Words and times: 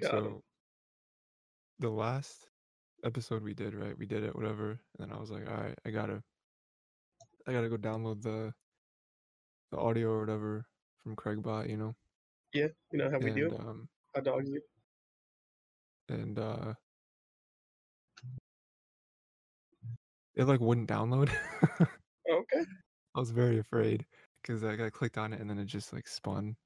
dude. 0.00 0.10
Got 0.10 0.10
so 0.10 0.42
the 1.78 1.90
last 1.90 2.48
episode 3.04 3.42
we 3.42 3.54
did, 3.54 3.74
right? 3.74 3.96
We 3.98 4.06
did 4.06 4.24
it, 4.24 4.34
whatever. 4.34 4.70
And 4.70 4.78
then 4.98 5.12
I 5.12 5.20
was 5.20 5.30
like, 5.30 5.48
all 5.48 5.56
right, 5.56 5.78
I 5.84 5.90
gotta, 5.90 6.22
I 7.46 7.52
gotta 7.52 7.68
go 7.68 7.76
download 7.76 8.22
the, 8.22 8.52
the 9.70 9.78
audio 9.78 10.10
or 10.10 10.20
whatever 10.20 10.66
from 11.02 11.16
Craigbot, 11.16 11.68
you 11.68 11.76
know. 11.76 11.94
Yeah, 12.52 12.68
you 12.92 12.98
know 12.98 13.10
how 13.10 13.18
we 13.18 13.26
and 13.26 13.36
do. 13.36 13.56
um, 13.58 13.88
How 14.14 14.20
dogs 14.22 14.50
do. 14.50 14.60
and 16.08 16.38
uh, 16.38 16.74
it 20.34 20.44
like 20.44 20.60
wouldn't 20.60 20.88
download. 20.88 21.30
Okay. 22.28 22.64
I 23.14 23.20
was 23.20 23.30
very 23.30 23.58
afraid 23.58 24.04
because 24.42 24.62
like 24.64 24.80
I 24.80 24.90
clicked 24.90 25.16
on 25.16 25.32
it 25.32 25.40
and 25.40 25.48
then 25.48 25.58
it 25.58 25.66
just 25.66 25.92
like 25.92 26.08
spun 26.08 26.56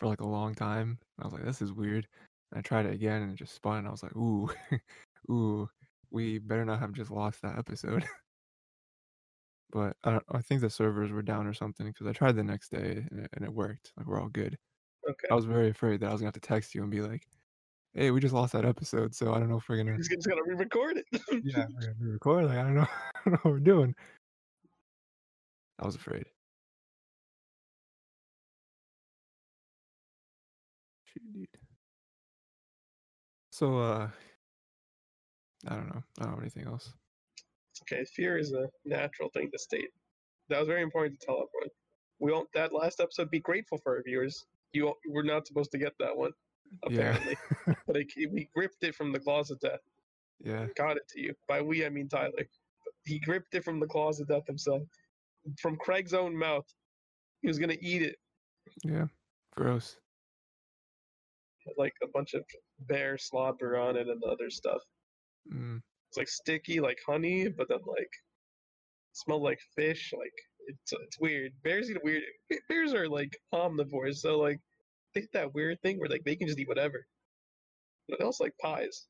for 0.00 0.06
like 0.06 0.20
a 0.22 0.26
long 0.26 0.54
time. 0.54 0.98
I 1.20 1.24
was 1.24 1.32
like, 1.34 1.44
this 1.44 1.62
is 1.62 1.72
weird. 1.72 2.08
And 2.50 2.58
I 2.58 2.62
tried 2.62 2.86
it 2.86 2.94
again 2.94 3.22
and 3.22 3.32
it 3.32 3.36
just 3.36 3.54
spun. 3.54 3.78
And 3.78 3.86
I 3.86 3.90
was 3.90 4.02
like, 4.02 4.16
ooh, 4.16 4.50
ooh, 5.30 5.68
we 6.10 6.38
better 6.38 6.64
not 6.64 6.80
have 6.80 6.92
just 6.92 7.10
lost 7.12 7.42
that 7.42 7.58
episode. 7.58 8.04
but 9.70 9.96
I, 10.02 10.10
don't- 10.12 10.24
I 10.32 10.40
think 10.40 10.62
the 10.62 10.70
servers 10.70 11.12
were 11.12 11.22
down 11.22 11.46
or 11.46 11.54
something 11.54 11.86
because 11.86 12.06
I 12.06 12.12
tried 12.12 12.34
the 12.36 12.42
next 12.42 12.70
day 12.70 13.06
and 13.10 13.20
it, 13.20 13.30
and 13.34 13.44
it 13.44 13.52
worked. 13.52 13.92
Like 13.96 14.06
we're 14.06 14.20
all 14.20 14.28
good. 14.30 14.56
Okay. 15.08 15.28
I 15.30 15.34
was 15.34 15.44
very 15.44 15.68
afraid 15.70 16.00
that 16.00 16.08
I 16.08 16.12
was 16.12 16.20
gonna 16.20 16.28
have 16.28 16.34
to 16.34 16.40
text 16.40 16.74
you 16.74 16.82
and 16.82 16.90
be 16.90 17.00
like, 17.02 17.22
hey, 17.94 18.10
we 18.10 18.20
just 18.20 18.34
lost 18.34 18.52
that 18.54 18.64
episode, 18.64 19.14
so 19.14 19.32
I 19.34 19.38
don't 19.38 19.48
know 19.50 19.56
if 19.58 19.68
we're 19.68 19.76
gonna 19.76 19.96
He's 19.96 20.08
just 20.08 20.26
gonna 20.28 20.42
re-record 20.46 20.98
it. 20.98 21.06
yeah 21.44 21.66
we're 21.72 21.80
gonna 21.80 21.94
re-record. 22.00 22.44
Like 22.46 22.58
I 22.58 22.62
don't 22.62 22.74
know, 22.74 22.82
I 22.82 23.20
don't 23.24 23.32
know 23.34 23.38
what 23.42 23.52
we're 23.52 23.60
doing. 23.60 23.94
I 25.78 25.86
was 25.86 25.94
afraid. 25.94 26.24
So 33.60 33.76
uh 33.76 34.08
I 35.68 35.74
don't 35.74 35.88
know. 35.88 36.02
I 36.18 36.22
don't 36.22 36.30
have 36.32 36.40
anything 36.40 36.66
else. 36.66 36.94
Okay. 37.82 38.06
Fear 38.16 38.38
is 38.38 38.52
a 38.52 38.66
natural 38.86 39.28
thing 39.34 39.50
to 39.52 39.58
state. 39.58 39.90
That 40.48 40.60
was 40.60 40.66
very 40.66 40.80
important 40.80 41.20
to 41.20 41.26
tell 41.26 41.34
everyone. 41.34 41.68
We 42.20 42.32
won't. 42.32 42.48
That 42.54 42.72
last 42.72 43.00
episode. 43.00 43.30
Be 43.30 43.40
grateful 43.40 43.76
for 43.76 43.96
our 43.96 44.02
viewers. 44.02 44.46
You 44.72 44.94
we're 45.06 45.24
not 45.24 45.46
supposed 45.46 45.72
to 45.72 45.78
get 45.78 45.92
that 45.98 46.16
one, 46.16 46.32
apparently. 46.86 47.36
but 47.86 47.96
it, 47.96 48.06
we 48.32 48.48
gripped 48.54 48.82
it 48.82 48.94
from 48.94 49.12
the 49.12 49.20
claws 49.20 49.50
of 49.50 49.60
death. 49.60 49.80
Yeah. 50.42 50.66
Got 50.74 50.96
it 50.96 51.06
to 51.10 51.20
you. 51.20 51.34
By 51.46 51.60
we, 51.60 51.84
I 51.84 51.90
mean 51.90 52.08
Tyler. 52.08 52.48
He 53.04 53.18
gripped 53.18 53.54
it 53.54 53.62
from 53.62 53.78
the 53.78 53.86
claws 53.86 54.20
of 54.20 54.28
death 54.28 54.46
himself, 54.46 54.80
from 55.60 55.76
Craig's 55.76 56.14
own 56.14 56.34
mouth. 56.34 56.64
He 57.42 57.48
was 57.48 57.58
gonna 57.58 57.76
eat 57.82 58.00
it 58.00 58.16
Yeah. 58.84 59.08
Gross. 59.54 59.98
like 61.76 61.92
a 62.02 62.08
bunch 62.08 62.32
of 62.32 62.42
bear 62.86 63.18
slobber 63.18 63.76
on 63.78 63.96
it 63.96 64.08
and 64.08 64.22
other 64.24 64.50
stuff. 64.50 64.82
Mm. 65.52 65.80
It's 66.08 66.18
like 66.18 66.28
sticky, 66.28 66.80
like 66.80 66.98
honey, 67.06 67.48
but 67.48 67.68
then 67.68 67.78
like 67.86 68.10
smell 69.12 69.42
like 69.42 69.60
fish. 69.76 70.12
Like 70.16 70.32
it's 70.66 70.92
it's 70.92 71.20
weird. 71.20 71.52
Bears 71.62 71.90
eat 71.90 72.02
weird. 72.02 72.22
Bears 72.68 72.94
are 72.94 73.08
like 73.08 73.36
omnivores, 73.54 74.16
so 74.16 74.38
like 74.38 74.58
they 75.14 75.22
hit 75.22 75.32
that 75.32 75.54
weird 75.54 75.80
thing 75.82 75.98
where 75.98 76.08
like 76.08 76.24
they 76.24 76.36
can 76.36 76.46
just 76.46 76.58
eat 76.58 76.68
whatever. 76.68 77.06
But 78.08 78.22
also 78.22 78.44
like 78.44 78.54
pies. 78.60 79.06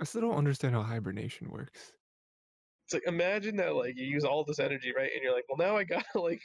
I 0.00 0.04
still 0.04 0.22
don't 0.22 0.36
understand 0.36 0.74
how 0.74 0.82
hibernation 0.82 1.50
works. 1.50 1.92
It's 2.86 2.94
like 2.94 3.06
imagine 3.06 3.56
that 3.56 3.74
like 3.74 3.94
you 3.96 4.06
use 4.06 4.24
all 4.24 4.44
this 4.44 4.58
energy, 4.58 4.92
right? 4.96 5.10
And 5.12 5.22
you're 5.22 5.34
like, 5.34 5.44
well 5.48 5.58
now 5.58 5.76
I 5.76 5.84
got 5.84 6.04
to 6.12 6.20
like 6.22 6.40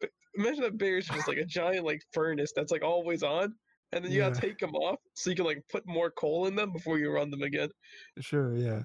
imagine 0.36 0.62
that 0.62 0.78
bear's 0.78 1.06
just 1.06 1.28
like 1.28 1.38
a 1.38 1.44
giant 1.44 1.84
like 1.84 2.00
furnace 2.12 2.52
that's 2.54 2.72
like 2.72 2.82
always 2.82 3.22
on. 3.22 3.54
And 3.92 4.04
then 4.04 4.10
you 4.10 4.18
gotta 4.18 4.40
take 4.40 4.58
them 4.58 4.74
off 4.74 4.98
so 5.14 5.30
you 5.30 5.36
can 5.36 5.44
like 5.44 5.62
put 5.70 5.86
more 5.86 6.10
coal 6.10 6.46
in 6.46 6.56
them 6.56 6.72
before 6.72 6.98
you 6.98 7.10
run 7.10 7.30
them 7.30 7.42
again. 7.42 7.68
Sure, 8.20 8.56
yeah. 8.56 8.82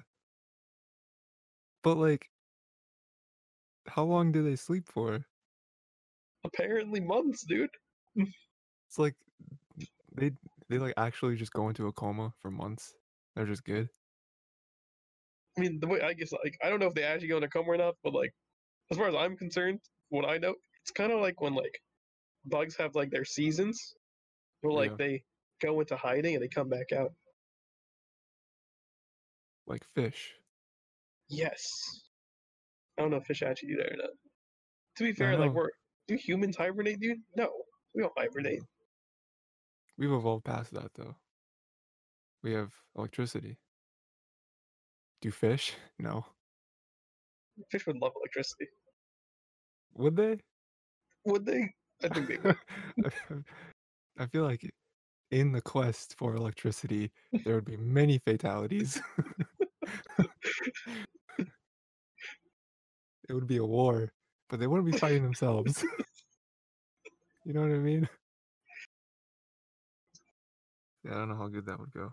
But 1.82 1.96
like 1.96 2.28
how 3.86 4.04
long 4.04 4.32
do 4.32 4.42
they 4.42 4.56
sleep 4.56 4.86
for? 4.86 5.24
Apparently 6.44 7.00
months, 7.00 7.44
dude. 7.44 7.70
It's 8.88 8.98
like 8.98 9.14
they 10.16 10.32
they 10.68 10.78
like 10.78 10.94
actually 10.96 11.36
just 11.36 11.52
go 11.52 11.68
into 11.68 11.86
a 11.86 11.92
coma 11.92 12.32
for 12.40 12.50
months. 12.50 12.92
They're 13.36 13.46
just 13.46 13.62
good. 13.62 13.88
I 15.56 15.60
mean, 15.60 15.78
the 15.78 15.86
way 15.86 16.00
I 16.00 16.12
guess 16.12 16.32
like 16.32 16.58
I 16.60 16.68
don't 16.68 16.80
know 16.80 16.88
if 16.88 16.94
they 16.94 17.04
actually 17.04 17.28
go 17.28 17.36
into 17.36 17.48
coma 17.48 17.68
or 17.68 17.76
not, 17.76 17.94
but 18.02 18.14
like 18.14 18.32
as 18.90 18.98
far 18.98 19.06
as 19.06 19.14
I'm 19.14 19.36
concerned, 19.36 19.78
what 20.08 20.28
I 20.28 20.38
know, 20.38 20.56
it's 20.82 20.90
kind 20.90 21.12
of 21.12 21.20
like 21.20 21.40
when 21.40 21.54
like 21.54 21.78
bugs 22.46 22.76
have 22.78 22.96
like 22.96 23.12
their 23.12 23.24
seasons, 23.24 23.94
where 24.60 24.72
like 24.72 24.90
Yeah. 24.92 24.96
they 24.96 25.24
go 25.60 25.80
into 25.80 25.96
hiding 25.96 26.34
and 26.34 26.42
they 26.42 26.48
come 26.48 26.68
back 26.68 26.92
out. 26.92 27.12
Like 29.66 29.84
fish. 29.94 30.34
Yes. 31.28 32.02
I 32.98 33.02
don't 33.02 33.10
know 33.10 33.18
if 33.18 33.26
fish 33.26 33.42
actually 33.42 33.70
do 33.70 33.76
that 33.76 33.92
or 33.92 33.96
not. 33.96 34.10
To 34.96 35.04
be 35.04 35.12
fair, 35.12 35.36
like 35.36 35.50
uh-huh. 35.50 35.54
we're 35.54 35.70
do 36.08 36.16
humans 36.16 36.56
hibernate, 36.56 37.00
dude? 37.00 37.22
No, 37.36 37.50
we 37.94 38.02
don't 38.02 38.12
hibernate. 38.16 38.62
We've 39.96 40.12
evolved 40.12 40.44
past 40.44 40.74
that 40.74 40.92
though. 40.94 41.14
We 42.42 42.52
have 42.52 42.72
electricity. 42.96 43.58
Do 45.20 45.30
fish? 45.30 45.74
No. 45.98 46.24
Fish 47.70 47.86
would 47.86 47.98
love 47.98 48.12
electricity. 48.16 48.66
Would 49.94 50.16
they? 50.16 50.38
Would 51.26 51.44
they? 51.44 51.70
I 52.02 52.08
think 52.08 52.28
they 52.28 52.38
would. 52.38 52.56
I 54.20 54.26
feel 54.26 54.44
like 54.44 54.70
in 55.30 55.50
the 55.50 55.62
quest 55.62 56.14
for 56.18 56.34
electricity, 56.34 57.10
there 57.44 57.54
would 57.54 57.64
be 57.64 57.78
many 57.78 58.18
fatalities. 58.18 59.00
it 61.38 63.32
would 63.32 63.46
be 63.46 63.56
a 63.56 63.64
war, 63.64 64.12
but 64.50 64.60
they 64.60 64.66
wouldn't 64.66 64.92
be 64.92 64.98
fighting 64.98 65.22
themselves. 65.22 65.82
you 67.46 67.54
know 67.54 67.62
what 67.62 67.70
I 67.70 67.78
mean? 67.78 68.06
Yeah, 71.02 71.12
I 71.12 71.14
don't 71.14 71.30
know 71.30 71.36
how 71.36 71.48
good 71.48 71.64
that 71.64 71.80
would 71.80 71.92
go. 71.92 72.12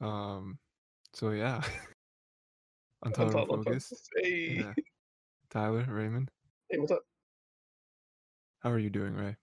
Um, 0.00 0.58
so 1.12 1.30
yeah, 1.30 1.62
Untitled 3.04 3.48
Focus. 3.48 3.88
Focus. 3.88 4.08
Hey, 4.16 4.56
Yeah. 4.58 4.72
Tyler, 5.50 5.86
Raymond, 5.88 6.30
hey, 6.68 6.78
what's 6.78 6.90
up? 6.92 7.07
How 8.62 8.70
are 8.70 8.78
you 8.78 8.90
doing, 8.90 9.14
Ray? 9.14 9.36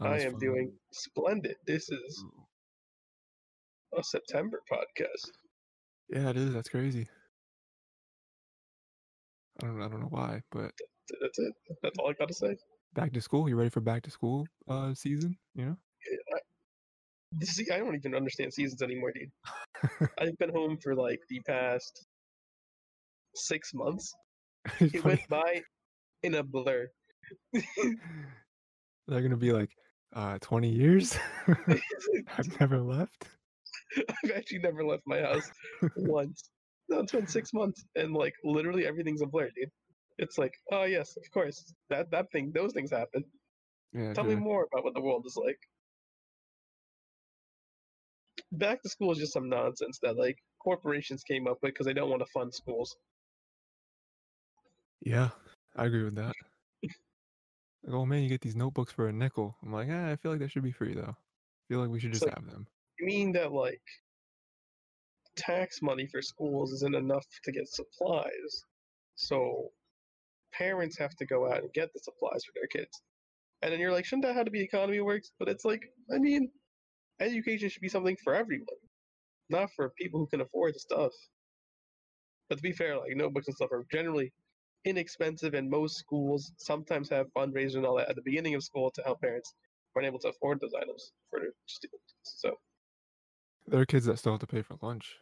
on 0.00 0.06
I 0.08 0.16
this 0.16 0.24
am 0.26 0.32
fine- 0.32 0.40
doing 0.40 0.72
splendid. 0.92 1.56
This 1.66 1.88
is 1.88 2.24
a 3.96 4.02
September 4.02 4.60
podcast. 4.70 5.30
Yeah, 6.10 6.30
it 6.30 6.36
is. 6.36 6.52
That's 6.52 6.68
crazy. 6.68 7.06
I 9.62 9.66
don't. 9.66 9.80
I 9.82 9.88
don't 9.88 10.00
know 10.00 10.08
why, 10.10 10.40
but 10.52 10.70
That's 11.20 11.38
it. 11.38 11.52
That's 11.82 11.96
all 11.98 12.10
I 12.10 12.12
gotta 12.18 12.34
say. 12.34 12.56
back 12.94 13.12
to 13.14 13.20
school. 13.20 13.48
You 13.48 13.56
ready 13.56 13.70
for 13.70 13.80
back 13.80 14.02
to 14.02 14.10
school 14.10 14.46
uh 14.68 14.92
season? 14.94 15.36
You 15.54 15.64
know. 15.66 15.76
See, 17.42 17.66
I 17.72 17.78
don't 17.78 17.94
even 17.94 18.14
understand 18.14 18.52
seasons 18.52 18.82
anymore, 18.82 19.12
dude. 19.12 19.30
I've 20.18 20.36
been 20.38 20.50
home 20.50 20.78
for 20.82 20.94
like 20.94 21.18
the 21.28 21.40
past 21.46 22.06
six 23.34 23.72
months. 23.74 24.12
It 24.80 25.00
funny. 25.00 25.02
went 25.16 25.28
by 25.28 25.62
in 26.22 26.34
a 26.34 26.42
blur. 26.42 26.86
They're 29.08 29.22
gonna 29.22 29.36
be 29.36 29.52
like, 29.52 29.70
uh, 30.14 30.38
twenty 30.40 30.70
years. 30.70 31.16
I've 32.38 32.60
never 32.60 32.80
left. 32.80 33.28
I've 34.24 34.32
actually 34.32 34.58
never 34.58 34.84
left 34.84 35.02
my 35.06 35.20
house 35.20 35.50
once. 35.96 36.50
No, 36.88 37.00
it's 37.00 37.12
been 37.12 37.26
six 37.26 37.52
months, 37.52 37.84
and 37.96 38.12
like 38.12 38.34
literally 38.44 38.86
everything's 38.86 39.22
a 39.22 39.26
blur, 39.26 39.50
dude. 39.56 39.70
It's 40.18 40.38
like, 40.38 40.54
oh 40.72 40.84
yes, 40.84 41.16
of 41.16 41.30
course, 41.32 41.72
that 41.90 42.10
that 42.10 42.30
thing, 42.32 42.52
those 42.54 42.72
things 42.72 42.90
happen. 42.90 43.24
Yeah. 43.92 44.12
Tell 44.12 44.24
me 44.24 44.34
more 44.34 44.66
about 44.70 44.84
what 44.84 44.94
the 44.94 45.00
world 45.00 45.24
is 45.26 45.36
like. 45.36 45.58
Back 48.52 48.82
to 48.82 48.88
school 48.88 49.12
is 49.12 49.18
just 49.18 49.32
some 49.32 49.48
nonsense 49.48 49.98
that 50.02 50.16
like 50.16 50.36
corporations 50.62 51.22
came 51.22 51.46
up 51.46 51.58
with 51.62 51.72
because 51.72 51.86
they 51.86 51.92
don't 51.92 52.10
want 52.10 52.22
to 52.22 52.30
fund 52.32 52.54
schools. 52.54 52.96
Yeah, 55.00 55.30
I 55.76 55.86
agree 55.86 56.04
with 56.04 56.16
that. 56.16 56.34
Like, 57.86 57.94
oh 57.94 58.04
man, 58.04 58.22
you 58.22 58.28
get 58.28 58.40
these 58.40 58.56
notebooks 58.56 58.92
for 58.92 59.08
a 59.08 59.12
nickel. 59.12 59.56
I'm 59.62 59.72
like, 59.72 59.88
eh, 59.88 60.12
I 60.12 60.16
feel 60.16 60.32
like 60.32 60.40
they 60.40 60.48
should 60.48 60.64
be 60.64 60.72
free 60.72 60.94
though. 60.94 61.14
I 61.16 61.62
feel 61.68 61.80
like 61.80 61.90
we 61.90 62.00
should 62.00 62.12
just 62.12 62.24
like- 62.24 62.34
have 62.34 62.50
them. 62.50 62.66
You 62.98 63.06
mean 63.06 63.32
that 63.32 63.52
like 63.52 63.82
tax 65.36 65.82
money 65.82 66.06
for 66.06 66.22
schools 66.22 66.72
isn't 66.72 66.94
enough 66.94 67.26
to 67.44 67.52
get 67.52 67.68
supplies, 67.68 68.64
so 69.14 69.70
parents 70.52 70.98
have 70.98 71.14
to 71.16 71.26
go 71.26 71.46
out 71.46 71.58
and 71.58 71.72
get 71.74 71.92
the 71.92 72.00
supplies 72.00 72.42
for 72.44 72.52
their 72.54 72.66
kids. 72.68 73.02
And 73.62 73.72
then 73.72 73.80
you're 73.80 73.92
like, 73.92 74.04
shouldn't 74.04 74.24
that 74.24 74.34
how 74.34 74.44
the 74.44 74.60
economy 74.60 75.00
works? 75.00 75.30
But 75.38 75.48
it's 75.48 75.64
like, 75.64 75.82
I 76.12 76.18
mean, 76.18 76.50
education 77.20 77.68
should 77.68 77.82
be 77.82 77.88
something 77.88 78.16
for 78.24 78.34
everyone, 78.34 78.66
not 79.50 79.70
for 79.76 79.90
people 79.98 80.20
who 80.20 80.26
can 80.26 80.40
afford 80.40 80.74
the 80.74 80.80
stuff. 80.80 81.12
But 82.48 82.56
to 82.56 82.62
be 82.62 82.72
fair, 82.72 82.96
like 82.98 83.14
notebooks 83.14 83.48
and 83.48 83.56
stuff 83.56 83.72
are 83.72 83.84
generally 83.92 84.32
inexpensive, 84.86 85.54
and 85.54 85.68
most 85.68 85.96
schools 85.96 86.52
sometimes 86.56 87.08
have 87.10 87.26
fundraisers 87.36 87.76
and 87.76 87.84
all 87.86 87.96
that 87.96 88.08
at 88.08 88.16
the 88.16 88.22
beginning 88.22 88.54
of 88.54 88.62
school 88.62 88.90
to 88.92 89.02
help 89.02 89.20
parents 89.20 89.52
weren't 89.94 90.06
able 90.06 90.18
to 90.20 90.28
afford 90.28 90.60
those 90.60 90.72
items 90.80 91.12
for 91.30 91.40
their 91.40 91.50
students. 91.66 92.02
So 92.22 92.54
There 93.66 93.80
are 93.80 93.86
kids 93.86 94.06
that 94.06 94.18
still 94.18 94.32
have 94.32 94.40
to 94.40 94.46
pay 94.46 94.62
for 94.62 94.76
lunch. 94.82 95.16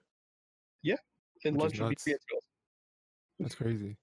Yeah, 0.82 0.96
and 1.44 1.56
Which 1.56 1.62
lunch 1.62 1.80
would 1.80 1.88
be 1.90 1.96
free 1.98 2.12
at 2.14 2.22
school. 2.22 2.40
That's 3.40 3.54
crazy. 3.54 3.96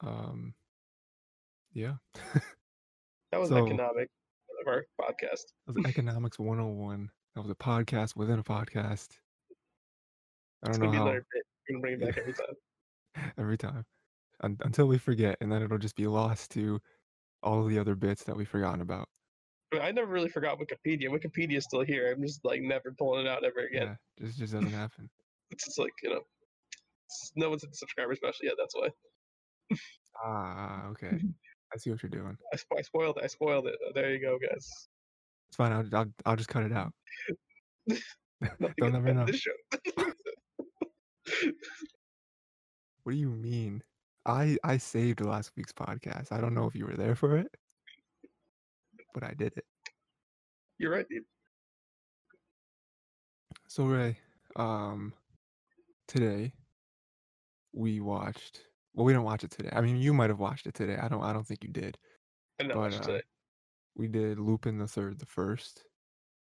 Um, 0.00 0.54
yeah, 1.72 1.94
That 3.32 3.40
was 3.40 3.48
So- 3.50 3.66
economic 3.66 4.08
of 4.62 4.66
our 4.68 4.84
podcast. 5.00 5.44
that 5.66 5.74
was 5.76 5.84
economics 5.86 6.38
101. 6.38 7.10
That 7.34 7.42
was 7.42 7.50
a 7.50 7.54
podcast 7.54 8.16
within 8.16 8.38
a 8.38 8.44
podcast. 8.44 9.08
I 10.64 10.70
don't 10.70 10.80
gonna 10.80 10.86
know 10.86 10.90
be 10.92 10.96
how 10.98 11.04
gonna 11.68 11.80
bring 11.80 11.94
it 11.94 12.00
back 12.00 12.18
every 12.18 12.32
time. 12.34 13.32
every 13.38 13.58
time 13.58 13.84
Un- 14.42 14.58
until 14.60 14.86
we 14.86 14.98
forget, 14.98 15.36
and 15.40 15.50
then 15.50 15.62
it'll 15.62 15.78
just 15.78 15.96
be 15.96 16.06
lost 16.06 16.50
to 16.52 16.80
all 17.42 17.62
of 17.62 17.68
the 17.68 17.78
other 17.78 17.94
bits 17.94 18.24
that 18.24 18.36
we've 18.36 18.48
forgotten 18.48 18.80
about. 18.80 19.08
I 19.80 19.90
never 19.92 20.10
really 20.10 20.28
forgot 20.28 20.58
Wikipedia. 20.58 21.08
Wikipedia's 21.08 21.64
still 21.64 21.82
here. 21.82 22.12
I'm 22.12 22.22
just 22.22 22.44
like 22.44 22.62
never 22.62 22.94
pulling 22.96 23.26
it 23.26 23.28
out 23.28 23.44
ever 23.44 23.66
again. 23.66 23.96
Yeah, 24.18 24.26
just 24.26 24.38
just 24.38 24.52
doesn't 24.52 24.72
happen. 24.72 25.08
It's 25.50 25.64
just 25.64 25.78
like 25.78 25.92
you 26.02 26.10
know, 26.10 26.20
no 27.36 27.48
one's 27.48 27.62
hit 27.62 27.70
the 27.70 27.76
subscriber 27.78 28.14
special 28.14 28.44
yet. 28.44 28.56
That's 28.58 28.74
why 28.76 28.90
Ah, 30.22 30.86
okay. 30.88 31.18
I 31.72 31.78
see 31.78 31.90
what 31.90 32.02
you're 32.02 32.10
doing. 32.10 32.36
I, 32.52 32.58
I 32.76 32.82
spoiled 32.82 33.16
it. 33.16 33.24
I 33.24 33.28
spoiled 33.28 33.66
it. 33.66 33.76
There 33.94 34.12
you 34.12 34.20
go, 34.20 34.38
guys. 34.38 34.68
It's 35.48 35.56
fine. 35.56 35.72
I'll 35.72 35.86
I'll, 35.94 36.12
I'll 36.26 36.36
just 36.36 36.50
cut 36.50 36.64
it 36.64 36.72
out. 36.72 36.92
They'll 37.88 38.90
never 38.90 39.14
know. 39.14 39.26
What 43.04 43.12
do 43.12 43.18
you 43.18 43.30
mean? 43.30 43.82
I 44.26 44.58
I 44.62 44.76
saved 44.76 45.20
last 45.22 45.52
week's 45.56 45.72
podcast. 45.72 46.30
I 46.30 46.40
don't 46.40 46.54
know 46.54 46.66
if 46.66 46.74
you 46.74 46.84
were 46.84 46.96
there 46.96 47.14
for 47.14 47.38
it, 47.38 47.48
but 49.14 49.24
I 49.24 49.32
did 49.32 49.54
it. 49.56 49.64
You're 50.78 50.92
right, 50.92 51.06
dude. 51.08 51.24
So 53.68 53.84
Ray, 53.84 54.18
um, 54.56 55.14
today 56.06 56.52
we 57.72 58.00
watched. 58.00 58.60
Well, 58.94 59.06
we 59.06 59.12
didn't 59.12 59.24
watch 59.24 59.44
it 59.44 59.50
today. 59.50 59.70
I 59.72 59.80
mean, 59.80 59.96
you 59.96 60.12
might 60.12 60.30
have 60.30 60.40
watched 60.40 60.66
it 60.66 60.74
today. 60.74 60.96
I 61.00 61.08
don't. 61.08 61.22
I 61.22 61.32
don't 61.32 61.46
think 61.46 61.64
you 61.64 61.70
did. 61.70 61.96
I 62.60 62.64
didn't 62.64 62.74
But, 62.74 62.92
watch 62.92 63.08
it 63.08 63.08
uh. 63.08 63.20
We 63.96 64.08
did 64.08 64.38
Lupin 64.38 64.78
the 64.78 64.86
Third, 64.86 65.18
the 65.18 65.26
first, 65.26 65.84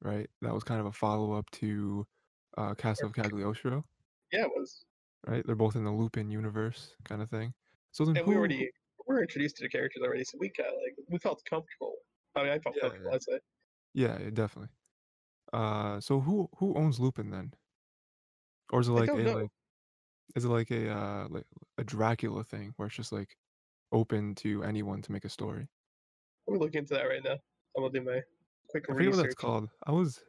right? 0.01 0.29
That 0.41 0.53
was 0.53 0.63
kind 0.63 0.79
of 0.79 0.87
a 0.87 0.91
follow 0.91 1.33
up 1.33 1.49
to 1.51 2.05
uh, 2.57 2.73
Castle 2.73 3.07
of 3.07 3.13
Cagliostro, 3.13 3.85
Yeah, 4.35 4.45
it 4.45 4.51
was. 4.55 4.85
right? 5.27 5.45
They're 5.45 5.55
both 5.55 5.75
in 5.75 5.83
the 5.83 5.91
Lupin 5.91 6.29
universe, 6.29 6.95
kind 7.03 7.21
of 7.21 7.29
thing. 7.29 7.53
So 7.91 8.05
then, 8.05 8.17
And 8.17 8.25
who, 8.25 8.31
we 8.31 8.37
already 8.37 8.69
we 9.07 9.15
were 9.15 9.21
introduced 9.21 9.57
to 9.57 9.63
the 9.63 9.69
characters 9.69 10.03
already, 10.03 10.23
so 10.23 10.37
we 10.39 10.49
kind 10.49 10.69
of 10.69 10.75
like 10.75 10.95
we 11.09 11.17
felt 11.19 11.41
comfortable. 11.49 11.95
I 12.35 12.43
mean, 12.43 12.51
I 12.51 12.59
felt 12.59 12.75
Yeah, 12.75 12.81
comfortable. 12.81 13.09
yeah. 13.09 13.15
I'd 13.15 13.23
say. 13.23 13.39
Yeah, 13.93 14.17
yeah, 14.19 14.29
definitely. 14.31 14.69
Uh, 15.53 15.99
so 16.01 16.19
who 16.19 16.49
who 16.57 16.73
owns 16.75 16.99
Lupin 16.99 17.29
then? 17.29 17.53
Or 18.71 18.81
is 18.81 18.87
it 18.87 18.91
like 18.91 19.09
a 19.13 19.15
know. 19.15 19.33
like 19.35 19.49
is 20.35 20.45
it 20.45 20.49
like 20.49 20.71
a 20.71 20.89
uh 20.89 21.27
like 21.29 21.45
a 21.77 21.83
Dracula 21.83 22.43
thing 22.43 22.73
where 22.75 22.87
it's 22.87 22.95
just 22.95 23.11
like 23.11 23.37
open 23.91 24.35
to 24.35 24.63
anyone 24.63 25.01
to 25.03 25.11
make 25.11 25.25
a 25.25 25.29
story? 25.29 25.67
I'm 26.47 26.57
looking 26.57 26.79
into 26.79 26.93
that 26.95 27.03
right 27.03 27.23
now. 27.23 27.37
I'm 27.77 27.83
gonna 27.83 27.91
do 27.91 28.01
my 28.01 28.21
quick 28.69 28.85
I 28.89 28.93
forget 28.93 29.11
what 29.11 29.23
that's 29.23 29.35
called. 29.35 29.69
I 29.85 29.91
was 29.91 30.21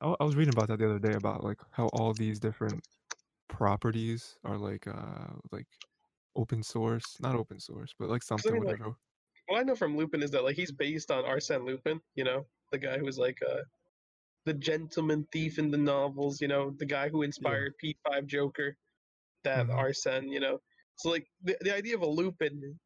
I, 0.00 0.14
I 0.20 0.24
was 0.24 0.36
reading 0.36 0.54
about 0.54 0.68
that 0.68 0.78
the 0.78 0.86
other 0.88 0.98
day 0.98 1.14
about 1.14 1.44
like 1.44 1.58
how 1.72 1.88
all 1.88 2.14
these 2.14 2.38
different 2.40 2.82
properties 3.50 4.38
are 4.44 4.58
like 4.58 4.86
uh 4.86 5.34
like 5.52 5.68
open 6.36 6.62
source, 6.62 7.18
not 7.20 7.36
open 7.36 7.60
source, 7.60 7.94
but 7.98 8.08
like 8.10 8.22
something 8.22 8.56
mean, 8.56 8.64
like, 8.64 8.78
whatever. 8.78 8.96
What 9.48 9.60
I 9.60 9.64
know 9.64 9.76
from 9.76 9.96
Lupin 9.96 10.22
is 10.22 10.30
that 10.32 10.44
like 10.44 10.56
he's 10.56 10.72
based 10.72 11.10
on 11.10 11.24
Arsène 11.24 11.64
Lupin. 11.66 12.00
You 12.14 12.24
know, 12.24 12.46
the 12.72 12.78
guy 12.78 12.98
who 12.98 13.04
was 13.04 13.18
like 13.18 13.38
uh, 13.42 13.62
the 14.46 14.54
gentleman 14.54 15.26
thief 15.32 15.58
in 15.58 15.70
the 15.70 15.78
novels. 15.78 16.40
You 16.40 16.48
know, 16.48 16.72
the 16.78 16.86
guy 16.86 17.08
who 17.10 17.22
inspired 17.22 17.74
P 17.78 17.96
Five 18.08 18.26
Joker. 18.26 18.76
That 19.44 19.68
Mhm. 19.68 19.70
Arsène. 19.70 20.30
You 20.32 20.40
know, 20.40 20.60
so 20.96 21.10
like 21.10 21.28
the 21.42 21.56
the 21.62 21.74
idea 21.74 21.96
of 21.96 22.02
a 22.02 22.08
Lupin, 22.08 22.78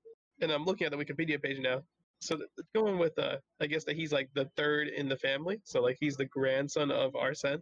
and 0.43 0.53
I'm 0.53 0.65
looking 0.65 0.87
at 0.87 0.93
the 0.93 0.99
Wikipedia 0.99 1.43
page 1.43 1.61
now. 1.61 1.83
So 2.21 2.37
th- 2.39 2.51
going 2.75 2.99
with 2.99 3.19
uh, 3.19 3.39
I 3.61 3.67
guess 3.69 3.85
that 3.87 3.97
he's 3.97 4.13
like 4.13 4.31
the 4.35 4.51
third 4.57 4.89
in 4.89 5.09
the 5.09 5.19
family. 5.19 5.61
So 5.65 5.83
like 5.83 5.99
he's 6.01 6.17
the 6.17 6.27
grandson 6.27 6.91
of 6.91 7.13
Arsène. 7.15 7.61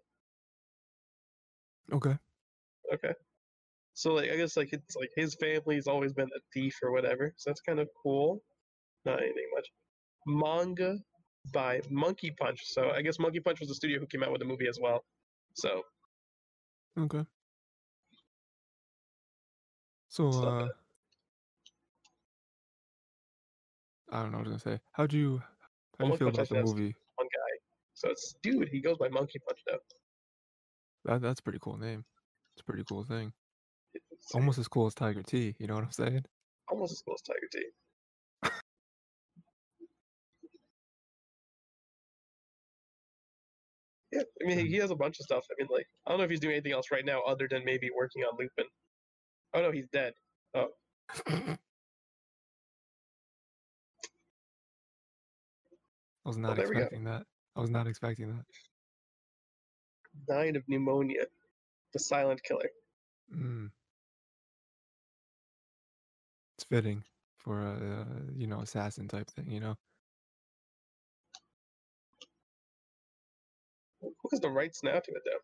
Okay. 1.93 2.19
Okay. 2.92 3.12
So 3.94 4.14
like 4.14 4.30
I 4.30 4.36
guess 4.36 4.56
like 4.56 4.72
it's 4.72 4.96
like 4.96 5.10
his 5.16 5.34
family's 5.34 5.86
always 5.86 6.12
been 6.12 6.28
a 6.28 6.40
thief 6.52 6.74
or 6.82 6.92
whatever. 6.92 7.32
So 7.36 7.50
that's 7.50 7.60
kind 7.60 7.78
of 7.78 7.88
cool. 8.02 8.42
Not 9.04 9.20
anything 9.20 9.48
much. 9.54 9.68
Manga 10.26 10.98
by 11.52 11.80
Monkey 11.90 12.32
Punch. 12.40 12.60
So 12.64 12.90
I 12.90 13.02
guess 13.02 13.18
Monkey 13.18 13.40
Punch 13.40 13.60
was 13.60 13.68
the 13.68 13.74
studio 13.74 13.98
who 13.98 14.06
came 14.06 14.22
out 14.22 14.32
with 14.32 14.40
the 14.40 14.46
movie 14.46 14.68
as 14.68 14.78
well. 14.80 15.04
So 15.54 15.82
Okay. 16.98 17.24
So 20.08 20.28
uh 20.28 20.68
I 24.10 24.22
don't 24.22 24.32
know 24.32 24.38
what 24.38 24.46
I 24.46 24.50
was 24.50 24.62
gonna 24.62 24.76
say. 24.76 24.82
How 24.92 25.06
do 25.06 25.18
you 25.18 25.42
how'd 25.98 26.10
you 26.10 26.16
feel 26.16 26.30
Punch 26.32 26.36
about 26.36 26.48
the 26.48 26.62
movie? 26.62 26.94
one 27.16 27.26
guy. 27.26 27.58
So 27.94 28.10
it's 28.10 28.34
dude, 28.42 28.68
he 28.68 28.80
goes 28.80 28.98
by 28.98 29.08
Monkey 29.08 29.38
Punch 29.46 29.60
though. 29.66 29.78
That 31.04 31.22
that's 31.22 31.40
a 31.40 31.42
pretty 31.42 31.58
cool 31.60 31.76
name. 31.76 32.04
A 32.62 32.64
pretty 32.64 32.85
cool 32.88 33.05
thing. 33.05 33.32
Almost 34.35 34.59
as 34.59 34.69
cool 34.69 34.87
as 34.87 34.94
Tiger 34.94 35.23
T, 35.23 35.55
you 35.59 35.67
know 35.67 35.75
what 35.75 35.85
I'm 35.85 35.91
saying? 35.91 36.25
almost 36.73 36.93
as 36.93 37.03
cool 37.03 37.14
as 37.14 37.23
Tiger 37.23 37.49
T. 37.53 37.64
Yeah, 44.12 44.23
I 44.43 44.47
mean, 44.47 44.59
he, 44.59 44.67
he 44.67 44.76
hmm. 44.76 44.82
has 44.82 44.91
a 44.91 44.94
bunch 44.94 45.19
of 45.20 45.25
stuff. 45.25 45.47
I 45.50 45.55
mean, 45.59 45.69
like, 45.70 45.87
I 46.06 46.11
don't 46.11 46.19
know 46.19 46.25
if 46.25 46.31
he's 46.31 46.41
doing 46.41 46.53
anything 46.53 46.73
else 46.73 46.91
right 46.93 47.05
now 47.05 47.23
other 47.23 47.49
than 47.50 47.64
maybe 47.64 47.88
working 47.97 48.25
on 48.25 48.37
Lupin. 48.38 48.67
Oh 49.55 49.62
no, 49.62 49.70
he's 49.70 49.88
dead. 49.88 50.12
Oh. 50.55 50.69
I 51.26 51.56
was 56.26 56.37
oh, 56.37 56.41
not 56.41 56.56
there 56.56 56.70
expecting 56.70 57.05
that. 57.05 57.23
I 57.56 57.61
was 57.61 57.70
not 57.70 57.87
expecting 57.87 58.29
that. 58.29 58.44
Died 60.29 60.56
of 60.56 60.62
pneumonia. 60.69 61.25
The 61.92 61.98
silent 61.98 62.42
killer. 62.42 62.70
Mm. 63.34 63.70
It's 66.56 66.64
fitting 66.64 67.04
for 67.37 67.61
a, 67.61 68.00
uh 68.02 68.32
you 68.34 68.46
know 68.46 68.61
assassin 68.61 69.08
type 69.08 69.28
thing, 69.30 69.50
you 69.50 69.61
know. 69.61 69.76
Who 74.00 74.14
has 74.30 74.40
the 74.40 74.50
rights 74.50 74.82
now 74.82 74.99
to 75.00 75.12
it 75.12 75.22
though? 75.25 75.38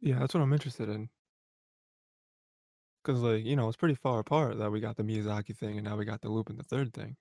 Yeah, 0.00 0.18
that's 0.18 0.34
what 0.34 0.42
I'm 0.42 0.52
interested 0.52 0.88
in. 0.88 1.08
Cause 3.04 3.20
like 3.20 3.44
you 3.44 3.54
know 3.54 3.68
it's 3.68 3.76
pretty 3.76 3.94
far 3.94 4.18
apart 4.20 4.58
that 4.58 4.70
we 4.70 4.80
got 4.80 4.96
the 4.96 5.02
Miyazaki 5.02 5.56
thing 5.56 5.76
and 5.76 5.84
now 5.84 5.96
we 5.96 6.04
got 6.06 6.22
the 6.22 6.30
Lupin 6.30 6.56
the 6.56 6.62
Third 6.62 6.92
thing. 6.94 7.16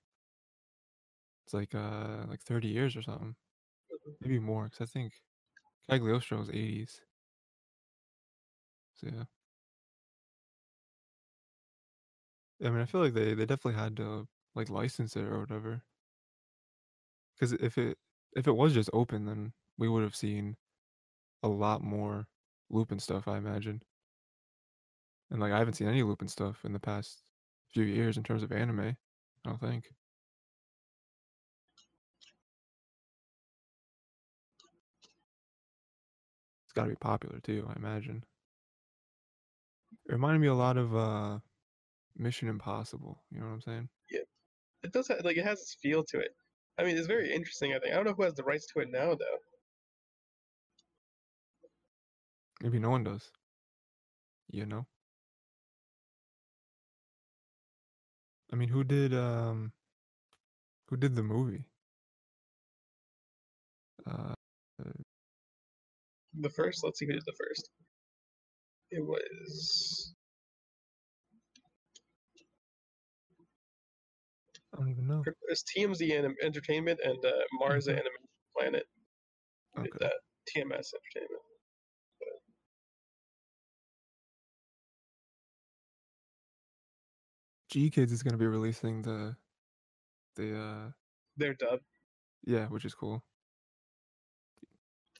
It's 1.45 1.53
like 1.53 1.75
uh 1.75 2.25
like 2.27 2.41
30 2.41 2.69
years 2.69 2.95
or 2.95 3.01
something, 3.01 3.35
maybe 4.21 4.39
more. 4.39 4.69
Cause 4.69 4.81
I 4.81 4.85
think 4.85 5.13
Cagliostro 5.89 6.39
was 6.39 6.49
80s. 6.49 7.01
So 8.95 9.07
yeah. 9.07 9.25
I 12.63 12.69
mean, 12.71 12.79
I 12.81 12.85
feel 12.85 13.01
like 13.01 13.13
they 13.13 13.35
they 13.35 13.45
definitely 13.45 13.79
had 13.79 13.95
to 13.97 14.27
like 14.55 14.69
license 14.69 15.15
it 15.15 15.25
or 15.25 15.39
whatever. 15.41 15.83
Because 17.35 17.53
if 17.53 17.77
it 17.77 17.99
if 18.35 18.47
it 18.47 18.53
was 18.53 18.73
just 18.73 18.89
open, 18.91 19.25
then 19.25 19.53
we 19.77 19.87
would 19.87 20.01
have 20.01 20.15
seen 20.15 20.57
a 21.43 21.49
lot 21.49 21.81
more 21.83 22.27
Lupin 22.69 22.99
stuff, 22.99 23.27
I 23.27 23.37
imagine. 23.37 23.83
And 25.29 25.41
like 25.41 25.51
I 25.51 25.57
haven't 25.59 25.73
seen 25.73 25.87
any 25.89 26.01
Lupin 26.03 26.27
stuff 26.29 26.63
in 26.63 26.71
the 26.71 26.79
past 26.79 27.23
few 27.69 27.83
years 27.83 28.15
in 28.17 28.23
terms 28.23 28.41
of 28.43 28.51
anime. 28.53 28.79
I 28.79 28.95
don't 29.43 29.59
think. 29.59 29.89
It's 36.65 36.73
got 36.73 36.83
to 36.83 36.89
be 36.89 36.95
popular 36.97 37.39
too, 37.39 37.65
I 37.69 37.73
imagine. 37.77 38.25
It 40.07 40.11
reminded 40.11 40.39
me 40.39 40.47
a 40.47 40.53
lot 40.53 40.77
of 40.77 40.95
uh 40.95 41.39
Mission 42.17 42.47
Impossible. 42.47 43.23
You 43.31 43.39
know 43.39 43.47
what 43.47 43.53
I'm 43.53 43.61
saying? 43.61 43.89
Yeah, 44.11 44.19
it 44.83 44.91
does 44.91 45.07
have, 45.07 45.23
like 45.23 45.37
it 45.37 45.45
has 45.45 45.59
its 45.61 45.75
feel 45.81 46.03
to 46.05 46.19
it. 46.19 46.35
I 46.77 46.83
mean, 46.83 46.97
it's 46.97 47.07
very 47.07 47.31
interesting. 47.31 47.73
I 47.73 47.79
think 47.79 47.93
I 47.93 47.95
don't 47.95 48.05
know 48.05 48.13
who 48.13 48.23
has 48.23 48.33
the 48.33 48.43
rights 48.43 48.67
to 48.73 48.79
it 48.81 48.89
now 48.91 49.15
though. 49.15 49.37
Maybe 52.61 52.79
no 52.79 52.89
one 52.89 53.03
does. 53.03 53.31
You 54.51 54.65
know? 54.65 54.85
I 58.51 58.55
mean, 58.55 58.69
who 58.69 58.83
did 58.83 59.13
um 59.13 59.71
who 60.89 60.97
did 60.97 61.15
the 61.15 61.23
movie? 61.23 61.65
Uh 64.05 64.33
The 66.39 66.49
first, 66.49 66.83
let's 66.83 66.99
see 66.99 67.05
who 67.05 67.13
did 67.13 67.23
the 67.25 67.33
first. 67.37 67.69
It 68.93 69.03
was 69.03 70.13
I 74.73 74.77
don't 74.77 74.89
even 74.89 75.07
know. 75.07 75.23
It's 75.49 75.63
TMS 75.63 76.01
Anim- 76.11 76.35
Entertainment 76.43 76.99
and 77.03 77.23
uh, 77.25 77.31
Mars 77.53 77.87
Mhm. 77.87 77.93
Animation 77.93 78.29
Planet. 78.55 78.87
did 79.77 79.87
Okay. 79.93 79.97
that 79.99 80.13
TMS 80.47 80.93
Entertainment. 80.93 81.41
GKIDS 87.71 88.11
is 88.11 88.21
gonna 88.21 88.37
be 88.37 88.45
releasing 88.45 89.01
the 89.01 89.35
the 90.35 90.55
uh 90.59 90.91
They're 91.37 91.55
dubbed. 91.55 91.83
yeah, 92.43 92.67
which 92.67 92.85
is 92.85 92.93
cool. 92.93 93.23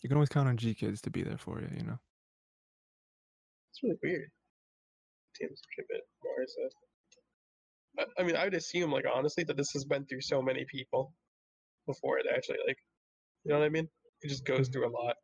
You 0.04 0.10
can 0.10 0.18
always 0.18 0.30
count 0.30 0.48
on 0.50 0.58
GKIDS 0.58 1.02
to 1.02 1.10
be 1.10 1.24
there 1.24 1.38
for 1.38 1.62
you, 1.62 1.70
you 1.76 1.84
know. 1.84 2.00
It's 3.74 3.82
really 3.82 3.98
weird. 4.04 4.30
Entertainment, 5.42 6.04
Mars. 6.24 6.56
uh, 7.98 8.04
I, 8.04 8.22
I 8.22 8.24
mean, 8.24 8.36
I 8.36 8.44
would 8.44 8.54
assume, 8.54 8.92
like, 8.92 9.06
honestly, 9.12 9.44
that 9.46 9.58
this 9.58 9.72
has 9.74 9.84
been 9.84 10.06
through 10.06 10.22
so 10.22 10.44
many 10.44 10.64
people 10.72 11.12
before 11.88 12.20
it 12.20 12.28
actually, 12.32 12.60
like, 12.68 12.78
you 13.44 13.52
know 13.52 13.58
what 13.58 13.66
I 13.66 13.70
mean? 13.70 13.90
It 14.22 14.28
just 14.30 14.46
goes 14.46 14.70
through 14.70 14.88
a 14.88 14.94
lot. 14.94 15.16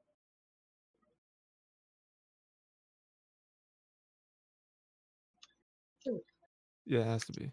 Yeah, 6.88 7.02
it 7.02 7.06
has 7.06 7.24
to 7.26 7.34
be. 7.34 7.52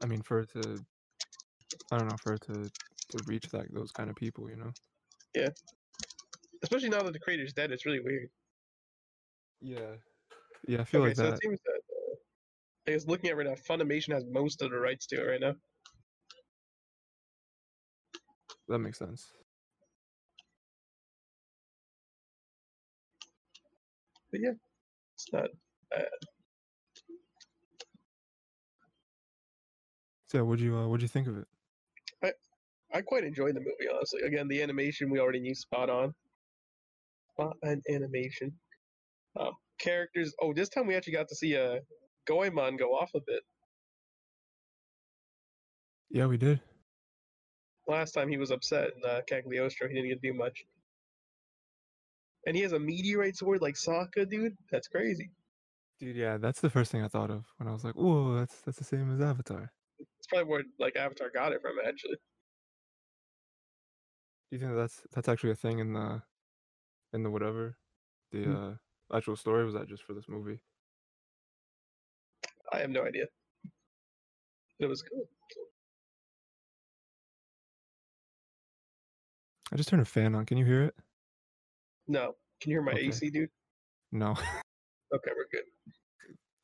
I 0.00 0.06
mean, 0.06 0.22
for 0.22 0.40
it 0.40 0.50
to, 0.52 0.84
I 1.90 1.98
don't 1.98 2.06
know, 2.08 2.16
for 2.22 2.34
it 2.34 2.42
to 2.42 2.70
to 3.10 3.24
reach 3.26 3.48
that 3.50 3.72
those 3.74 3.90
kind 3.90 4.08
of 4.08 4.14
people, 4.14 4.48
you 4.48 4.56
know. 4.56 4.70
Yeah, 5.34 5.48
especially 6.62 6.90
now 6.90 7.02
that 7.02 7.12
the 7.12 7.18
creator's 7.18 7.52
dead, 7.52 7.72
it's 7.72 7.84
really 7.86 8.00
weird. 8.00 8.28
Yeah. 9.66 9.96
Yeah, 10.68 10.80
I 10.82 10.84
feel 10.84 11.00
okay, 11.00 11.08
like 11.08 11.16
so 11.16 11.22
that. 11.24 11.32
it 11.32 11.42
seems 11.42 11.58
that 11.64 11.80
uh, 11.90 12.14
I 12.86 12.90
guess 12.92 13.06
looking 13.08 13.30
at 13.30 13.36
right 13.36 13.46
now, 13.46 13.54
Funimation 13.54 14.14
has 14.14 14.24
most 14.30 14.62
of 14.62 14.70
the 14.70 14.78
rights 14.78 15.06
to 15.08 15.16
it 15.16 15.24
right 15.24 15.40
now. 15.40 15.54
That 18.68 18.78
makes 18.78 18.98
sense. 18.98 19.32
But 24.30 24.40
yeah, 24.40 24.52
it's 25.14 25.32
not. 25.32 25.48
So, 30.26 30.44
what'd 30.44 30.64
you 30.64 30.76
uh, 30.76 30.86
what'd 30.86 31.02
you 31.02 31.08
think 31.08 31.26
of 31.26 31.38
it? 31.38 31.46
I 32.22 32.32
I 32.96 33.02
quite 33.02 33.24
enjoyed 33.24 33.56
the 33.56 33.60
movie, 33.60 33.88
honestly. 33.92 34.22
Again, 34.22 34.46
the 34.46 34.62
animation 34.62 35.10
we 35.10 35.18
already 35.18 35.40
knew 35.40 35.56
spot 35.56 35.90
on. 35.90 36.14
Spot 37.32 37.56
on 37.64 37.82
animation. 37.88 38.56
Um, 39.38 39.52
characters. 39.78 40.34
Oh, 40.40 40.52
this 40.54 40.68
time 40.68 40.86
we 40.86 40.94
actually 40.94 41.12
got 41.14 41.28
to 41.28 41.34
see 41.34 41.56
uh, 41.56 41.80
Goemon 42.26 42.76
go 42.76 42.90
off 42.96 43.10
a 43.14 43.20
bit. 43.20 43.42
Yeah, 46.10 46.26
we 46.26 46.36
did. 46.36 46.60
Last 47.86 48.12
time 48.12 48.28
he 48.28 48.36
was 48.36 48.50
upset 48.50 48.90
in 48.96 49.08
uh, 49.08 49.20
Cagliostro, 49.28 49.88
he 49.88 49.94
didn't 49.94 50.08
get 50.08 50.22
to 50.22 50.32
do 50.32 50.34
much. 50.34 50.64
And 52.46 52.56
he 52.56 52.62
has 52.62 52.72
a 52.72 52.78
meteorite 52.78 53.36
sword 53.36 53.60
like 53.60 53.74
Sokka, 53.74 54.28
dude. 54.28 54.56
That's 54.70 54.88
crazy. 54.88 55.30
Dude, 55.98 56.16
yeah, 56.16 56.36
that's 56.36 56.60
the 56.60 56.70
first 56.70 56.92
thing 56.92 57.02
I 57.02 57.08
thought 57.08 57.30
of 57.30 57.44
when 57.56 57.68
I 57.68 57.72
was 57.72 57.82
like, 57.84 57.94
"Oh, 57.96 58.34
that's 58.34 58.60
that's 58.62 58.78
the 58.78 58.84
same 58.84 59.12
as 59.12 59.20
Avatar." 59.20 59.72
It's 59.98 60.26
probably 60.28 60.44
where 60.44 60.62
like 60.78 60.94
Avatar 60.96 61.30
got 61.30 61.52
it 61.52 61.62
from, 61.62 61.76
actually. 61.84 62.16
Do 64.50 64.56
you 64.56 64.58
think 64.58 64.74
that's 64.76 65.02
that's 65.12 65.28
actually 65.28 65.50
a 65.52 65.56
thing 65.56 65.78
in 65.78 65.92
the 65.94 66.22
in 67.12 67.22
the 67.22 67.30
whatever 67.30 67.78
the 68.30 68.44
Hmm. 68.44 68.54
uh 68.54 68.74
actual 69.12 69.36
story? 69.36 69.64
Was 69.64 69.74
that 69.74 69.88
just 69.88 70.02
for 70.04 70.14
this 70.14 70.28
movie? 70.28 70.58
I 72.72 72.78
have 72.78 72.90
no 72.90 73.04
idea. 73.04 73.26
It 74.78 74.86
was 74.86 75.02
cool. 75.02 75.28
I 79.72 79.76
just 79.76 79.88
turned 79.88 80.02
a 80.02 80.06
fan 80.06 80.34
on. 80.34 80.46
Can 80.46 80.58
you 80.58 80.64
hear 80.64 80.82
it? 80.84 80.94
No, 82.08 82.36
can 82.60 82.70
you 82.70 82.76
hear 82.76 82.82
my 82.82 82.92
Okay. 82.92 83.08
AC, 83.08 83.30
dude? 83.30 83.50
No. 84.12 84.30
Okay, 85.14 85.30
we're 85.36 85.46
good. 85.52 85.64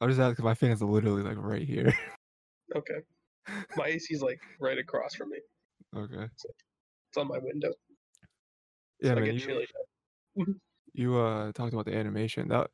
I 0.01 0.07
was 0.07 0.17
just 0.17 0.25
asking. 0.31 0.45
My 0.45 0.55
fan 0.55 0.71
is 0.73 0.83
literally 0.83 1.23
like 1.23 1.37
right 1.39 1.63
here. 1.67 1.95
Okay, 2.75 3.01
my 3.77 3.87
AC 3.87 4.13
is 4.15 4.23
like 4.23 4.41
right 4.61 4.79
across 4.79 5.15
from 5.15 5.31
me. 5.31 5.39
okay. 5.97 6.25
It's 6.25 7.17
on 7.17 7.29
my 7.29 7.39
window. 7.39 7.73
Yeah, 9.01 9.11
so 9.11 9.13
I 9.13 9.15
man. 9.17 9.25
get 9.27 9.35
You, 9.35 9.41
chilly. 9.41 9.67
Mhm. 10.39 10.55
You 10.95 11.17
uh 11.17 11.53
talked 11.53 11.73
about 11.73 11.87
the 11.87 11.97
animation. 11.97 12.49
That 12.49 12.71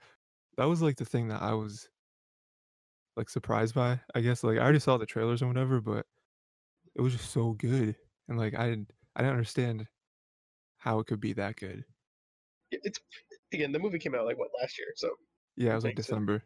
that 0.56 0.64
was 0.66 0.82
like 0.82 0.96
the 0.96 1.04
thing 1.04 1.28
that 1.28 1.42
I 1.42 1.54
was 1.54 1.88
like 3.16 3.28
surprised 3.28 3.74
by. 3.74 4.00
I 4.14 4.20
guess 4.20 4.44
like 4.44 4.58
I 4.58 4.62
already 4.62 4.78
saw 4.80 4.96
the 4.96 5.06
trailers 5.06 5.42
and 5.42 5.50
whatever, 5.50 5.80
but 5.80 6.06
it 6.94 7.00
was 7.00 7.12
just 7.14 7.30
so 7.30 7.52
good. 7.52 7.96
And 8.28 8.38
like 8.38 8.56
I 8.58 8.68
didn't 8.68 8.92
I 9.16 9.20
didn't 9.22 9.34
understand 9.34 9.86
how 10.78 10.98
it 11.00 11.06
could 11.06 11.20
be 11.20 11.32
that 11.34 11.56
good. 11.56 11.84
It's 12.70 13.00
again 13.52 13.72
the 13.72 13.78
movie 13.78 13.98
came 13.98 14.14
out 14.14 14.24
like 14.26 14.38
what 14.38 14.50
last 14.60 14.78
year, 14.78 14.88
so 14.96 15.10
Yeah, 15.56 15.72
it 15.72 15.74
was 15.76 15.84
like 15.84 15.96
December. 15.96 16.38
sense. 16.38 16.44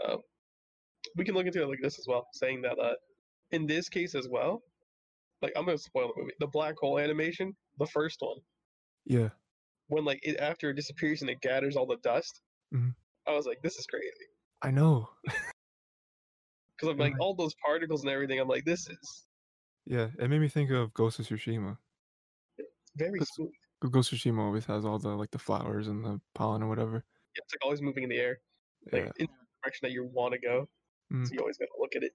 December. 0.00 0.22
we 1.16 1.24
can 1.24 1.34
look 1.34 1.46
into 1.46 1.62
it 1.62 1.66
like 1.68 1.80
this 1.82 1.98
as 1.98 2.06
well, 2.06 2.26
saying 2.32 2.62
that 2.62 2.78
uh, 2.78 2.94
in 3.50 3.66
this 3.66 3.88
case 3.88 4.14
as 4.14 4.28
well, 4.28 4.62
like 5.42 5.52
I'm 5.56 5.64
gonna 5.64 5.78
spoil 5.78 6.12
the 6.14 6.20
movie. 6.20 6.34
The 6.40 6.46
black 6.46 6.76
hole 6.80 6.98
animation, 6.98 7.54
the 7.78 7.86
first 7.86 8.18
one, 8.20 8.38
Yeah. 9.04 9.30
When 9.88 10.04
like 10.04 10.20
it 10.22 10.38
after 10.38 10.70
it 10.70 10.74
disappears 10.74 11.20
and 11.22 11.30
it 11.30 11.40
gathers 11.40 11.76
all 11.76 11.86
the 11.86 11.96
dust, 11.98 12.40
Mhm. 12.74 12.94
I 13.26 13.32
was 13.32 13.46
like, 13.46 13.60
this 13.62 13.76
is 13.78 13.86
crazy. 13.86 14.26
I 14.62 14.70
know. 14.70 15.08
Because 16.76 16.92
I'm 16.92 16.98
like 16.98 17.14
all 17.18 17.34
those 17.34 17.54
particles 17.66 18.02
and 18.02 18.10
everything. 18.10 18.38
I'm 18.38 18.46
like, 18.46 18.64
this 18.64 18.88
is 18.88 19.26
Yeah, 19.84 20.10
it 20.20 20.28
made 20.30 20.40
me 20.40 20.48
think 20.48 20.70
of 20.70 20.94
Ghost 20.94 21.18
of 21.18 21.26
Tsushima. 21.26 21.76
very 22.96 23.18
smooth. 23.34 23.50
Ghost 23.90 24.12
of 24.12 24.18
Tsushima 24.18 24.38
always 24.40 24.64
has 24.66 24.84
all 24.84 24.96
the 24.98 25.08
like 25.08 25.32
the 25.32 25.38
flowers 25.40 25.88
and 25.88 26.04
the 26.04 26.20
pollen 26.36 26.62
or 26.62 26.68
whatever. 26.68 27.04
Yeah, 27.34 27.42
it's 27.44 27.52
like 27.54 27.64
always 27.64 27.82
moving 27.82 28.04
in 28.04 28.08
the 28.10 28.18
air, 28.18 28.38
like 28.92 29.06
Yeah. 29.06 29.10
in 29.18 29.26
the 29.26 29.46
direction 29.64 29.88
that 29.88 29.92
you 29.92 30.04
want 30.04 30.34
to 30.34 30.38
go. 30.38 30.68
Mm. 31.12 31.26
So 31.26 31.34
you 31.34 31.40
always 31.40 31.58
gotta 31.58 31.72
look 31.80 31.96
at 31.96 32.04
it. 32.04 32.12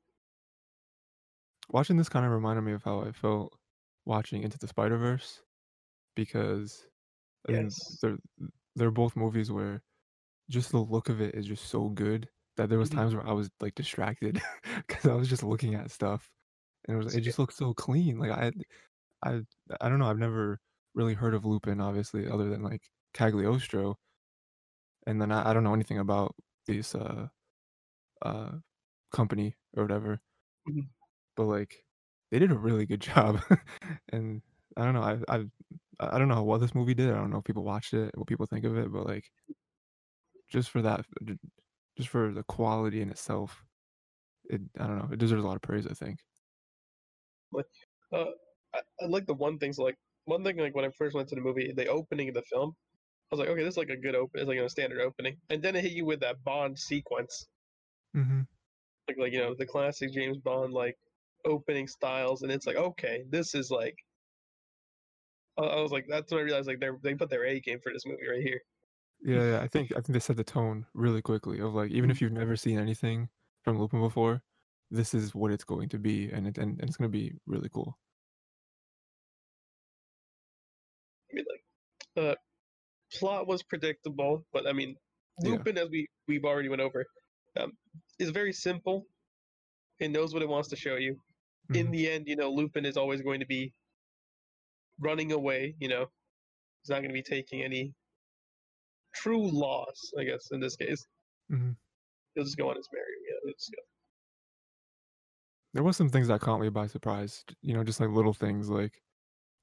Watching 1.69 1.97
this 1.97 2.07
kind 2.09 2.25
of 2.25 2.31
reminded 2.31 2.61
me 2.61 2.71
of 2.71 2.83
how 2.83 3.01
I 3.01 3.11
felt 3.11 3.57
watching 4.05 4.43
Into 4.43 4.57
the 4.59 4.67
Spider 4.67 4.97
Verse, 4.97 5.41
because 6.15 6.87
I 7.49 7.53
Yes. 7.53 7.99
they're 8.01 8.17
they're 8.75 8.91
both 8.91 9.15
movies 9.15 9.51
where 9.51 9.83
just 10.49 10.71
the 10.71 10.79
look 10.79 11.09
of 11.09 11.21
it 11.21 11.35
is 11.35 11.47
just 11.47 11.65
so 11.67 11.89
good 11.89 12.29
that 12.57 12.69
there 12.69 12.79
was 12.79 12.89
Mhm. 12.89 12.89
times 12.89 13.15
where 13.15 13.27
I 13.27 13.33
was 13.33 13.51
like 13.61 13.75
distracted 13.75 14.41
because 14.87 15.07
I 15.11 15.15
was 15.15 15.29
just 15.29 15.43
looking 15.43 15.75
at 15.75 15.91
stuff, 15.91 16.31
and 16.87 16.95
it 16.97 17.03
was 17.05 17.15
it 17.15 17.21
just 17.21 17.39
looked 17.39 17.55
so 17.55 17.73
clean. 17.75 18.19
Like 18.19 18.31
I 18.31 18.53
I 19.23 19.41
I 19.81 19.89
don't 19.89 19.99
know. 19.99 20.07
I've 20.09 20.19
never 20.19 20.61
really 20.95 21.15
heard 21.15 21.35
of 21.35 21.45
Lupin, 21.45 21.81
obviously, 21.81 22.27
other 22.29 22.49
than 22.49 22.63
like 22.63 22.89
Cagliostro, 23.13 23.99
and 25.05 25.21
then 25.21 25.31
I, 25.31 25.49
I 25.49 25.53
don't 25.53 25.63
know 25.63 25.73
anything 25.73 25.99
about 25.99 26.35
this 26.67 26.95
uh 26.95 27.27
uh 28.23 28.51
company 29.13 29.57
or 29.75 29.83
whatever. 29.83 30.21
Mhm. 30.65 30.89
But 31.35 31.45
like 31.45 31.85
they 32.31 32.39
did 32.39 32.51
a 32.51 32.57
really 32.57 32.85
good 32.85 33.01
job, 33.11 33.39
and 34.09 34.41
I 34.77 34.85
don't 34.85 34.93
know. 34.93 35.01
I 35.03 35.19
I 35.27 35.45
I 35.99 36.17
don't 36.19 36.27
know 36.27 36.43
what 36.43 36.59
this 36.59 36.75
movie 36.75 36.93
did. 36.93 37.09
I 37.11 37.15
don't 37.15 37.29
know 37.31 37.37
if 37.39 37.43
people 37.45 37.63
watched 37.63 37.93
it, 37.93 38.11
what 38.17 38.27
people 38.27 38.45
think 38.45 38.65
of 38.65 38.77
it, 38.77 38.91
but 38.91 39.05
like 39.05 39.25
just 40.49 40.69
for 40.69 40.81
that, 40.81 41.05
just 41.97 42.09
for 42.09 42.31
the 42.33 42.43
quality 42.43 43.01
in 43.01 43.09
itself, 43.09 43.63
it 44.45 44.61
I 44.79 44.87
don't 44.87 44.97
know. 44.97 45.09
It 45.13 45.19
deserves 45.19 45.43
a 45.43 45.47
lot 45.47 45.55
of 45.55 45.61
praise. 45.61 45.87
I 45.87 45.93
think. 45.93 46.19
Uh, 48.13 48.25
I, 48.73 48.81
I 49.01 49.05
like 49.07 49.25
the 49.25 49.33
one 49.33 49.57
things 49.59 49.77
like 49.77 49.95
one 50.25 50.43
thing, 50.43 50.57
like 50.57 50.75
when 50.75 50.85
I 50.85 50.89
first 50.97 51.15
went 51.15 51.29
to 51.29 51.35
the 51.35 51.41
movie, 51.41 51.71
the 51.75 51.87
opening 51.87 52.29
of 52.29 52.35
the 52.35 52.43
film, 52.43 52.75
I 53.31 53.35
was 53.35 53.39
like, 53.39 53.49
okay, 53.49 53.63
this 53.63 53.73
is 53.73 53.77
like 53.77 53.89
a 53.89 53.97
good 53.97 54.15
open. 54.15 54.39
It's 54.41 54.47
like 54.47 54.59
a 54.59 54.69
standard 54.69 55.01
opening, 55.01 55.37
and 55.49 55.61
then 55.61 55.75
it 55.75 55.83
hit 55.83 55.93
you 55.93 56.05
with 56.05 56.21
that 56.21 56.43
Bond 56.43 56.77
sequence, 56.79 57.47
Mm-hmm. 58.15 58.41
like 59.07 59.17
like 59.17 59.33
you 59.33 59.39
know 59.39 59.55
the 59.57 59.65
classic 59.65 60.11
James 60.13 60.37
Bond 60.37 60.73
like 60.73 60.95
opening 61.45 61.87
styles, 61.87 62.41
and 62.43 62.51
it's 62.51 62.65
like 62.67 62.77
okay, 62.77 63.23
this 63.29 63.55
is 63.55 63.69
like. 63.71 63.95
I 65.57 65.81
was 65.81 65.91
like, 65.91 66.07
that's 66.07 66.31
when 66.31 66.41
I 66.41 66.43
realized 66.43 66.67
like 66.67 66.79
they 66.79 66.89
they 67.01 67.15
put 67.15 67.29
their 67.29 67.45
A 67.45 67.59
game 67.59 67.79
for 67.79 67.93
this 67.93 68.05
movie 68.05 68.27
right 68.27 68.41
here. 68.41 68.61
Yeah, 69.21 69.51
yeah, 69.51 69.61
I 69.61 69.67
think 69.67 69.91
I 69.91 69.95
think 69.95 70.13
they 70.13 70.19
set 70.19 70.35
the 70.37 70.43
tone 70.43 70.85
really 70.93 71.21
quickly 71.21 71.59
of 71.59 71.73
like 71.73 71.91
even 71.91 72.09
if 72.11 72.21
you've 72.21 72.31
never 72.31 72.55
seen 72.55 72.79
anything 72.79 73.29
from 73.63 73.79
Lupin 73.79 74.01
before, 74.01 74.43
this 74.91 75.13
is 75.13 75.33
what 75.33 75.51
it's 75.51 75.63
going 75.63 75.89
to 75.89 75.99
be, 75.99 76.31
and 76.31 76.47
it 76.47 76.57
and, 76.57 76.79
and 76.79 76.89
it's 76.89 76.97
going 76.97 77.09
to 77.11 77.17
be 77.17 77.33
really 77.45 77.69
cool. 77.69 77.97
I 81.31 81.35
mean, 81.35 81.45
like, 82.15 82.25
uh, 82.25 82.35
plot 83.13 83.47
was 83.47 83.63
predictable, 83.63 84.45
but 84.51 84.67
I 84.67 84.73
mean, 84.73 84.97
Yeah. 85.41 85.51
Lupin, 85.51 85.77
as 85.77 85.89
we 85.89 86.07
we've 86.27 86.45
already 86.45 86.69
went 86.69 86.81
over, 86.81 87.05
um, 87.57 87.77
is 88.19 88.29
very 88.31 88.53
simple. 88.53 89.07
It 89.99 90.09
knows 90.09 90.33
what 90.33 90.43
it 90.43 90.49
wants 90.49 90.69
to 90.69 90.75
show 90.75 90.95
you. 90.95 91.21
In 91.73 91.87
Mhm. 91.87 91.91
the 91.91 92.09
end, 92.09 92.27
you 92.27 92.35
know, 92.35 92.51
Lupin 92.51 92.85
is 92.85 92.97
always 92.97 93.21
going 93.21 93.39
to 93.39 93.45
be 93.45 93.73
running 94.99 95.31
away. 95.31 95.75
You 95.79 95.89
know, 95.89 96.07
he's 96.83 96.89
not 96.89 96.97
going 97.01 97.09
to 97.09 97.13
be 97.13 97.23
taking 97.23 97.63
any 97.63 97.95
true 99.13 99.49
loss. 99.49 100.11
I 100.17 100.23
guess 100.23 100.49
in 100.51 100.59
this 100.59 100.75
case, 100.75 101.05
Mhm. 101.49 101.75
he'll 102.35 102.43
just 102.43 102.57
go 102.57 102.69
on 102.69 102.75
his 102.75 102.87
merry. 102.91 103.15
Yeah, 103.29 103.35
he'll 103.43 103.53
just 103.53 103.71
go. 103.71 103.83
There 105.73 105.83
was 105.83 105.97
some 105.97 106.09
things 106.09 106.27
that 106.27 106.39
caught 106.41 106.59
me 106.61 106.69
by 106.69 106.85
surprise, 106.87 107.43
you 107.61 107.73
know, 107.73 107.83
just, 107.83 107.99
like, 107.99 108.09
little 108.09 108.33
things 108.33 108.69
like, 108.69 109.01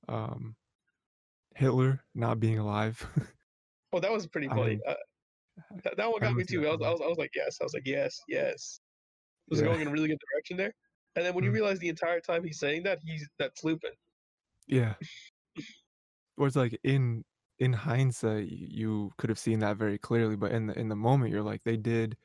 um, 0.08 0.56
Hitler 1.56 2.04
not 2.14 2.40
being 2.40 2.58
alive. 2.58 3.06
Oh, 3.92 4.00
that 4.00 4.10
was 4.12 4.26
pretty 4.26 4.50
funny, 4.50 4.78
didn't 4.78 4.84
uh, 4.86 4.94
that 5.84 5.96
that 5.98 6.10
one 6.12 6.20
got 6.22 6.36
me 6.36 6.44
too, 6.44 6.66
I 6.66 6.70
was 6.72 6.80
I 6.84 6.90
was 6.90 7.00
I 7.02 7.06
was 7.08 7.18
like, 7.18 7.32
"Yes," 7.34 7.58
I 7.60 7.64
was 7.64 7.74
like, 7.74 7.86
"Yes, 7.86 8.18
yes." 8.28 8.80
It 9.48 9.52
was 9.52 9.60
Yeah. 9.60 9.62
going 9.62 9.82
in 9.82 9.88
a 9.88 9.92
really 9.92 10.08
good 10.08 10.20
direction 10.32 10.56
there, 10.58 10.74
and 11.16 11.24
then 11.26 11.34
when 11.34 11.44
you 11.44 11.50
Mhm. 11.50 11.52
realize 11.52 11.78
the 11.80 11.88
entire 11.90 12.20
time 12.20 12.44
he's 12.44 12.60
saying 12.60 12.84
that, 12.84 13.00
he's 13.04 13.28
that's 13.38 13.64
Lupin. 13.64 13.92
Yeah. 14.70 14.94
Or 16.36 16.46
it's 16.46 16.56
like 16.56 16.78
in 16.84 17.24
in 17.58 17.72
hindsight, 17.74 18.48
you 18.48 19.12
could 19.18 19.28
have 19.30 19.38
seen 19.38 19.58
that 19.60 19.76
very 19.76 19.98
clearly, 19.98 20.36
but 20.36 20.52
in 20.52 20.66
the 20.66 20.78
in 20.78 20.88
the 20.88 20.96
moment, 20.96 21.30
you're 21.32 21.42
like, 21.42 21.62
they 21.64 21.76
did, 21.76 22.16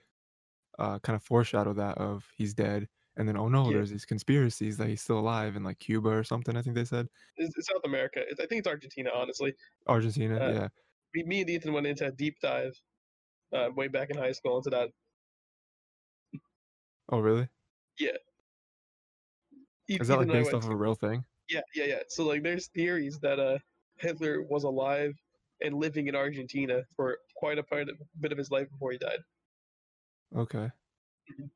uh, 0.80 1.00
kind 1.00 1.16
of 1.16 1.24
foreshadow 1.24 1.74
that 1.74 1.98
of 2.00 2.32
he's 2.38 2.54
dead, 2.56 2.90
and 3.18 3.28
then, 3.28 3.38
"Oh, 3.38 3.50
no, 3.50 3.72
Yeah. 3.72 3.74
there's 3.74 3.92
these 3.92 4.06
conspiracies 4.06 4.78
that 4.78 4.88
he's 4.90 5.02
still 5.04 5.20
alive 5.20 5.56
in, 5.58 5.64
like, 5.64 5.80
Cuba 5.80 6.10
or 6.10 6.24
something," 6.26 6.58
I 6.58 6.62
think 6.64 6.76
they 6.76 6.86
said. 6.86 7.10
It's 7.38 7.58
it's 7.58 7.68
South 7.68 7.82
America, 7.86 8.22
it's 8.28 8.40
I 8.40 8.46
think 8.46 8.60
it's 8.60 8.68
Argentina, 8.68 9.12
honestly. 9.14 9.54
Argentina, 9.88 10.42
Uh, 10.42 10.54
yeah. 10.54 10.70
me 11.16 11.24
me 11.26 11.42
and 11.42 11.50
Ethan 11.52 11.74
went 11.74 11.88
into 11.88 12.08
a 12.08 12.12
deep 12.12 12.40
dive, 12.42 12.74
uh, 13.54 13.70
way 13.76 13.90
back 13.90 14.10
in 14.12 14.18
high 14.18 14.34
school 14.34 14.58
into 14.58 14.72
that. 14.72 14.92
Oh, 17.10 17.20
really? 17.20 17.50
Yeah. 18.00 18.18
Is 20.00 20.08
that, 20.10 20.18
like, 20.18 20.32
based 20.32 20.54
off 20.54 20.64
of 20.64 20.70
a 20.70 20.76
real 20.76 20.96
thing? 20.96 21.26
Yeah, 21.50 21.62
yeah, 21.76 21.86
yeah, 21.86 22.00
so, 22.10 22.26
like, 22.26 22.42
there's 22.44 22.68
theories 22.70 23.20
that, 23.20 23.40
uh, 23.40 23.60
Hitler 23.98 24.42
was 24.44 24.64
alive 24.64 25.14
and 25.62 25.76
living 25.76 26.08
in 26.08 26.16
Argentina 26.16 26.84
for 26.96 27.20
quite 27.36 27.58
a 27.60 27.64
part 27.64 27.88
of 27.90 28.02
bit 28.20 28.32
of 28.32 28.38
his 28.38 28.50
life 28.52 28.70
before 28.70 28.92
he 28.92 28.98
died. 28.98 29.20
Okay. 30.34 30.72
Mhm. 31.30 31.52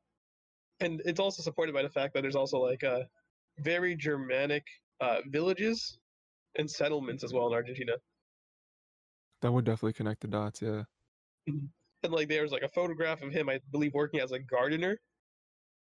And 0.81 1.01
it's 1.05 1.19
also 1.22 1.43
supported 1.43 1.74
by 1.74 1.84
the 1.84 1.89
fact 1.89 2.13
that 2.15 2.22
there's 2.22 2.36
also, 2.36 2.60
like, 2.60 2.84
uh, 2.84 3.05
very 3.60 3.96
Germanic, 3.96 4.65
uh, 5.01 5.22
villages 5.27 6.00
and 6.55 6.69
settlements 6.72 7.24
as 7.24 7.34
well 7.34 7.48
in 7.48 7.53
Argentina. 7.53 7.98
That 9.41 9.51
would 9.53 9.65
definitely 9.65 9.93
connect 9.93 10.22
the 10.22 10.27
dots, 10.27 10.62
yeah. 10.62 10.86
Mhm. 11.48 11.72
And, 12.03 12.13
like, 12.13 12.29
there's, 12.29 12.51
like, 12.51 12.62
a 12.63 12.69
photograph 12.69 13.22
of 13.22 13.31
him, 13.31 13.50
I 13.50 13.60
believe, 13.72 13.93
working 13.93 14.19
as 14.22 14.31
a 14.31 14.39
gardener 14.39 15.00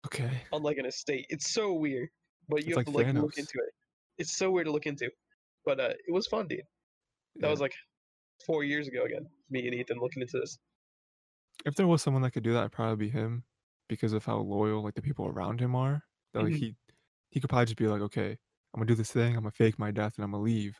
Okay. 0.05 0.45
on, 0.51 0.63
like, 0.63 0.77
an 0.77 0.85
estate. 0.85 1.25
It's 1.29 1.49
so 1.51 1.73
weird, 1.73 2.09
but 2.47 2.65
you 2.65 2.73
It's 2.73 2.75
have 2.75 2.83
like 2.83 2.87
to, 2.87 2.91
like, 2.91 3.07
look 3.13 3.33
into 3.37 3.53
it. 3.67 3.73
It's 4.17 4.37
so 4.37 4.49
weird 4.51 4.65
to 4.67 4.71
look 4.71 4.85
into, 4.85 5.11
but, 5.65 5.79
uh, 5.79 5.93
it 6.07 6.11
was 6.11 6.27
fun, 6.27 6.47
dude. 6.47 6.61
That 7.37 7.49
was, 7.49 7.61
like, 7.61 7.73
4 8.45 8.63
years 8.65 8.87
ago 8.89 9.03
again, 9.05 9.27
me 9.49 9.65
and 9.67 9.75
Ethan 9.75 9.99
looking 9.99 10.21
into 10.23 10.39
this. 10.39 10.59
If 11.65 11.75
there 11.75 11.87
was 11.87 12.01
someone 12.03 12.21
that 12.23 12.31
could 12.31 12.43
do 12.43 12.53
that, 12.53 12.59
it'd 12.61 12.71
probably 12.73 13.07
be 13.07 13.09
him 13.11 13.45
because 13.87 14.13
of 14.13 14.25
how 14.25 14.37
loyal, 14.39 14.83
like, 14.83 14.95
the 14.95 15.01
people 15.01 15.27
around 15.27 15.59
him 15.61 15.75
are, 15.75 16.01
that, 16.33 16.41
like, 16.41 16.53
Mhm. 16.53 16.55
he 16.55 16.75
he 17.31 17.41
could 17.41 17.49
probably 17.49 17.65
just 17.65 17.77
be 17.77 17.87
like, 17.87 18.01
"Okay, 18.01 18.31
I'm 18.31 18.79
gonna 18.79 18.87
do 18.87 18.95
this 18.95 19.11
thing, 19.11 19.35
Imma 19.35 19.51
fake 19.51 19.77
my 19.79 19.91
death, 19.91 20.17
and 20.17 20.23
Imma 20.25 20.39
leave, 20.39 20.79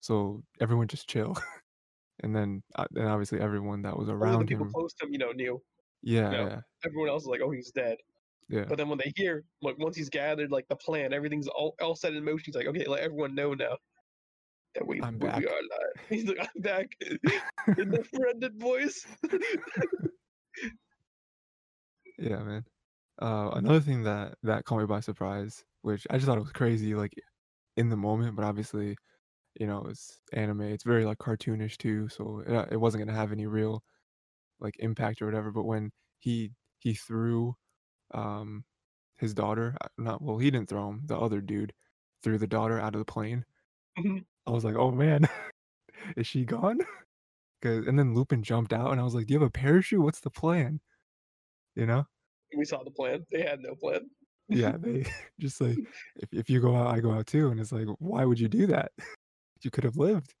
so 0.00 0.44
everyone 0.60 0.88
just 0.88 1.08
chill." 1.10 1.34
And 2.24 2.36
then, 2.36 2.64
uh, 2.76 2.86
then 2.92 3.06
obviously 3.08 3.40
everyone 3.40 3.82
that 3.82 3.96
was 3.98 4.08
Only 4.20 4.36
the 4.36 4.44
around 4.44 4.46
people 4.46 4.66
him 4.66 4.74
close 4.74 4.92
to 4.94 5.06
him, 5.06 5.12
you 5.12 5.18
know, 5.18 5.32
knew. 5.32 5.62
Yeah, 6.02 6.30
You 6.30 6.38
know, 6.38 6.48
yeah. 6.48 6.60
everyone 6.84 7.10
else 7.10 7.24
is 7.24 7.28
like, 7.28 7.42
"Oh, 7.42 7.50
he's 7.52 7.72
dead." 7.72 7.98
Yeah. 8.48 8.68
But 8.68 8.78
then 8.78 8.88
when 8.88 8.98
they 8.98 9.12
hear, 9.16 9.44
like, 9.62 9.78
once 9.78 9.96
he's 9.96 10.10
gathered, 10.10 10.50
like, 10.52 10.68
the 10.68 10.76
plan, 10.76 11.12
everything's 11.12 11.48
all 11.48 11.74
all 11.80 11.96
set 11.96 12.14
in 12.14 12.24
motion, 12.24 12.44
he's 12.46 12.54
like, 12.56 12.66
"Okay, 12.68 12.86
let 12.86 13.00
everyone 13.00 13.34
know 13.34 13.54
now 13.54 13.78
that 14.74 14.86
we 14.86 15.02
I'm 15.02 15.18
we 15.20 15.30
we 15.30 15.46
are 15.46 15.52
alive." 15.58 15.94
He's 16.08 16.26
like, 16.26 16.38
"I'm 16.40 16.62
back." 16.62 16.88
In 17.76 17.90
the 17.90 18.04
friended 18.04 18.58
voice. 18.60 19.06
Yeah, 22.18 22.42
man. 22.42 22.64
Uh, 23.20 23.50
another 23.54 23.80
thing 23.80 24.04
that 24.04 24.38
that 24.42 24.64
caught 24.64 24.80
me 24.80 24.86
by 24.86 25.00
surprise, 25.00 25.64
which 25.82 26.06
I 26.10 26.16
just 26.16 26.26
thought 26.26 26.38
it 26.38 26.42
was 26.42 26.52
crazy, 26.52 26.94
like, 26.94 27.14
in 27.76 27.90
the 27.90 27.96
moment, 27.96 28.36
but 28.36 28.44
obviously, 28.46 28.96
you 29.60 29.66
know, 29.66 29.84
it's 29.86 30.20
anime, 30.32 30.62
it's 30.62 30.84
very, 30.84 31.04
like, 31.06 31.18
cartoonish 31.18 31.78
too, 31.78 32.08
so, 32.10 32.42
uh, 32.46 32.68
it 32.72 32.78
wasn't 32.78 33.02
gonna 33.06 33.18
have 33.18 33.32
any 33.32 33.46
real, 33.46 33.84
like, 34.60 34.76
impact 34.80 35.22
or 35.22 35.26
whatever, 35.26 35.52
but 35.52 35.64
when 35.64 35.92
he 36.20 36.52
he 36.80 36.94
threw, 36.94 37.54
um, 38.12 38.64
his 39.18 39.34
daughter 39.34 39.76
uh, 39.82 39.88
not 39.98 40.22
well, 40.22 40.38
he 40.38 40.50
didn't 40.50 40.68
throw 40.70 40.88
him, 40.90 41.02
the 41.06 41.18
other 41.18 41.40
dude 41.42 41.74
threw 42.22 42.38
the 42.38 42.46
daughter 42.48 42.80
out 42.80 42.94
of 42.94 43.00
the 43.00 43.04
plane, 43.06 43.44
Mhm. 43.96 44.24
I 44.46 44.50
was 44.50 44.64
like, 44.64 44.76
"Oh, 44.76 44.90
man. 44.90 45.22
Is 46.16 46.26
she 46.26 46.44
gone?" 46.46 46.80
'Cause 47.62 47.86
and 47.88 47.98
then 47.98 48.14
Lupin 48.14 48.42
jumped 48.44 48.72
out, 48.74 48.92
and 48.92 49.00
I 49.00 49.04
was 49.04 49.14
like, 49.16 49.26
"Do 49.28 49.34
you 49.34 49.40
have 49.40 49.48
a 49.48 49.52
parachute? 49.52 50.00
What's 50.02 50.20
the 50.20 50.30
plan?" 50.30 50.80
You 51.76 51.86
know? 51.86 52.06
We 52.56 52.64
saw 52.64 52.82
the 52.82 52.90
plan. 52.90 53.26
They 53.30 53.42
had 53.42 53.60
no 53.60 53.74
plan. 53.74 54.10
Yeah, 54.48 54.76
they 54.78 55.04
just 55.38 55.60
like, 55.60 55.78
"If 56.16 56.32
if 56.32 56.50
you 56.50 56.60
go 56.60 56.74
out, 56.74 56.86
I 56.94 57.00
go 57.00 57.12
out 57.12 57.26
too," 57.26 57.50
and 57.50 57.60
it's 57.60 57.72
like, 57.72 57.86
"Why 57.98 58.24
would 58.24 58.40
you 58.40 58.48
do 58.48 58.66
that? 58.68 58.92
You 59.62 59.70
could 59.70 59.84
have 59.84 59.96
lived." 59.96 60.34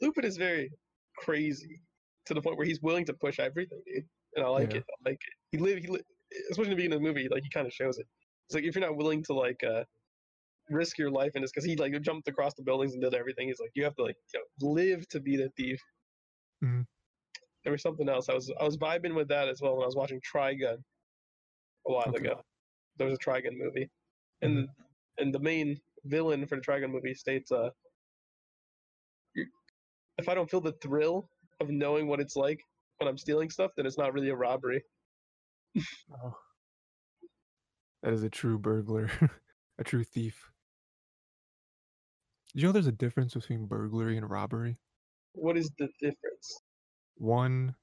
Lupin 0.00 0.24
is 0.24 0.36
very 0.36 0.70
crazy 1.16 1.80
to 2.26 2.34
the 2.34 2.42
point 2.42 2.56
where 2.56 2.66
he's 2.66 2.80
willing 2.80 3.04
to 3.06 3.14
push 3.14 3.38
everything, 3.38 3.82
dude, 3.86 4.08
and 4.36 4.44
I 4.44 4.48
like 4.48 4.74
Yeah. 4.74 4.76
it, 4.76 4.84
I 4.90 5.10
like 5.10 5.20
it. 5.26 5.34
He 5.52 5.58
live 5.58 5.78
he 5.78 5.88
li 5.88 6.00
especially 6.50 6.64
in 6.64 6.70
the 6.70 6.76
beginning 6.76 6.96
of 6.98 7.02
the 7.02 7.08
movie, 7.08 7.28
like, 7.28 7.44
he 7.44 7.50
kinda 7.50 7.70
shows 7.70 7.98
it. 7.98 8.08
It's 8.48 8.54
like, 8.54 8.64
if 8.64 8.74
you're 8.74 8.86
not 8.86 8.96
willing 8.96 9.22
to, 9.24 9.34
like, 9.34 9.62
uh, 9.64 9.84
risk 10.70 10.98
your 10.98 11.10
life 11.10 11.32
in 11.36 11.42
this, 11.42 11.52
because 11.52 11.64
he, 11.66 11.76
like, 11.76 12.00
jumped 12.02 12.28
across 12.28 12.54
the 12.54 12.62
buildings 12.64 12.94
and 12.94 13.02
did 13.02 13.14
everything, 13.14 13.48
he's 13.48 13.60
like, 13.60 13.72
"You 13.74 13.84
have 13.84 13.96
to, 13.96 14.04
like, 14.04 14.16
you 14.34 14.40
know, 14.40 14.68
live 14.68 15.08
to 15.10 15.20
be 15.20 15.36
the 15.36 15.50
thief." 15.56 15.80
Mhm. 16.62 16.84
There 17.64 17.72
was 17.72 17.82
something 17.82 18.08
else, 18.08 18.28
I 18.28 18.34
was 18.34 18.50
I 18.60 18.64
was 18.64 18.76
vibing 18.76 19.14
with 19.14 19.28
that 19.28 19.48
as 19.48 19.60
well 19.62 19.74
when 19.76 19.84
I 19.84 19.86
was 19.86 19.96
watching 19.96 20.20
Trigun 20.20 20.84
a 21.86 21.92
while 21.92 22.08
Okay. 22.08 22.14
ago. 22.14 22.42
There 22.96 23.06
was 23.08 23.16
a 23.16 23.22
Trigun 23.22 23.56
movie, 23.56 23.90
and 24.42 24.68
and 25.18 25.34
the 25.34 25.40
main 25.40 25.80
villain 26.04 26.46
for 26.46 26.56
the 26.56 26.62
Trigun 26.62 26.90
movie 26.90 27.14
states, 27.14 27.52
uh 27.52 27.70
if 30.18 30.28
I 30.28 30.34
don't 30.34 30.50
feel 30.50 30.60
the 30.60 30.72
thrill 30.74 31.30
of 31.60 31.70
knowing 31.70 32.08
what 32.08 32.20
it's 32.20 32.36
like 32.36 32.60
when 32.98 33.08
I'm 33.08 33.18
stealing 33.18 33.50
stuff, 33.50 33.72
then 33.76 33.86
it's 33.86 33.98
not 33.98 34.12
really 34.12 34.30
a 34.30 34.36
robbery." 34.36 34.82
Oh. 36.10 36.38
That 38.02 38.12
is 38.12 38.22
a 38.22 38.30
true 38.30 38.58
burglar, 38.58 39.10
a 39.78 39.84
true 39.84 40.04
thief. 40.04 40.50
Do 42.54 42.60
You 42.60 42.66
know 42.68 42.72
there's 42.72 42.86
a 42.86 42.92
difference 42.92 43.34
between 43.34 43.66
burglary 43.66 44.16
and 44.16 44.28
robbery? 44.30 44.78
What 45.32 45.56
is 45.56 45.70
the 45.78 45.88
difference? 46.00 46.60
One 47.16 47.74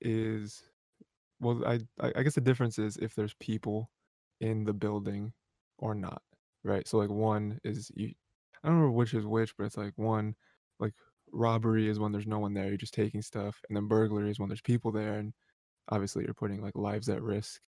is 0.00 0.64
well, 1.40 1.64
I 1.66 1.80
I 2.00 2.12
I 2.16 2.22
guess 2.22 2.34
the 2.34 2.40
difference 2.40 2.78
is 2.78 2.96
if 2.96 3.14
there's 3.14 3.34
people 3.34 3.90
in 4.40 4.64
the 4.64 4.72
building 4.74 5.32
or 5.78 5.94
not, 5.94 6.22
right? 6.64 6.86
So, 6.88 6.98
like, 6.98 7.10
one 7.10 7.60
is 7.64 7.90
you 7.94 8.14
I 8.64 8.68
don't 8.68 8.76
remember 8.78 8.92
which 8.96 9.14
is 9.14 9.26
which, 9.26 9.56
but 9.56 9.64
it's 9.64 9.76
like 9.76 9.94
one, 9.96 10.34
like, 10.80 10.94
robbery 11.32 11.88
is 11.88 11.98
when 11.98 12.12
there's 12.12 12.26
no 12.26 12.38
one 12.40 12.54
there, 12.54 12.68
you're 12.68 12.76
just 12.78 12.94
taking 12.94 13.22
stuff, 13.22 13.62
and 13.68 13.76
then 13.76 13.88
burglary 13.88 14.30
is 14.30 14.38
when 14.40 14.48
there's 14.48 14.62
people 14.62 14.92
there, 14.92 15.18
and 15.18 15.34
obviously 15.88 16.24
you're 16.24 16.34
putting, 16.34 16.62
like, 16.62 16.76
lives 16.76 17.08
at 17.10 17.22
risk 17.22 17.62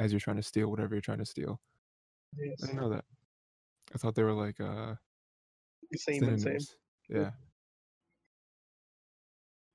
as 0.00 0.12
you're 0.12 0.20
trying 0.20 0.36
to 0.38 0.42
steal 0.44 0.70
whatever 0.70 0.94
you're 0.94 1.02
trying 1.02 1.18
to 1.18 1.26
steal. 1.26 1.60
I 2.62 2.66
Yes. 2.66 2.66
didn't 2.66 2.80
know 2.80 2.90
that. 2.90 3.04
I 3.94 3.98
thought 3.98 4.14
they 4.16 4.24
were 4.24 4.32
like, 4.34 4.60
uh 4.60 4.96
Same 5.94 6.28
and 6.28 6.40
same. 6.40 6.66
Yeah. 7.08 7.32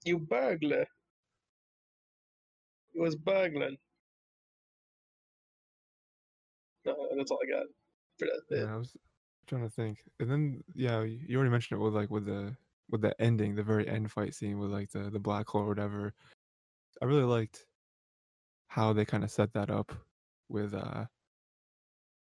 You 0.06 0.18
burglar. 0.20 0.88
He 2.94 3.00
was 3.00 3.16
burgling. 3.16 3.78
Uh, 6.86 6.94
that's 7.18 7.32
all 7.32 7.40
I 7.44 7.50
got 7.50 7.66
for 8.18 8.26
that. 8.26 8.42
Yeah, 8.50 8.74
I 8.74 8.78
was 8.78 8.96
trying 9.48 9.64
to 9.64 9.70
think, 9.70 10.10
and 10.20 10.30
then 10.32 10.64
yeah, 10.74 11.04
you 11.04 11.38
already 11.38 11.52
mentioned 11.52 11.80
it 11.80 11.84
with, 11.84 11.94
like, 11.94 12.10
with 12.10 12.26
the 12.26 12.58
with 12.90 13.02
the 13.02 13.20
ending, 13.22 13.56
the 13.56 13.64
very 13.64 13.88
end 13.88 14.12
fight 14.12 14.34
scene 14.36 14.60
with, 14.60 14.72
like, 14.72 14.92
the 14.92 15.10
the 15.10 15.20
black 15.20 15.48
hole 15.50 15.64
or 15.64 15.68
whatever. 15.68 16.14
I 17.02 17.06
really 17.06 17.24
liked 17.26 17.68
how 18.68 18.94
they 18.94 19.06
kinda 19.06 19.28
set 19.28 19.54
that 19.54 19.70
up 19.70 19.92
with, 20.50 20.74
uh 20.74 21.08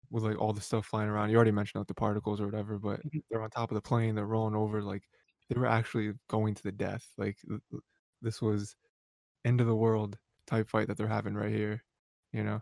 with, 0.10 0.24
like, 0.24 0.38
all 0.40 0.54
the 0.54 0.62
stuff 0.62 0.86
flying 0.88 1.10
around. 1.10 1.30
You 1.30 1.36
already 1.36 1.52
mentioned, 1.52 1.82
like, 1.82 1.88
the 1.88 1.94
particles 1.94 2.42
or 2.42 2.46
whatever, 2.46 2.80
but 2.80 3.02
Mhm. 3.04 3.22
they're 3.30 3.42
on 3.44 3.50
top 3.52 3.72
of 3.72 3.76
the 3.76 3.82
plane, 3.82 4.16
they're 4.16 4.26
rolling 4.26 4.56
over, 4.56 4.82
like, 4.82 5.08
they 5.50 5.60
were 5.60 5.66
actually 5.68 6.14
going 6.28 6.56
to 6.56 6.64
the 6.64 6.72
death, 6.72 7.14
like, 7.18 7.38
th 7.48 7.62
th 7.72 7.82
this 8.22 8.42
was 8.42 8.76
end 9.46 9.62
of 9.62 9.68
the 9.68 9.76
world 9.78 10.20
type 10.48 10.70
fight 10.70 10.88
that 10.90 10.98
they're 10.98 11.08
having 11.08 11.36
right 11.36 11.52
here, 11.54 11.86
you 12.34 12.44
know? 12.44 12.62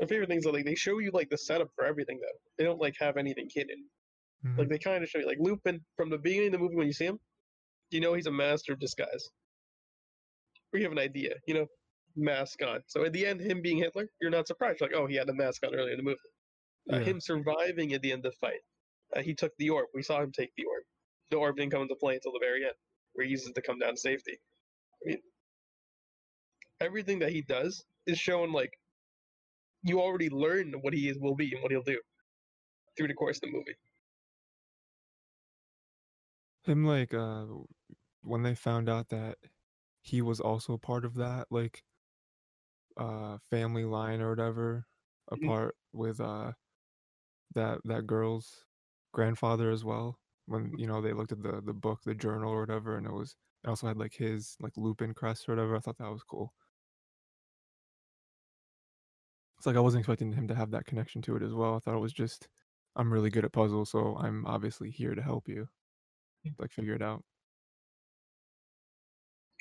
My 0.00 0.06
favorite 0.06 0.28
things 0.28 0.44
are, 0.46 0.52
like, 0.52 0.64
they 0.66 0.74
show 0.74 0.98
you, 0.98 1.10
like, 1.12 1.28
the 1.30 1.38
setup 1.38 1.72
for 1.74 1.84
everything, 1.84 2.20
though. 2.20 2.38
They 2.58 2.64
don't, 2.64 2.78
like, 2.80 2.94
have 2.98 3.16
anything 3.16 3.48
hidden. 3.52 3.90
Like, 4.56 4.68
Mhm. 4.68 4.70
they 4.70 4.78
kinda 4.78 5.06
show 5.06 5.18
you 5.20 5.26
like, 5.26 5.38
Lupin, 5.40 5.84
from 5.96 6.10
the 6.10 6.18
beginning 6.18 6.48
of 6.48 6.52
the 6.52 6.58
movie 6.58 6.76
when 6.76 6.86
you 6.86 6.92
see 6.92 7.06
him, 7.06 7.20
you 7.90 8.00
know 8.00 8.14
he's 8.14 8.26
a 8.26 8.32
master 8.32 8.72
of 8.74 8.80
disguise. 8.80 9.30
Or 10.72 10.78
you 10.78 10.84
have 10.84 10.92
an 10.92 10.98
idea, 10.98 11.36
you 11.46 11.54
know? 11.54 11.66
Mask 12.16 12.62
on. 12.62 12.82
So 12.88 13.04
at 13.04 13.12
the 13.12 13.26
end, 13.26 13.40
him 13.40 13.62
being 13.62 13.78
Hitler, 13.78 14.08
you're 14.20 14.30
not 14.30 14.46
surprised, 14.46 14.80
you're 14.80 14.90
like, 14.90 14.96
"Oh, 14.98 15.06
he 15.06 15.16
had 15.16 15.26
the 15.28 15.34
mask 15.34 15.64
on 15.64 15.74
earlier 15.74 15.92
in 15.92 15.98
the 15.98 16.02
movie." 16.02 16.18
Uh, 16.90 16.98
Yeah. 16.98 17.04
him 17.04 17.20
surviving 17.20 17.92
at 17.94 18.02
the 18.02 18.12
end 18.12 18.26
of 18.26 18.32
the 18.32 18.38
fight. 18.38 18.60
Uh, 19.14 19.22
he 19.22 19.34
took 19.34 19.56
the 19.58 19.70
orb, 19.70 19.88
we 19.94 20.02
saw 20.02 20.22
him 20.22 20.32
take 20.32 20.54
the 20.56 20.64
orb. 20.66 20.84
The 21.30 21.38
orb 21.38 21.56
didn't 21.56 21.72
come 21.72 21.82
into 21.82 21.96
play 21.96 22.14
until 22.16 22.32
the 22.32 22.40
very 22.40 22.64
end, 22.64 22.74
where 23.12 23.24
he 23.24 23.30
uses 23.32 23.48
it 23.48 23.54
to 23.56 23.62
come 23.62 23.78
down 23.78 23.94
to 23.94 24.00
safety. 24.00 24.38
I 25.04 25.08
mean 25.08 25.22
everything 26.80 27.20
that 27.20 27.30
he 27.32 27.42
does 27.42 27.84
is 28.06 28.18
shown, 28.18 28.52
like 28.52 28.78
you 29.82 30.00
already 30.00 30.30
learn 30.30 30.72
what 30.82 30.94
he 30.94 31.08
is 31.08 31.18
will 31.18 31.36
be 31.36 31.52
and 31.52 31.62
what 31.62 31.70
he'll 31.72 31.82
do 31.82 32.00
through 32.96 33.08
the 33.08 33.14
course 33.14 33.36
of 33.38 33.42
the 33.42 33.52
movie. 33.52 33.76
Him 36.64 36.84
like 36.84 37.14
uh 37.14 37.46
when 38.22 38.42
they 38.42 38.54
found 38.56 38.88
out 38.88 39.08
that 39.10 39.38
he 40.02 40.22
was 40.22 40.40
also 40.40 40.78
part 40.78 41.04
of 41.04 41.14
that 41.14 41.52
like 41.52 41.84
uh 42.96 43.38
family 43.50 43.84
line 43.84 44.20
or 44.20 44.30
whatever 44.30 44.86
Mhm. 45.34 45.52
apart 45.52 45.76
with 45.92 46.20
uh 46.20 46.52
that 47.54 47.80
that 47.84 48.06
girl's 48.06 48.66
grandfather 49.12 49.70
as 49.70 49.84
well 49.84 50.20
when 50.46 50.76
you 50.78 50.86
know 50.86 51.00
they 51.00 51.12
looked 51.12 51.32
at 51.32 51.42
the 51.42 51.60
the 51.62 51.74
book 51.74 52.02
the 52.04 52.14
journal 52.14 52.50
or 52.52 52.60
whatever 52.60 52.96
and 52.96 53.06
it 53.06 53.12
was 53.12 53.36
it 53.64 53.68
also 53.68 53.86
had 53.86 53.96
like 53.96 54.14
his 54.14 54.56
like 54.60 54.76
lupin 54.76 55.14
crest 55.14 55.48
or 55.48 55.52
whatever 55.52 55.76
i 55.76 55.80
thought 55.80 55.98
that 55.98 56.10
was 56.10 56.24
cool. 56.24 56.54
It's 59.56 59.66
like 59.66 59.76
i 59.76 59.80
wasn't 59.80 60.00
expecting 60.00 60.32
him 60.32 60.46
to 60.48 60.54
have 60.54 60.70
that 60.72 60.84
connection 60.86 61.22
to 61.22 61.36
it 61.36 61.42
as 61.42 61.54
well 61.54 61.74
i 61.74 61.78
thought 61.78 61.94
it 61.94 62.00
was 62.00 62.12
just 62.12 62.48
i'm 62.96 63.12
really 63.12 63.30
good 63.30 63.44
at 63.44 63.52
puzzles 63.52 63.90
so 63.90 64.16
i'm 64.18 64.44
obviously 64.46 64.90
here 64.90 65.14
to 65.14 65.22
help 65.22 65.48
you 65.48 65.68
like 66.58 66.72
figure 66.72 66.94
it 66.94 67.02
out 67.02 67.24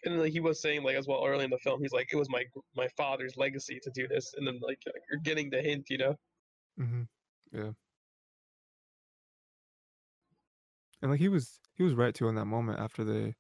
And 0.03 0.19
like 0.19 0.31
he 0.31 0.39
was 0.39 0.61
saying 0.61 0.83
like 0.83 0.95
as 0.95 1.07
well 1.07 1.25
early 1.25 1.43
in 1.43 1.49
the 1.51 1.59
film, 1.59 1.81
he's 1.81 1.91
like 1.91 2.09
it 2.11 2.15
was 2.15 2.29
my 2.29 2.45
my 2.75 2.87
father's 2.97 3.37
legacy 3.37 3.79
to 3.83 3.91
do 3.91 4.07
this, 4.07 4.33
and 4.35 4.47
then 4.47 4.59
like 4.59 4.79
you're 5.09 5.19
getting 5.21 5.49
the 5.49 5.61
hint, 5.61 5.89
you 5.89 5.97
know. 5.97 6.15
Mm-hmm. 6.79 7.03
Yeah. 7.51 7.73
And 11.01 11.11
like 11.11 11.19
he 11.19 11.29
was 11.29 11.59
he 11.75 11.83
was 11.83 11.93
right 11.93 12.13
too 12.13 12.27
in 12.27 12.35
that 12.35 12.45
moment 12.45 12.79
after 12.79 13.03
they 13.03 13.35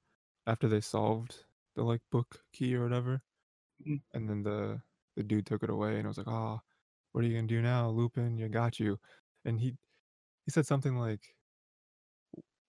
after 0.47 0.67
they 0.67 0.81
solved 0.81 1.45
the 1.75 1.83
like 1.83 2.01
book 2.11 2.43
key 2.53 2.75
or 2.75 2.83
whatever. 2.83 3.21
Mhm. 3.81 4.03
And 4.13 4.29
then 4.29 4.43
the 4.43 4.83
the 5.15 5.23
dude 5.23 5.45
took 5.47 5.63
it 5.63 5.69
away 5.69 5.97
and 5.97 6.07
I 6.07 6.09
was 6.09 6.17
like, 6.17 6.27
"Oh, 6.29 6.61
what 7.13 7.23
are 7.25 7.27
you 7.27 7.35
gonna 7.35 7.47
do 7.47 7.61
now, 7.61 7.89
Lupin? 7.89 8.37
You 8.37 8.49
got 8.49 8.79
you." 8.79 8.99
And 9.45 9.59
he 9.61 9.77
he 10.45 10.51
said 10.51 10.65
something 10.67 10.97
like, 10.97 11.35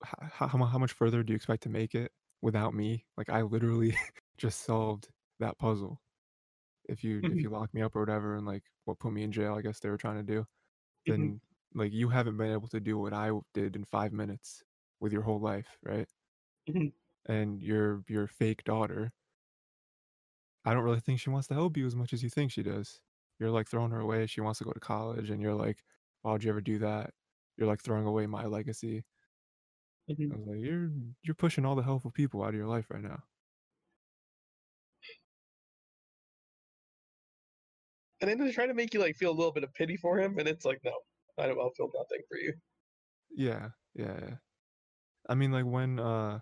"How 0.04 0.48
how, 0.48 0.78
much 0.78 0.92
further 0.92 1.22
do 1.22 1.32
you 1.32 1.36
expect 1.36 1.62
to 1.64 1.68
make 1.68 1.94
it 1.94 2.12
without 2.40 2.74
me? 2.74 3.06
Like 3.16 3.28
I 3.30 3.42
literally 3.42 3.94
just 4.36 4.60
solved 4.62 5.10
that 5.38 5.58
puzzle. 5.58 6.02
If 6.88 7.04
you 7.04 7.24
if 7.30 7.42
Mhm. 7.42 7.44
you 7.44 7.50
lock 7.50 7.74
me 7.74 7.82
up 7.82 7.96
or 7.96 8.00
whatever 8.00 8.36
and 8.36 8.46
like 8.46 8.64
what 8.84 8.98
put 9.00 9.12
me 9.12 9.24
in 9.24 9.32
jail, 9.32 9.54
I 9.56 9.62
guess 9.62 9.80
they 9.80 9.90
were 9.90 9.98
trying 9.98 10.18
to 10.18 10.22
do, 10.34 10.46
Mhm. 11.06 11.32
then 11.32 11.40
like 11.74 11.92
you 11.92 12.10
haven't 12.10 12.38
been 12.38 12.52
able 12.52 12.68
to 12.70 12.80
do 12.80 12.98
what 12.98 13.14
I 13.14 13.32
did 13.54 13.76
in 13.76 13.84
five 13.84 14.12
minutes 14.12 14.64
with 15.00 15.12
your 15.12 15.22
whole 15.22 15.40
life, 15.40 15.78
right? 15.84 16.08
Mhm. 16.66 16.92
And 17.26 17.60
your 17.60 18.04
your 18.06 18.28
fake 18.28 18.62
daughter, 18.62 19.12
I 20.64 20.74
don't 20.74 20.84
really 20.84 21.00
think 21.00 21.20
she 21.20 21.30
wants 21.30 21.48
to 21.48 21.54
help 21.54 21.76
you 21.76 21.86
as 21.86 21.96
much 21.96 22.12
as 22.12 22.22
you 22.22 22.30
think 22.30 22.52
she 22.52 22.62
does. 22.62 23.00
You're 23.38 23.50
like 23.50 23.68
throwing 23.68 23.90
her 23.90 24.00
away. 24.00 24.26
She 24.26 24.40
wants 24.40 24.58
to 24.58 24.64
go 24.64 24.72
to 24.72 24.80
college, 24.80 25.30
and 25.30 25.42
you're 25.42 25.54
like, 25.54 25.84
why 26.22 26.32
would 26.32 26.44
you 26.44 26.50
ever 26.50 26.60
do 26.60 26.78
that? 26.78 27.14
You're 27.56 27.66
like 27.68 27.82
throwing 27.82 28.06
away 28.06 28.26
my 28.26 28.46
legacy. 28.46 29.04
Mhm. 30.18 30.32
I 30.32 30.36
was 30.36 30.46
like, 30.46 30.58
you're 30.60 30.90
you're 31.22 31.34
pushing 31.34 31.64
all 31.64 31.76
the 31.76 31.82
helpful 31.82 32.10
people 32.10 32.42
out 32.42 32.50
of 32.50 32.54
your 32.54 32.66
life 32.68 32.90
right 32.90 33.02
now. 33.02 33.24
And 38.20 38.30
then 38.30 38.38
they 38.38 38.52
try 38.52 38.66
to 38.66 38.72
make 38.74 38.94
you 38.94 39.00
like 39.00 39.16
feel 39.16 39.30
a 39.30 39.34
little 39.38 39.52
bit 39.52 39.64
of 39.64 39.74
pity 39.74 39.96
for 39.96 40.18
him, 40.18 40.38
and 40.38 40.48
it's 40.48 40.64
like 40.64 40.82
no, 40.84 40.98
I 41.38 41.46
don't. 41.46 41.58
I'll 41.60 41.72
feel 41.72 41.90
nothing 41.94 42.22
for 42.28 42.38
you. 42.38 42.54
Yeah, 43.30 43.70
yeah, 43.94 44.18
yeah. 44.20 44.36
I 45.28 45.34
mean, 45.36 45.52
like 45.52 45.66
when 45.66 45.98
uh 46.00 46.40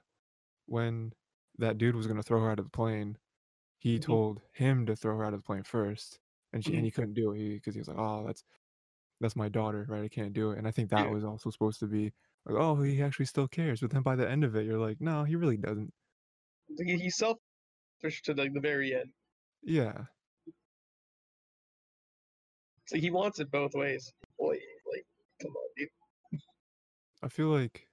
when 0.66 1.14
that 1.58 1.78
dude 1.78 1.96
was 1.96 2.06
gonna 2.06 2.22
throw 2.24 2.40
her 2.42 2.50
out 2.50 2.58
of 2.60 2.66
the 2.66 2.70
plane, 2.70 3.18
he 3.78 3.98
Mhm. 3.98 4.00
told 4.00 4.42
him 4.54 4.86
to 4.86 4.96
throw 4.96 5.16
her 5.18 5.24
out 5.24 5.34
of 5.34 5.40
the 5.40 5.46
plane 5.46 5.64
first, 5.64 6.20
and 6.52 6.64
she 6.64 6.74
and 6.76 6.84
Mhm. 6.84 6.86
he 6.86 6.92
couldn't 6.92 7.14
do 7.14 7.32
it 7.34 7.56
because 7.56 7.74
he 7.74 7.80
was 7.80 7.88
like, 7.88 7.98
oh, 7.98 8.26
that's 8.26 8.44
that's 9.20 9.36
my 9.36 9.48
daughter, 9.50 9.86
right? 9.90 10.04
I 10.04 10.08
can't 10.08 10.34
do 10.34 10.52
it. 10.52 10.58
And 10.58 10.68
I 10.68 10.72
think 10.72 10.90
that 10.90 11.08
Yeah. 11.08 11.10
was 11.10 11.24
also 11.24 11.50
supposed 11.50 11.80
to 11.80 11.88
be 11.88 12.14
like, 12.46 12.56
oh, 12.56 12.82
he 12.82 13.02
actually 13.02 13.26
still 13.26 13.48
cares. 13.48 13.80
But 13.80 13.90
then 13.90 14.02
by 14.02 14.16
the 14.16 14.28
end 14.28 14.44
of 14.44 14.56
it, 14.56 14.66
you're 14.66 14.78
like, 14.78 15.00
no, 15.00 15.24
he 15.24 15.36
really 15.36 15.56
doesn't. 15.56 15.92
He's 16.78 17.16
selfish 17.16 18.22
to 18.24 18.34
like 18.34 18.52
the 18.54 18.60
very 18.60 18.94
end. 18.94 19.10
Yeah, 19.62 20.04
So 22.90 22.96
he 22.96 23.10
wants 23.12 23.38
it 23.38 23.52
both 23.52 23.72
ways. 23.74 24.12
Boy, 24.36 24.58
like 24.92 25.06
come 25.40 25.52
on, 25.52 25.68
dude. 25.76 26.40
I 27.22 27.28
feel 27.28 27.46
like 27.46 27.86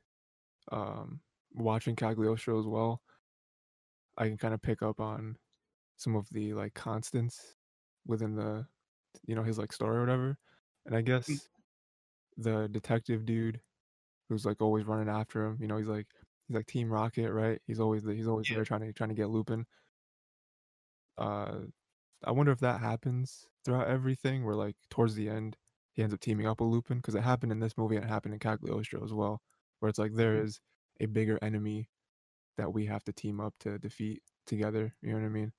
um, 0.72 1.20
watching 1.54 1.96
Cagliostro 1.96 2.60
as 2.60 2.66
well, 2.66 3.04
I 4.18 4.28
can 4.28 4.38
kind 4.38 4.56
of 4.56 4.62
pick 4.64 4.82
up 4.82 5.00
on 5.00 5.38
some 5.98 6.16
of 6.16 6.28
the 6.32 6.54
like 6.56 6.74
constants 6.74 7.54
within 8.08 8.36
the, 8.36 8.66
you 9.28 9.36
know, 9.36 9.44
his 9.44 9.60
like 9.60 9.72
story 9.72 9.98
or 9.98 10.00
whatever. 10.00 10.36
And 10.88 10.96
I 10.96 11.02
guess 11.02 11.30
the 12.36 12.68
detective 12.68 13.24
dude 13.24 13.62
who's 14.30 14.46
like 14.46 14.62
always 14.62 14.86
running 14.86 15.10
after 15.10 15.46
him, 15.46 15.58
you 15.62 15.68
know, 15.68 15.78
he's 15.78 15.88
like 15.88 16.08
he's 16.48 16.56
like 16.58 16.68
Team 16.68 16.92
Rocket, 16.92 17.32
right? 17.34 17.62
He's 17.68 17.80
always 17.80 18.04
he's 18.06 18.28
always 18.28 18.48
Yeah. 18.50 18.56
there 18.56 18.66
trying 18.66 18.82
to 18.82 18.94
trying 18.94 19.10
to 19.10 19.16
get 19.16 19.30
Lupin. 19.30 19.66
Uh, 21.18 21.62
I 22.26 22.32
wonder 22.32 22.52
if 22.54 22.60
that 22.62 22.82
happens 22.82 23.48
throughout 23.66 23.88
everything, 23.88 24.46
where 24.46 24.56
like 24.56 24.78
towards 24.90 25.16
the 25.16 25.30
end 25.30 25.58
he 25.94 26.04
ends 26.04 26.13
up 26.13 26.22
teaming 26.22 26.48
up 26.48 26.62
with 26.62 26.70
Lupin 26.70 26.98
because 27.00 27.16
it 27.16 27.24
happened 27.24 27.52
in 27.54 27.60
this 27.60 27.78
movie 27.78 27.96
and 27.98 28.06
it 28.06 28.10
happened 28.10 28.34
in 28.36 28.40
Cagliostro 28.42 29.04
as 29.04 29.13
well, 29.13 29.42
where 29.80 29.90
it's 29.90 30.00
like 30.00 30.13
there 30.16 30.36
Mhm. 30.36 30.48
a 31.02 31.08
bigger 31.08 31.40
enemy 31.44 31.90
that 32.58 32.74
we 32.74 32.86
have 32.88 33.04
to 33.06 33.13
team 33.13 33.42
up 33.42 33.56
to 33.62 33.80
defeat 33.80 34.24
together. 34.48 34.96
You 35.02 35.12
know 35.13 35.20
what 35.20 35.26
I 35.26 35.30
mean? 35.30 35.54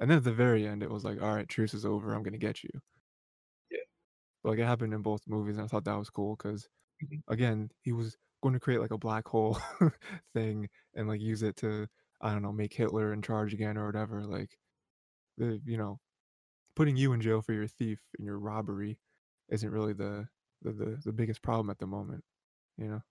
And 0.00 0.10
then 0.10 0.18
at 0.18 0.24
the 0.24 0.34
very 0.34 0.66
end, 0.66 0.82
it 0.84 0.90
was 0.90 1.04
like, 1.04 1.22
all 1.22 1.34
right, 1.34 1.48
truce 1.48 1.74
is 1.74 1.86
over. 1.86 2.12
I'm 2.14 2.22
gonna 2.24 2.38
get 2.38 2.64
you. 2.64 2.70
Yeah. 3.70 3.80
But, 4.44 4.50
like 4.50 4.58
it 4.58 4.64
happened 4.64 4.94
in 4.94 5.02
both 5.02 5.26
movies, 5.26 5.56
and 5.56 5.64
I 5.64 5.68
thought 5.68 5.84
that 5.84 5.94
was 5.98 6.10
cool 6.10 6.36
because. 6.36 6.68
Mm-hmm. 7.02 7.32
again, 7.32 7.70
he 7.82 7.92
was 7.92 8.16
going 8.42 8.54
to 8.54 8.60
create 8.60 8.80
like 8.80 8.90
a 8.90 8.98
black 8.98 9.26
hole 9.28 9.58
thing 10.34 10.68
and 10.94 11.08
like 11.08 11.20
use 11.20 11.42
it 11.42 11.56
to 11.56 11.86
I 12.20 12.32
don't 12.32 12.42
know 12.42 12.52
make 12.52 12.72
Hitler 12.72 13.12
in 13.12 13.22
charge 13.22 13.52
again 13.52 13.76
or 13.76 13.86
whatever. 13.86 14.24
Like 14.24 14.56
the 15.36 15.60
you 15.64 15.76
know 15.76 16.00
putting 16.74 16.96
you 16.96 17.12
in 17.12 17.20
jail 17.20 17.42
for 17.42 17.52
your 17.52 17.66
thief 17.66 17.98
and 18.16 18.26
your 18.26 18.38
robbery 18.38 18.98
isn't 19.50 19.70
really 19.70 19.92
the 19.92 20.26
the 20.62 20.72
the, 20.72 20.98
the 21.04 21.12
biggest 21.12 21.42
problem 21.42 21.70
at 21.70 21.78
the 21.78 21.86
moment. 21.86 22.24
You 22.78 22.88
know? 22.88 23.02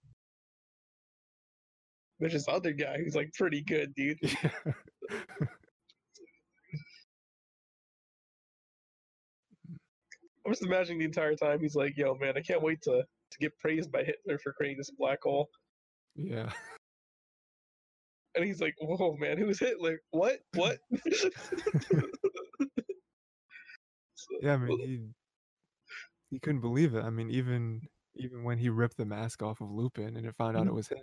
There's 2.20 2.34
this 2.34 2.48
other 2.48 2.72
guy 2.72 2.98
who's 2.98 3.16
like 3.16 3.34
pretty 3.34 3.62
good, 3.62 3.94
dude. 3.96 4.20
Yeah. 4.44 4.50
I'm 10.46 10.52
just 10.52 10.64
imagining 10.64 11.00
the 11.00 11.06
entire 11.06 11.36
time 11.36 11.60
he's 11.60 11.76
like, 11.76 11.98
"Yo, 11.98 12.16
man, 12.16 12.34
I 12.38 12.42
can't 12.42 12.62
wait 12.62 12.82
to 12.84 13.04
to 13.36 13.40
get 13.46 13.58
praised 13.60 13.92
by 13.92 14.04
Hitler 14.04 14.38
for 14.40 14.54
creating 14.54 14.78
this 14.78 14.92
black 14.92 15.20
hole." 15.24 15.50
yeah. 16.16 16.52
And 18.36 18.44
he's 18.44 18.60
like, 18.60 18.76
"Whoa, 18.82 19.16
man, 19.16 19.38
who's 19.38 19.60
Hitler? 19.60 19.98
What? 20.12 20.40
What?" 20.56 20.80
Yeah, 24.42 24.54
I 24.54 24.58
mean 24.58 24.80
he 24.80 25.10
he 26.32 26.40
couldn't 26.40 26.62
believe 26.62 26.96
it. 26.96 27.04
I 27.04 27.10
mean 27.10 27.30
even 27.30 27.82
even 28.16 28.44
when 28.44 28.58
he 28.58 28.70
ripped 28.70 28.98
the 28.98 29.06
mask 29.06 29.42
off 29.44 29.62
of 29.62 29.72
Lupin 29.72 30.18
and 30.18 30.26
it 30.26 30.36
found 30.36 30.58
out 30.58 30.68
it 30.68 30.72
Mhm. 30.72 30.76
was 30.76 30.88
him, 30.90 31.00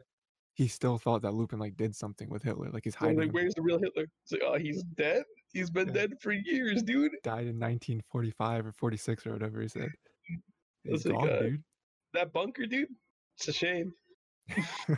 he 0.55 0.69
still 0.69 0.99
thought 0.99 1.23
that 1.23 1.33
Lupin 1.33 1.59
like 1.59 1.77
did 1.77 1.95
something 1.95 2.29
with 2.29 2.43
Hitler, 2.43 2.71
like 2.71 2.85
he's 2.85 2.95
hiding 2.95 3.19
like, 3.19 3.29
him. 3.29 3.33
"Where's 3.35 3.55
the 3.55 3.63
real 3.63 3.79
Hitler?" 3.79 4.07
It's 4.25 4.33
like, 4.33 4.43
"Oh, 4.45 4.59
he's 4.59 4.83
dead. 4.83 5.25
He's 5.53 5.71
been 5.71 5.89
Yeah. 5.89 5.95
dead 5.95 6.21
for 6.21 6.33
years, 6.33 6.83
dude." 6.83 7.13
Died 7.23 7.47
in 7.47 7.59
1945 7.59 8.67
or 8.67 8.73
46 8.73 9.27
or 9.27 9.33
whatever 9.33 9.61
he 9.63 9.69
said. 9.69 9.91
He's 10.85 11.07
like, 11.07 11.15
gone, 11.15 11.29
uh, 11.31 11.39
dude. 11.41 11.65
That 12.15 12.33
bunker, 12.33 12.67
dude. 12.67 12.89
It's 13.39 13.49
a 13.49 13.53
shame. 13.53 13.93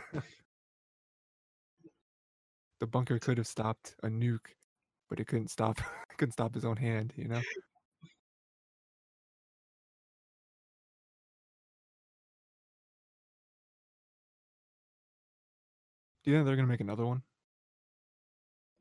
the 2.79 2.87
bunker 2.87 3.19
could 3.19 3.37
have 3.37 3.47
stopped 3.47 3.95
a 4.03 4.07
nuke, 4.07 4.53
but 5.09 5.19
it 5.19 5.27
couldn't 5.27 5.49
stop 5.49 5.79
couldn't 6.17 6.33
stop 6.33 6.53
his 6.53 6.65
own 6.65 6.77
hand, 6.77 7.13
you 7.15 7.27
know? 7.27 7.41
Do 16.23 16.31
you 16.31 16.37
think 16.37 16.45
they're 16.47 16.55
gonna 16.55 16.67
make 16.67 16.81
another 16.81 17.05
one? 17.05 17.21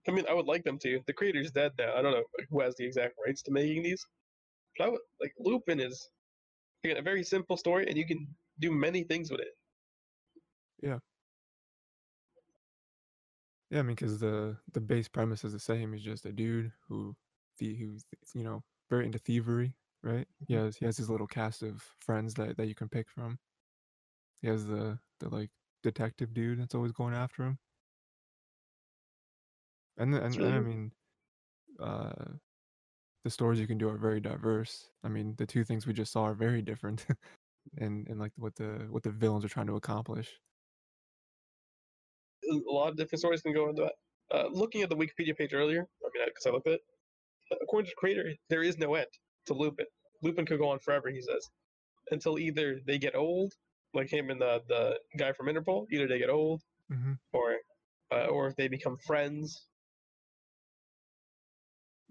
I 0.09 0.11
mean, 0.11 0.25
I 0.29 0.35
would 0.35 0.47
like 0.47 0.65
them 0.65 0.79
to. 0.81 1.01
The 1.07 1.13
creator's 1.13 1.51
dead 1.51 1.73
now. 1.79 1.95
I 1.97 2.03
don't 2.03 2.13
know 2.13 2.25
who 2.51 2.61
has 2.61 2.75
the 2.77 2.85
exact 2.85 3.15
rights 3.25 3.43
to 3.43 3.51
making 3.51 3.83
these. 3.83 4.05
But 4.77 4.87
I 4.87 4.89
would 4.91 5.01
like 5.21 5.33
Lupin 5.39 5.81
is 5.81 6.09
again 6.85 6.99
a 6.99 7.03
very 7.03 7.25
simple 7.25 7.57
story, 7.57 7.87
and 7.89 7.97
you 7.97 8.07
can 8.07 8.35
do 8.61 8.71
many 8.71 9.03
things 9.05 9.31
with 9.31 9.41
it. 9.41 9.57
Yeah. 10.83 10.99
Yeah, 13.71 13.81
I 13.81 13.83
mean, 13.83 13.97
because 13.97 14.21
the 14.21 14.59
the 14.73 14.81
base 14.81 15.09
premise 15.09 15.45
is 15.45 15.53
the 15.53 15.59
same. 15.61 15.93
He's 15.93 16.03
just 16.03 16.27
a 16.27 16.33
dude 16.33 16.73
who, 16.89 17.17
the 17.59 17.75
who's 17.75 18.05
you 18.35 18.45
know 18.45 18.63
very 18.91 19.07
into 19.07 19.19
thievery, 19.19 19.77
right? 20.03 20.29
He 20.47 20.55
has 20.55 20.77
he 20.77 20.85
has 20.87 20.97
his 20.97 21.11
little 21.11 21.27
cast 21.27 21.63
of 21.63 21.83
friends 22.01 22.35
that 22.35 22.57
that 22.57 22.67
you 22.67 22.75
can 22.75 22.89
pick 22.89 23.09
from. 23.11 23.39
He 24.43 24.47
has 24.49 24.65
the 24.67 25.01
the 25.19 25.29
like 25.29 25.51
detective 25.83 26.33
dude 26.35 26.61
that's 26.61 26.75
always 26.77 26.93
going 26.93 27.15
after 27.15 27.43
him, 27.45 27.59
and 29.97 30.15
and, 30.15 30.41
and 30.41 30.55
I 30.55 30.61
mean, 30.61 30.93
uh, 31.81 32.35
the 33.25 33.31
stories 33.31 33.59
you 33.59 33.67
can 33.67 33.79
do 33.79 33.89
are 33.89 33.97
very 33.97 34.21
diverse. 34.21 34.91
I 35.03 35.09
mean, 35.09 35.35
the 35.37 35.47
two 35.47 35.65
things 35.65 35.87
we 35.87 35.93
just 35.95 36.13
saw 36.13 36.25
are 36.25 36.35
very 36.35 36.63
different, 36.63 37.07
and 37.79 38.07
in 38.09 38.19
like 38.19 38.33
what 38.37 38.55
the 38.55 38.87
what 38.91 39.03
the 39.03 39.11
villains 39.11 39.45
are 39.45 39.49
trying 39.49 39.67
to 39.67 39.77
accomplish. 39.77 40.41
A 42.51 42.71
lot 42.71 42.91
of 42.91 42.97
different 42.97 43.21
stories 43.21 43.41
can 43.41 43.55
go 43.55 43.69
into 43.71 43.83
that. 43.83 43.95
Uh, 44.37 44.49
looking 44.51 44.83
at 44.83 44.91
the 44.91 44.97
Wikipedia 44.97 45.37
page 45.37 45.55
earlier, 45.55 45.81
I 45.81 46.09
mean, 46.15 46.27
because 46.27 46.47
I 46.47 46.51
looked 46.51 46.67
at 46.67 46.75
it, 46.75 46.81
according 47.63 47.87
to 47.87 47.93
the 47.93 48.01
creator, 48.01 48.35
there 48.51 48.63
is 48.63 48.79
no 48.79 48.95
end 48.95 49.07
to 49.47 49.55
Lupin. 49.55 49.87
Lupin 50.23 50.45
could 50.47 50.59
go 50.59 50.69
on 50.69 50.79
forever, 50.79 51.09
he 51.09 51.23
says, 51.23 51.49
until 52.11 52.39
either 52.39 52.81
they 52.87 52.99
get 52.99 53.15
old, 53.15 53.53
like 53.95 54.11
him 54.13 54.31
and 54.31 54.41
the 54.41 54.63
the 54.69 54.99
guy 55.19 55.33
from 55.33 55.47
Interpol. 55.47 55.87
Either 55.91 56.07
they 56.07 56.19
get 56.19 56.31
old, 56.31 56.63
hmm 56.91 57.15
or 57.33 57.57
uh, 58.13 58.27
or 58.27 58.49
if 58.49 58.57
they 58.57 58.69
become 58.69 58.99
friends, 59.07 59.69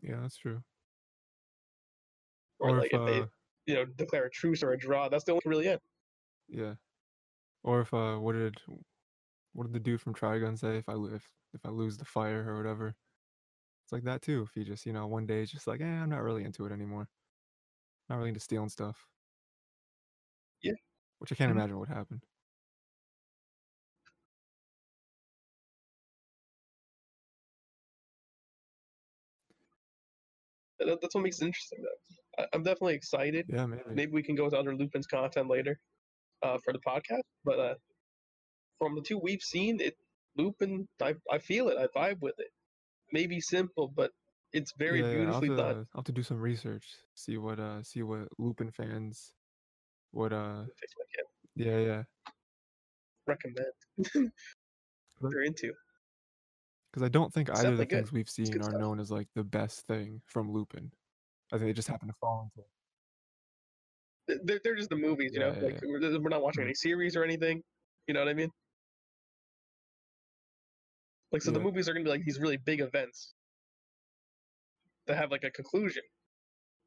Yeah, 0.01 0.19
that's 0.21 0.37
true. 0.37 0.61
Or, 2.63 2.71
Or 2.71 2.77
like 2.79 2.91
if 2.91 2.93
if 2.93 3.03
they 3.05 3.23
uh, 3.23 3.27
you 3.65 3.75
know 3.75 3.85
declare 3.85 4.25
a 4.25 4.29
truce 4.31 4.63
or 4.63 4.71
a 4.73 4.77
draw. 4.77 5.09
That's 5.09 5.23
the 5.25 5.33
only 5.33 5.43
really 5.45 5.67
it. 5.67 5.81
yeah, 6.47 6.75
or 7.63 7.81
if 7.81 7.93
uh, 7.93 8.17
what 8.17 8.33
did 8.33 8.61
what 9.53 9.65
did 9.65 9.73
the 9.73 9.79
dude 9.79 10.01
from 10.01 10.13
Trigun 10.15 10.57
say? 10.59 10.77
If 10.77 10.89
I 10.89 10.95
if 11.15 11.31
if 11.53 11.65
I 11.65 11.69
lose 11.69 11.97
the 11.97 12.05
fire 12.05 12.49
or 12.49 12.57
whatever, 12.57 12.95
it's 13.85 13.91
like 13.93 14.03
that 14.05 14.21
too. 14.23 14.43
If 14.43 14.53
he 14.55 14.63
just 14.65 14.85
you 14.85 14.93
know 14.93 15.07
one 15.07 15.27
day 15.27 15.41
is 15.43 15.51
just 15.51 15.67
like, 15.67 15.81
eh, 15.81 15.85
I'm 15.85 16.09
not 16.09 16.23
really 16.23 16.45
into 16.45 16.65
it 16.65 16.73
anymore. 16.73 17.09
Not 18.09 18.15
really 18.17 18.29
into 18.29 18.39
stealing 18.39 18.69
stuff. 18.69 19.07
Yeah. 20.61 20.73
Which 21.17 21.31
I 21.31 21.35
can't 21.35 21.49
Mhm. 21.49 21.57
imagine 21.57 21.79
would 21.79 21.89
happen. 21.89 22.21
That, 30.79 30.99
that's 31.01 31.15
what 31.15 31.21
makes 31.23 31.41
it 31.41 31.45
interesting, 31.45 31.81
though. 31.81 32.22
I'm 32.53 32.63
definitely 32.63 32.95
excited. 32.95 33.45
Yeah, 33.47 33.65
maybe. 33.65 33.83
Maybe 33.93 34.11
we 34.11 34.23
can 34.23 34.35
go 34.35 34.45
with 34.45 34.53
other 34.53 34.75
Lupin's 34.75 35.07
content 35.07 35.49
later 35.49 35.79
uh, 36.41 36.57
for 36.63 36.73
the 36.73 36.79
podcast. 36.79 37.21
But 37.45 37.59
uh, 37.59 37.75
from 38.79 38.95
the 38.95 39.01
two 39.01 39.19
we've 39.21 39.41
seen, 39.41 39.79
it 39.79 39.95
Lupin, 40.37 40.87
I, 41.01 41.15
I 41.31 41.37
feel 41.37 41.69
it. 41.69 41.77
I 41.77 41.87
vibe 41.97 42.19
with 42.21 42.35
it. 42.39 42.47
Maybe 43.11 43.39
simple, 43.39 43.93
but 43.95 44.11
it's 44.51 44.73
very 44.77 45.01
yeah, 45.01 45.05
yeah, 45.05 45.11
I'll 45.11 45.41
beautifully 45.41 45.49
to, 45.49 45.55
done. 45.55 45.87
I'll 45.93 45.99
have 45.99 46.05
to 46.05 46.11
do 46.11 46.23
some 46.23 46.39
research. 46.39 46.85
See 47.15 47.37
what 47.37 47.59
uh 47.59 47.83
see 47.83 48.03
what 48.03 48.27
Lupin 48.37 48.71
fans 48.71 49.33
what 50.11 50.31
uh 50.33 50.63
yeah 51.55 51.77
yeah 51.77 52.03
recommend. 53.27 53.67
They're 55.21 55.43
into. 55.43 55.71
because 56.91 57.03
I 57.03 57.09
don't 57.09 57.33
think 57.33 57.49
It's 57.49 57.59
either 57.59 57.69
of 57.69 57.77
the 57.77 57.85
good. 57.85 57.97
things 57.97 58.11
we've 58.11 58.29
seen 58.29 58.59
are 58.59 58.63
stuff. 58.63 58.79
known 58.79 58.99
as 58.99 59.09
like 59.11 59.27
the 59.35 59.43
best 59.43 59.87
thing 59.87 60.21
from 60.25 60.51
Lupin. 60.51 60.91
I 61.53 61.57
think 61.57 61.69
they 61.69 61.73
just 61.73 61.87
happen 61.87 62.07
to 62.07 62.15
fall 62.19 62.49
into 62.49 62.67
It. 64.27 64.41
They're, 64.45 64.59
they're 64.63 64.75
just 64.75 64.89
the 64.89 64.95
movies, 64.95 65.31
you 65.33 65.39
know. 65.39 65.49
Yeah, 65.53 65.59
yeah, 65.59 65.65
like 65.65 65.81
we're, 65.83 66.19
we're 66.19 66.29
not 66.29 66.41
watching 66.41 66.63
Mhm. 66.63 66.67
any 66.67 66.73
series 66.73 67.15
or 67.15 67.23
anything. 67.23 67.61
You 68.07 68.15
know 68.15 68.21
what 68.21 68.29
I 68.29 68.33
mean? 68.33 68.49
Like 71.31 71.41
so, 71.43 71.51
the 71.51 71.59
movies 71.59 71.87
are 71.87 71.93
gonna 71.93 72.03
be 72.05 72.09
like 72.09 72.23
these 72.25 72.39
really 72.39 72.57
big 72.57 72.79
events 72.81 73.33
that 75.07 75.17
have 75.17 75.29
like 75.31 75.43
a 75.43 75.51
conclusion. 75.51 76.03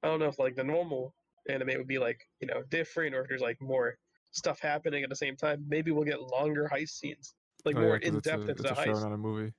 I 0.02 0.08
don't 0.08 0.18
know 0.18 0.28
if 0.28 0.38
like 0.38 0.56
the 0.56 0.64
normal 0.64 1.14
anime 1.48 1.76
would 1.76 1.86
be 1.86 1.98
like 1.98 2.20
you 2.40 2.48
know 2.48 2.62
different, 2.70 3.14
or 3.14 3.22
if 3.22 3.28
there's 3.28 3.40
like 3.40 3.60
more 3.60 3.96
stuff 4.32 4.58
happening 4.60 5.02
at 5.04 5.10
the 5.10 5.16
same 5.16 5.36
time. 5.36 5.64
Maybe 5.68 5.90
we'll 5.90 6.04
get 6.04 6.20
longer 6.20 6.68
heist 6.72 6.90
scenes, 6.90 7.34
like 7.64 7.76
oh, 7.76 7.80
yeah, 7.80 7.86
more 7.86 7.96
in 7.98 8.18
depth 8.20 8.48
into 8.48 8.62
a 8.62 8.68
the 8.68 8.74
show, 8.74 8.92
heist. 8.92 9.02
not 9.02 9.12
a 9.12 9.16
movie. 9.16 9.52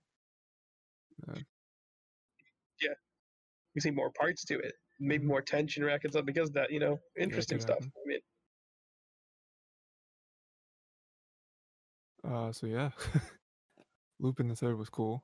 yeah 2.81 2.93
You 3.75 3.81
see 3.81 3.91
more 3.91 4.11
parts 4.11 4.45
to 4.45 4.59
it, 4.59 4.73
maybe 4.99 5.25
more 5.25 5.41
tension 5.41 5.83
rackets 5.83 6.15
up 6.15 6.25
because 6.25 6.49
of 6.49 6.55
that 6.55 6.71
you 6.71 6.79
know 6.79 6.99
interesting 7.17 7.59
stuff. 7.59 7.75
happen. 7.75 7.91
I 7.95 8.07
mean, 8.07 8.19
Uh, 12.27 12.51
so 12.51 12.67
yeah, 12.67 12.89
Lupin 14.19 14.49
the 14.49 14.55
Third 14.55 14.77
was 14.77 14.89
cool. 14.89 15.23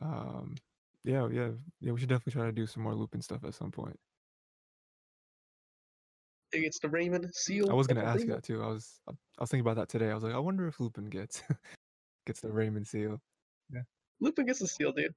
Um, 0.00 0.54
yeah, 1.04 1.28
yeah, 1.30 1.50
yeah. 1.80 1.92
We 1.92 2.00
should 2.00 2.08
definitely 2.08 2.32
try 2.32 2.46
to 2.46 2.52
do 2.52 2.66
some 2.66 2.82
more 2.82 2.94
Lupin 2.94 3.20
stuff 3.20 3.44
at 3.44 3.54
some 3.54 3.70
point. 3.70 3.98
it 6.52 6.60
gets 6.60 6.78
the 6.78 6.88
Raymond 6.88 7.30
seal. 7.34 7.70
I 7.70 7.74
was 7.74 7.86
gonna 7.86 8.04
ask 8.04 8.26
that 8.26 8.42
too. 8.42 8.62
I 8.62 8.68
was 8.68 9.00
I 9.08 9.12
was 9.40 9.50
thinking 9.50 9.66
about 9.66 9.76
that 9.76 9.88
today. 9.88 10.10
I 10.10 10.14
was 10.14 10.24
like, 10.24 10.34
I 10.34 10.38
wonder 10.38 10.66
if 10.66 10.80
Lupin 10.80 11.06
gets 11.06 11.42
gets 12.26 12.40
the 12.40 12.50
Raymond 12.50 12.86
seal. 12.86 13.20
Yeah, 13.70 13.82
Lupin 14.20 14.46
gets 14.46 14.60
the 14.60 14.68
seal, 14.68 14.92
dude. 14.92 15.14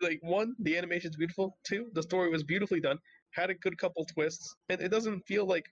Like 0.00 0.18
one, 0.22 0.54
the 0.58 0.76
animation's 0.76 1.16
beautiful. 1.16 1.56
Two, 1.66 1.88
the 1.94 2.02
story 2.02 2.28
was 2.30 2.42
beautifully 2.44 2.80
done. 2.80 2.98
Had 3.30 3.50
a 3.50 3.54
good 3.54 3.78
couple 3.78 4.04
twists, 4.04 4.54
and 4.68 4.80
it 4.80 4.90
doesn't 4.90 5.22
feel 5.26 5.46
like 5.46 5.64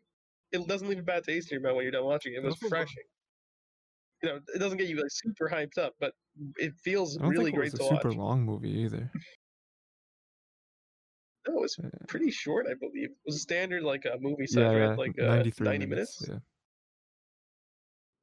it 0.52 0.66
doesn't 0.66 0.88
leave 0.88 0.98
a 0.98 1.02
bad 1.02 1.24
taste 1.24 1.50
in 1.50 1.60
your 1.60 1.68
mouth 1.68 1.76
when 1.76 1.84
you're 1.84 1.92
done 1.92 2.04
watching 2.04 2.34
it. 2.34 2.42
Was 2.42 2.60
refreshing. 2.62 3.02
You 4.22 4.28
know, 4.30 4.40
it 4.54 4.58
doesn't 4.58 4.78
get 4.78 4.88
you 4.88 4.96
like 4.96 5.10
super 5.10 5.48
hyped 5.50 5.76
up, 5.76 5.94
but 6.00 6.12
it 6.56 6.72
feels 6.82 7.18
I 7.18 7.22
don't 7.22 7.30
really 7.30 7.44
think 7.46 7.54
it 7.54 7.58
great 7.58 7.72
was 7.72 7.80
to 7.80 7.84
a 7.84 7.88
super 7.88 8.08
watch. 8.08 8.16
long 8.16 8.42
movie 8.44 8.70
either. 8.70 9.10
No, 11.46 11.58
it 11.58 11.60
was 11.60 11.76
Yeah, 11.82 11.90
pretty 12.08 12.30
short, 12.30 12.66
I 12.66 12.74
believe. 12.74 13.10
It 13.10 13.16
was 13.26 13.36
a 13.36 13.40
standard 13.40 13.82
like 13.82 14.04
a 14.06 14.16
movie 14.18 14.46
size, 14.46 14.62
yeah, 14.62 14.88
right? 14.88 14.98
Like 14.98 15.18
uh, 15.20 15.26
93 15.26 15.64
ninety 15.66 15.86
minutes. 15.86 16.26
minutes. 16.26 16.42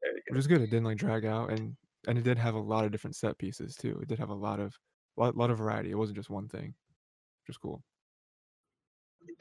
Yeah, 0.03 0.11
go. 0.11 0.19
which 0.29 0.39
is 0.39 0.47
good. 0.47 0.61
It 0.61 0.71
didn't 0.71 0.85
like 0.85 0.97
drag 0.97 1.25
out, 1.25 1.51
and 1.51 1.75
and 2.07 2.17
it 2.17 2.23
did 2.23 2.39
have 2.39 2.55
a 2.55 2.59
lot 2.59 2.85
of 2.85 2.91
different 2.91 3.15
set 3.15 3.37
pieces 3.37 3.75
too. 3.75 3.99
It 4.01 4.07
did 4.07 4.17
have 4.17 4.29
a 4.29 4.33
lot 4.35 4.59
of 4.59 4.73
lot, 5.17 5.35
lot 5.35 5.51
of 5.51 5.57
variety. 5.57 5.91
It 5.91 5.95
wasn't 5.95 6.17
just 6.17 6.29
one 6.29 6.49
thing, 6.49 6.75
which 7.47 7.59
cool. 7.61 7.85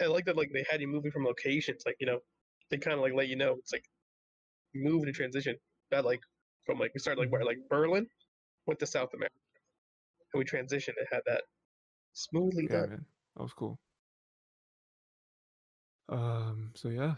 I 0.01 0.07
like 0.07 0.25
that. 0.27 0.37
Like 0.37 0.51
they 0.53 0.65
had 0.69 0.81
you 0.81 0.89
moving 0.89 1.11
from 1.11 1.25
locations. 1.25 1.83
Like 1.87 1.97
you 2.01 2.07
know, 2.07 2.21
they 2.71 2.79
kind 2.79 2.95
of 2.95 3.01
like 3.01 3.13
let 3.15 3.29
you 3.29 3.37
know 3.37 3.55
it's 3.55 3.73
like 3.73 3.85
move 4.75 5.05
and 5.05 5.15
transition. 5.15 5.57
That 5.91 6.05
like 6.07 6.21
from 6.67 6.79
like 6.79 6.93
we 6.95 7.01
started 7.01 7.21
like 7.21 7.33
where 7.33 7.45
Mhm. 7.45 7.47
like 7.47 7.59
Berlin, 7.69 8.09
went 8.67 8.81
to 8.81 8.87
South 8.87 9.15
America, 9.15 9.35
and 10.33 10.39
we 10.41 10.45
transitioned. 10.45 10.95
It 10.99 11.09
had 11.13 11.23
that 11.27 11.45
smoothly 12.15 12.69
Yeah, 12.69 12.69
done. 12.69 12.87
man, 12.87 13.07
that 13.37 13.43
was 13.43 13.53
cool. 13.55 13.79
Um, 16.09 16.73
so 16.75 16.89
yeah, 16.89 17.17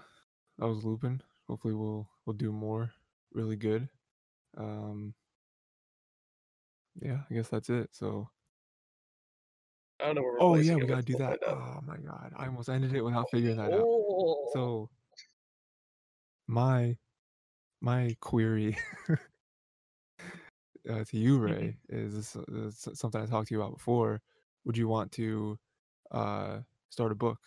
that 0.59 0.67
was 0.67 0.85
Lupin. 0.85 1.23
Hopefully, 1.49 1.75
we'll 1.75 2.09
we'll 2.25 2.37
do 2.37 2.53
more 2.53 2.93
really 3.33 3.57
good. 3.57 3.91
Um, 4.57 5.17
yeah, 6.95 7.25
I 7.31 7.35
guess 7.35 7.49
that's 7.49 7.71
it. 7.71 7.95
So, 7.95 8.31
I 10.03 10.07
don't 10.07 10.17
know 10.17 10.23
where 10.23 10.33
we're 10.33 10.41
oh 10.41 10.55
yeah, 10.57 10.77
we 10.77 10.87
gotta 10.87 11.03
do 11.03 11.15
that. 11.17 11.39
Oh 11.47 11.81
my 11.87 11.97
god, 11.97 12.33
I 12.37 12.47
almost 12.47 12.69
ended 12.69 12.95
it 12.95 13.03
without 13.03 13.31
figuring 13.31 13.57
that 13.57 13.73
out. 13.73 13.85
Oh, 13.87 14.51
So, 14.53 14.91
my 16.47 16.97
my 17.81 18.17
query 18.21 18.77
uh, 20.91 21.05
to 21.05 21.17
you, 21.17 21.39
Ray, 21.39 21.77
is 21.89 22.15
this 22.15 22.37
uh, 22.37 22.67
s- 22.67 22.89
something 22.95 23.21
I 23.21 23.27
talked 23.27 23.49
to 23.49 23.55
you 23.55 23.63
about 23.63 23.75
before. 23.77 24.21
Would 24.65 24.77
you 24.77 24.89
want 24.89 25.13
to 25.13 25.59
uh 26.11 26.59
start 26.91 27.13
a 27.13 27.15
book 27.15 27.39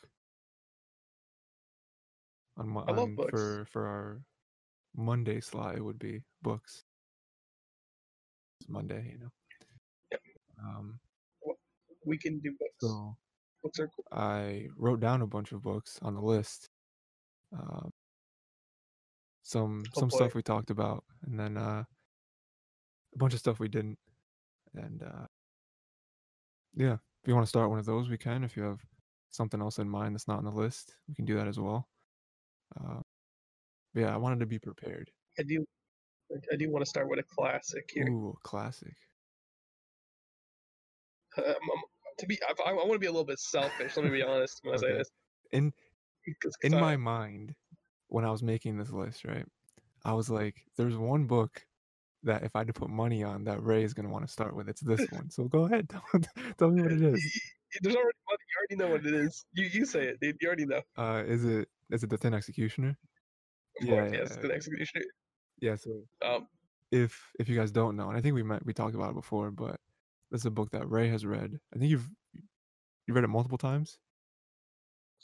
on, 2.57 2.69
Mo- 2.69 2.85
I 2.87 2.91
love 2.91 2.99
on 2.99 3.15
books. 3.15 3.31
for 3.31 3.65
for 3.71 3.85
our 3.87 4.21
Monday 4.95 5.39
slot? 5.41 5.75
It 5.75 5.83
would 5.83 5.99
be 5.99 6.21
books. 6.41 6.83
It's 8.59 8.69
Monday, 8.69 9.09
you 9.11 9.19
know. 9.19 9.31
Yep. 10.11 10.21
Um, 10.63 10.99
we 12.05 12.17
can 12.17 12.39
do 12.39 12.51
books. 12.51 12.73
so 12.81 13.15
Books 13.63 13.79
are 13.79 13.87
cool. 13.87 14.05
I 14.11 14.67
wrote 14.77 14.99
down 14.99 15.21
a 15.21 15.27
bunch 15.27 15.51
of 15.51 15.61
books 15.63 15.97
on 16.01 16.13
the 16.13 16.21
list. 16.21 16.69
Um, 17.57 17.89
some 19.41 19.83
Oh 19.95 19.99
some 19.99 20.09
boy. 20.09 20.15
stuff 20.17 20.35
we 20.35 20.43
talked 20.43 20.69
about, 20.69 21.03
and 21.25 21.39
then 21.39 21.57
uh, 21.57 21.83
a 23.13 23.17
bunch 23.17 23.33
of 23.33 23.39
stuff 23.39 23.59
we 23.59 23.67
didn't. 23.67 23.97
And 24.75 25.01
uh, 25.03 25.25
yeah, 26.75 26.93
if 26.93 27.27
you 27.27 27.33
want 27.33 27.45
to 27.45 27.49
start 27.49 27.69
one 27.69 27.79
of 27.79 27.85
those, 27.85 28.09
we 28.09 28.17
can. 28.17 28.43
If 28.43 28.55
you 28.57 28.63
have 28.63 28.79
something 29.31 29.61
else 29.61 29.79
in 29.79 29.89
mind 29.89 30.15
that's 30.15 30.27
not 30.27 30.37
on 30.37 30.45
the 30.45 30.51
list, 30.51 30.95
we 31.07 31.15
can 31.15 31.25
do 31.25 31.35
that 31.35 31.47
as 31.47 31.59
well. 31.59 31.87
Uh, 32.79 32.99
yeah, 33.93 34.13
I 34.13 34.17
wanted 34.17 34.39
to 34.41 34.45
be 34.45 34.59
prepared. 34.59 35.09
I 35.39 35.43
do. 35.43 35.65
I 36.51 36.55
do 36.55 36.71
want 36.71 36.83
to 36.83 36.89
start 36.89 37.07
with 37.09 37.19
a 37.19 37.23
classic 37.23 37.89
here. 37.93 38.07
Ooh, 38.09 38.35
classic. 38.43 38.93
Um, 41.37 41.55
to 42.17 42.25
be, 42.28 42.39
I, 42.43 42.69
I 42.69 42.73
want 42.73 42.93
to 42.93 42.99
be 42.99 43.08
a 43.08 43.12
little 43.12 43.25
bit 43.25 43.39
selfish. 43.39 43.95
Let 43.97 44.06
me 44.06 44.12
be 44.12 44.23
honest 44.23 44.60
when 44.63 44.75
I 44.75 44.78
say 44.78 44.93
this. 44.93 45.10
In 45.51 45.71
'Cause- 46.41 46.56
'cause 46.58 46.71
in 46.71 46.73
I- 46.73 46.82
my 46.82 46.97
mind, 46.97 47.56
when 48.08 48.25
I 48.25 48.32
was 48.32 48.41
making 48.43 48.78
this 48.78 48.91
list, 48.91 49.25
right, 49.25 49.45
I 50.04 50.13
was 50.13 50.30
like, 50.30 50.65
"There's 50.75 50.97
one 50.97 51.25
book 51.28 51.65
that 52.23 52.43
if 52.43 52.56
I 52.56 52.60
had 52.60 52.67
to 52.67 52.73
put 52.73 52.89
money 52.89 53.23
on, 53.23 53.43
that 53.43 53.62
Ray 53.62 53.84
is 53.84 53.93
gonna 53.93 54.10
want 54.10 54.25
to 54.25 54.32
start 54.32 54.56
with. 54.56 54.67
It's 54.69 54.82
this 54.82 55.06
one. 55.12 55.30
So 55.30 55.45
go 55.45 55.65
ahead, 55.65 55.89
tell, 55.89 56.04
tell 56.58 56.71
me 56.71 56.82
what 56.82 56.91
it 56.91 57.01
is. 57.01 57.41
There's 57.82 57.95
already 57.95 58.17
money. 58.28 58.39
You 58.49 58.58
already 58.60 58.75
know 58.78 58.88
what 58.95 59.06
it 59.06 59.13
is. 59.13 59.45
You 59.54 59.65
you 59.65 59.86
say 59.86 60.08
it, 60.08 60.19
dude. 60.21 60.38
You 60.41 60.47
already 60.47 60.65
know. 60.65 60.82
Uh, 60.97 61.23
is 61.28 61.43
it 61.45 61.69
is 61.91 62.04
it 62.04 62.10
the 62.10 62.17
Thin 62.17 62.34
Executioner? 62.34 62.97
Of 63.82 63.88
Yeah, 63.88 63.95
course, 63.95 64.12
yeah, 64.13 64.19
yes, 64.19 64.34
yeah. 64.36 64.41
the 64.47 64.54
executioner. 64.54 65.06
Yeah. 65.60 65.75
So 65.75 66.08
Um, 66.23 66.47
if 66.91 67.32
if 67.38 67.49
you 67.49 67.56
guys 67.56 67.71
don't 67.71 67.95
know, 67.97 68.08
and 68.10 68.17
I 68.17 68.21
think 68.21 68.34
we 68.34 68.43
met 68.43 68.65
we 68.65 68.73
talked 68.73 68.95
about 68.95 69.12
it 69.12 69.15
before, 69.15 69.51
but 69.51 69.80
this 70.31 70.41
is 70.41 70.45
a 70.45 70.51
book 70.51 70.71
that 70.71 70.89
Ray 70.89 71.09
has 71.09 71.25
read. 71.25 71.51
I 71.73 71.79
think 71.79 71.89
you've 71.91 72.07
you've 73.07 73.15
read 73.15 73.23
it 73.23 73.29
multiple 73.29 73.57
times. 73.57 73.97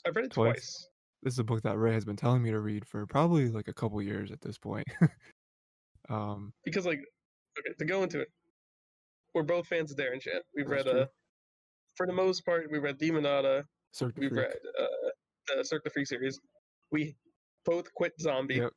I've 0.06 0.16
read 0.16 0.26
it 0.26 0.32
Twice? 0.32 0.52
twice. 0.54 0.88
This 1.22 1.34
is 1.34 1.38
a 1.38 1.44
book 1.44 1.62
that 1.62 1.78
Ray 1.78 1.92
has 1.94 2.04
been 2.04 2.16
telling 2.16 2.42
me 2.42 2.50
to 2.50 2.58
read 2.60 2.86
for 2.86 3.06
probably 3.06 3.48
like 3.48 3.68
a 3.68 3.74
couple 3.74 4.00
years 4.02 4.32
at 4.32 4.40
this 4.40 4.58
point. 4.58 4.86
um, 6.10 6.52
because 6.64 6.84
like 6.86 6.98
okay 7.58 7.74
to 7.78 7.84
go 7.84 8.02
into 8.02 8.20
it 8.20 8.28
we're 9.34 9.42
both 9.42 9.66
fans 9.66 9.92
of 9.92 9.96
darren 9.98 10.20
shan 10.20 10.40
we've 10.56 10.68
read 10.68 10.86
true. 10.86 11.00
uh 11.02 11.06
for 11.96 12.06
the 12.06 12.12
most 12.12 12.44
part 12.44 12.66
we 12.72 12.78
read 12.78 12.98
demonata 12.98 13.62
Cirque 13.92 14.14
we've 14.16 14.30
Freak. 14.30 14.40
read 14.46 14.56
uh 14.80 14.86
the 15.56 15.64
cirque 15.64 15.84
du 15.84 15.90
freak 15.90 16.06
series 16.06 16.40
we 16.90 17.14
both 17.64 17.92
quit 17.94 18.12
zombie 18.20 18.56
Yep. 18.56 18.72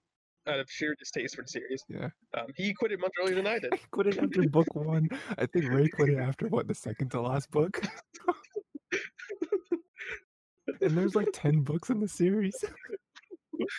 Out 0.47 0.59
of 0.59 0.69
sheer 0.69 0.95
distaste 0.99 1.35
for 1.35 1.41
the 1.41 1.47
series 1.47 1.83
Yeah. 1.89 2.09
um 2.35 2.47
he 2.55 2.73
quit 2.73 2.91
it 2.91 2.99
much 2.99 3.11
earlier 3.21 3.35
than 3.35 3.47
i 3.47 3.57
did 3.59 3.73
quit 3.91 4.07
it 4.07 4.17
after 4.17 4.43
book 4.47 4.67
one. 4.75 5.07
I 5.37 5.45
think 5.47 5.69
Ray 5.71 5.87
quit 5.87 6.09
it 6.09 6.19
after 6.19 6.47
what 6.47 6.67
the 6.67 6.75
second 6.75 7.09
to 7.11 7.21
last 7.21 7.49
book. 7.51 7.81
and 10.81 10.97
there's 10.97 11.15
like 11.15 11.27
ten 11.33 11.61
books 11.61 11.89
in 11.89 11.99
the 11.99 12.07
series. 12.07 12.55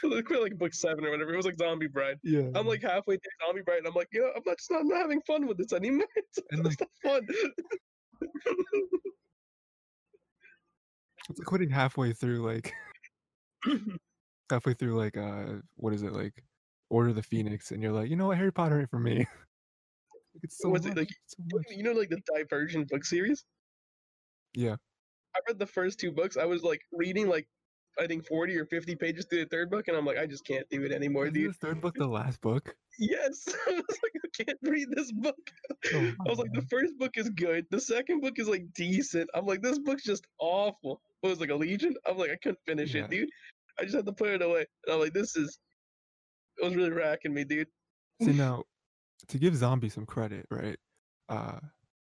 I 0.05 0.23
quit 0.23 0.43
like 0.43 0.59
book 0.59 0.73
seven 0.75 1.05
or 1.05 1.11
whatever 1.11 1.35
it 1.35 1.37
was 1.37 1.45
like 1.47 1.59
Zom-B 1.59 1.87
Bride 1.89 2.19
Yeah. 2.25 2.49
i'm 2.55 2.67
like 2.67 2.81
halfway 2.83 3.17
through 3.17 3.47
Zom-B 3.47 3.61
Bride 3.63 3.79
and 3.79 3.87
i'm 3.87 3.93
like 3.95 4.09
you 4.11 4.23
know 4.23 4.31
i'm 4.35 4.43
not 4.47 4.57
just 4.59 4.71
not, 4.71 4.81
I'm 4.81 4.89
not 4.89 5.01
having 5.03 5.21
fun 5.27 5.47
with 5.47 5.59
this 5.59 5.73
anymore 5.75 6.07
it's, 6.17 6.39
And, 6.51 6.67
it's 6.67 6.81
not 6.81 6.89
fun 7.03 7.27
it's 11.29 11.39
like 11.39 11.47
quitting 11.47 11.69
halfway 11.71 12.13
through 12.15 12.41
like 12.47 12.73
halfway 14.51 14.73
through 14.75 14.97
like 14.97 15.17
uh 15.19 15.57
what 15.77 15.93
is 15.93 16.03
it 16.03 16.13
like 16.13 16.43
Order 16.91 17.13
the 17.13 17.21
mm. 17.23 17.27
Phoenix 17.27 17.71
and 17.73 17.83
you're 17.83 17.93
like, 17.93 18.09
you 18.11 18.17
know 18.17 18.27
what, 18.29 18.39
Harry 18.39 18.53
Potter 18.53 18.81
ain't 18.81 18.91
for 18.91 18.99
me. 19.01 19.27
It's 20.43 20.59
so 20.59 20.69
much. 20.69 20.85
it, 20.85 20.97
like, 20.97 21.09
so 21.27 21.39
you 21.71 21.83
know 21.83 21.93
like 21.93 22.11
the 22.11 22.21
divergent 22.35 22.89
book 22.89 23.07
series 23.07 23.45
Yeah. 24.55 24.77
I 25.35 25.39
read 25.49 25.59
the 25.59 25.67
first 25.67 25.99
two 25.99 26.13
books. 26.13 26.37
I 26.37 26.45
was 26.45 26.63
like 26.63 26.83
reading 26.93 27.27
like 27.29 27.49
I 27.99 28.07
think 28.07 28.27
forty 28.27 28.57
or 28.59 28.67
fifty 28.67 28.95
pages 28.95 29.25
through 29.25 29.45
the 29.45 29.49
third 29.49 29.71
book, 29.71 29.89
and 29.89 29.97
I'm 29.97 30.05
like, 30.05 30.19
I 30.19 30.27
just 30.27 30.47
can't 30.47 30.69
do 30.69 30.85
it 30.85 30.93
anymore, 30.93 31.31
dude. 31.31 31.51
the 31.51 31.55
third 31.55 31.81
book 31.81 31.95
the 31.99 32.07
last 32.07 32.41
book? 32.43 32.75
Yes, 32.99 33.45
I 33.67 33.71
was 33.73 33.99
like, 34.03 34.13
I 34.25 34.45
can't 34.45 34.59
read 34.63 34.89
this 34.91 35.11
book. 35.13 35.51
Oh, 35.95 36.13
I 36.27 36.29
was 36.29 36.39
like, 36.39 36.53
the 36.53 36.67
first 36.71 36.99
book 36.99 37.13
is 37.17 37.31
good. 37.31 37.65
The 37.71 37.81
second 37.81 38.21
book 38.21 38.39
is 38.39 38.49
like 38.49 38.67
decent. 38.75 39.31
I'm 39.35 39.47
like, 39.47 39.63
this 39.63 39.79
book's 39.79 40.05
just 40.05 40.27
awful. 40.39 41.01
It 41.23 41.29
was 41.29 41.41
like 41.41 41.49
Allegiant. 41.49 41.95
I'm 42.07 42.19
like, 42.19 42.31
I 42.31 42.37
couldn't 42.37 42.59
finish 42.67 42.95
Yeah. 42.95 43.05
it, 43.05 43.11
dude. 43.11 43.31
I 43.81 43.85
just 43.85 43.97
had 43.97 44.05
to 44.05 44.13
put 44.13 44.29
it 44.29 44.43
away. 44.43 44.67
And 44.87 44.95
I'm 44.95 45.01
like, 45.01 45.15
this 45.15 45.35
is. 45.37 45.59
It 46.59 46.65
was 46.65 46.75
really 46.75 46.91
racking 46.91 47.35
me, 47.35 47.45
dude. 47.45 47.69
See 48.23 48.33
now, 48.33 48.65
to 49.29 49.39
give 49.39 49.57
Zom-B 49.57 49.89
some 49.89 50.07
credit, 50.07 50.47
right? 50.51 50.79
Uh, 51.29 51.59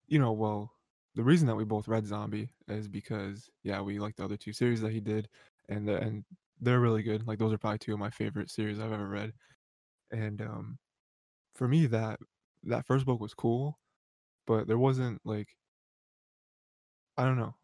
you 0.06 0.18
know, 0.18 0.32
well, 0.32 0.72
the 1.14 1.24
reason 1.24 1.46
that 1.48 1.56
we 1.56 1.64
both 1.64 1.88
read 1.88 2.06
Zom-B 2.06 2.48
is 2.68 2.88
because 2.88 3.48
yeah, 3.64 3.80
we 3.80 3.98
like 3.98 4.16
the 4.16 4.24
other 4.24 4.36
two 4.36 4.52
series 4.52 4.80
that 4.82 4.92
he 4.92 5.00
did, 5.00 5.28
and 5.68 5.88
the, 5.88 5.96
and 5.96 6.24
they're 6.60 6.80
really 6.80 7.02
good. 7.02 7.26
Like 7.26 7.38
those 7.38 7.52
are 7.52 7.58
probably 7.58 7.78
two 7.78 7.94
of 7.94 7.98
my 7.98 8.10
favorite 8.10 8.50
series 8.50 8.78
I've 8.78 8.92
ever 8.92 9.08
read. 9.08 9.32
And 10.12 10.40
um, 10.40 10.78
for 11.54 11.66
me, 11.66 11.86
that 11.86 12.20
that 12.64 12.86
first 12.86 13.06
book 13.06 13.20
was 13.20 13.34
cool, 13.34 13.78
but 14.46 14.66
there 14.66 14.78
wasn't 14.78 15.20
like, 15.24 15.48
I 17.16 17.24
don't 17.24 17.38
know, 17.38 17.54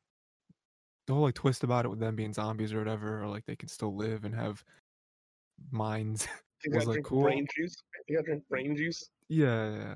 the 1.06 1.14
whole 1.14 1.22
like 1.22 1.34
twist 1.34 1.64
about 1.64 1.84
it 1.84 1.88
with 1.88 2.00
them 2.00 2.16
being 2.16 2.32
zombies 2.32 2.72
or 2.72 2.78
whatever, 2.78 3.22
or 3.22 3.28
like 3.28 3.44
they 3.46 3.56
can 3.56 3.68
still 3.68 3.94
live 3.94 4.24
and 4.24 4.34
have 4.34 4.64
minds. 5.70 6.26
Was, 6.70 6.84
gotta 6.84 6.96
like, 6.96 7.04
cool. 7.04 7.22
brain 7.22 7.46
juice. 7.56 7.74
You 8.08 8.16
gotta 8.16 8.26
drink 8.26 8.42
brain 8.48 8.76
juice. 8.76 9.08
Yeah, 9.28 9.72
yeah. 9.72 9.94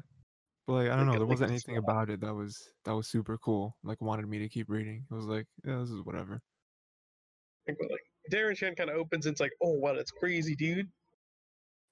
But 0.66 0.72
like 0.72 0.88
I 0.90 0.96
don't 0.96 1.06
Like 1.06 1.14
know, 1.14 1.18
there 1.20 1.26
wasn't 1.26 1.50
anything 1.50 1.76
about 1.76 2.10
it 2.10 2.20
that 2.20 2.34
was 2.34 2.56
that 2.84 2.94
was 2.94 3.08
super 3.08 3.38
cool. 3.38 3.76
Like 3.84 4.00
wanted 4.00 4.26
me 4.28 4.38
to 4.40 4.48
keep 4.48 4.68
reading. 4.68 5.04
It 5.10 5.14
was 5.14 5.26
like, 5.26 5.46
yeah, 5.64 5.78
this 5.78 5.90
is 5.90 6.02
whatever. 6.02 6.40
Like, 7.68 7.76
like 7.90 8.00
Darren 8.32 8.56
Shan 8.56 8.74
kind 8.74 8.90
of 8.90 8.96
opens. 8.96 9.26
It's 9.26 9.40
like, 9.40 9.52
oh 9.62 9.72
wow, 9.72 9.94
that's 9.94 10.10
crazy, 10.10 10.56
dude. 10.56 10.88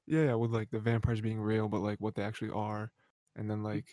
Yeah, 0.07 0.25
yeah, 0.25 0.35
with 0.35 0.51
like 0.51 0.71
the 0.71 0.81
vampires 0.81 1.21
being 1.21 1.41
real, 1.41 1.69
but 1.69 1.81
like 1.81 1.99
what 2.01 2.15
they 2.15 2.23
actually 2.23 2.51
are, 2.51 2.91
and 3.37 3.49
then 3.51 3.63
like 3.63 3.87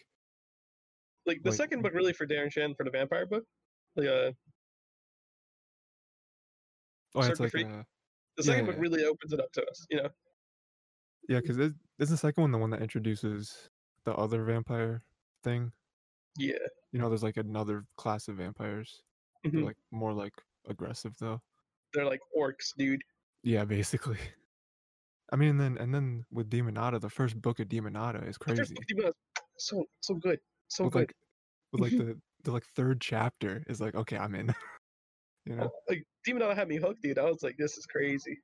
Like 1.26 1.42
the 1.44 1.52
Like- 1.52 1.58
second 1.58 1.84
book, 1.84 1.94
really 1.94 2.14
for 2.14 2.26
Darren 2.26 2.52
Shan 2.52 2.74
for 2.76 2.84
the 2.84 2.92
vampire 2.92 3.26
book. 3.28 3.44
Like 3.96 4.08
uh, 4.08 4.32
oh, 7.16 7.22
it's 7.22 7.40
like 7.40 7.54
uh, 7.56 7.84
the 8.38 8.44
second 8.44 8.66
yeah, 8.66 8.72
book 8.72 8.76
yeah. 8.76 8.82
really 8.82 9.04
opens 9.06 9.34
it 9.34 9.40
up 9.40 9.52
to 9.54 9.62
us. 9.62 9.86
You 9.90 9.98
know, 9.98 10.10
yeah, 11.32 11.40
because 11.40 11.58
is 11.58 11.74
is 12.00 12.10
the 12.10 12.18
second 12.18 12.42
one 12.42 12.52
the 12.52 12.58
one 12.58 12.70
that 12.72 12.82
introduces 12.82 13.70
the 14.06 14.14
other 14.16 14.44
vampire 14.44 15.04
thing? 15.44 15.72
yeah. 16.38 16.54
You 16.92 17.00
know, 17.00 17.08
there's 17.08 17.24
like 17.24 17.38
another 17.38 17.86
class 17.96 18.28
of 18.28 18.36
vampires. 18.38 19.02
They're 19.44 19.54
Mhm. 19.54 19.64
like 19.66 19.78
more 19.92 20.14
like 20.14 20.34
aggressive 20.68 21.14
though. 21.20 21.42
They're 21.94 22.06
like 22.06 22.20
orcs, 22.38 22.76
dude. 22.78 23.02
Yeah, 23.44 23.64
basically. 23.66 24.20
I 25.32 25.38
mean, 25.38 25.50
and 25.52 25.60
then 25.62 25.78
and 25.78 25.94
then 25.96 26.26
with 26.32 26.50
Demonata, 26.50 27.00
the 27.00 27.10
first 27.10 27.42
book 27.42 27.60
of 27.62 27.68
Demonata 27.70 28.28
is 28.28 28.38
The 28.38 28.46
first 28.46 28.58
crazy. 28.58 28.74
book, 28.76 28.84
even 28.90 29.06
was 29.06 29.14
so 29.58 29.86
so 30.02 30.16
good, 30.16 30.40
so 30.68 30.84
with 30.86 30.94
good. 30.94 31.00
like 31.00 31.14
with 31.72 31.82
like 31.82 31.92
the 31.94 32.20
the 32.44 32.52
like 32.52 32.66
third 32.76 33.00
chapter 33.00 33.64
is 33.70 33.80
like 33.80 33.94
okay 33.96 34.18
i'm 34.18 34.34
in 34.36 34.48
you 35.46 35.56
know 35.56 35.70
Oh, 35.72 35.80
like 35.88 36.04
Demon 36.26 36.42
Hunter 36.42 36.56
had 36.56 36.68
me 36.68 36.78
hooked, 36.78 37.02
dude. 37.04 37.18
I 37.20 37.26
was 37.26 37.42
like, 37.44 37.56
this 37.58 37.78
is 37.78 37.86
crazy. 37.86 38.38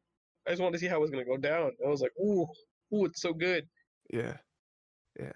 I 0.48 0.52
just 0.52 0.62
wanted 0.62 0.74
to 0.74 0.80
see 0.80 0.88
how 0.88 0.98
it 0.98 1.02
was 1.02 1.10
gonna 1.12 1.26
go 1.26 1.36
down. 1.38 1.72
I 1.86 1.90
was 1.90 2.02
like, 2.02 2.14
ooh, 2.20 2.48
ooh, 2.94 3.06
it's 3.06 3.22
so 3.22 3.34
good. 3.34 3.68
yeah 4.12 4.38
yeah 5.20 5.34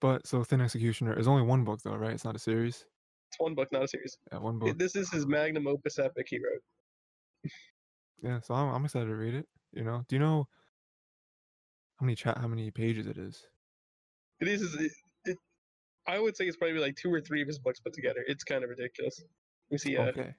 but 0.00 0.26
so 0.26 0.42
thin 0.42 0.60
executioner 0.60 1.16
is 1.18 1.28
only 1.28 1.42
one 1.42 1.64
book 1.64 1.80
though 1.82 1.94
right 1.96 2.12
it's 2.12 2.24
not 2.24 2.34
a 2.36 2.38
series 2.38 2.86
It's 3.30 3.38
one 3.38 3.54
book, 3.54 3.68
not 3.72 3.84
a 3.84 3.88
series. 3.88 4.16
yeah 4.32 4.38
one 4.38 4.58
book 4.58 4.76
This 4.78 4.96
is 4.96 5.10
his 5.10 5.26
magnum 5.26 5.66
opus 5.66 5.98
epic 5.98 6.26
he 6.28 6.38
wrote. 6.38 7.52
yeah 8.22 8.40
so 8.40 8.54
I'm, 8.54 8.74
I'm 8.74 8.84
excited 8.84 9.06
to 9.06 9.14
read 9.14 9.34
it 9.34 9.46
you 9.72 9.84
know 9.84 10.02
do 10.08 10.16
you 10.16 10.20
know 10.20 10.48
how 11.98 12.04
many 12.06 12.14
chat 12.16 12.38
how 12.38 12.48
many 12.48 12.70
pages 12.70 13.06
it 13.06 13.16
is 13.18 13.46
It 14.40 14.48
is. 14.48 14.74
It, 14.74 14.92
it, 15.24 15.38
I 16.08 16.18
would 16.18 16.36
say 16.36 16.46
it's 16.48 16.56
probably 16.56 16.80
like 16.80 16.96
two 16.96 17.12
or 17.12 17.20
three 17.20 17.42
of 17.42 17.46
his 17.46 17.60
books 17.60 17.78
put 17.78 17.92
together. 17.92 18.24
It's 18.26 18.42
kind 18.42 18.64
of 18.64 18.70
ridiculous. 18.70 19.22
Let 19.70 19.74
me 19.74 19.78
see. 19.78 19.96
Uh, 19.96 20.04
okay 20.06 20.34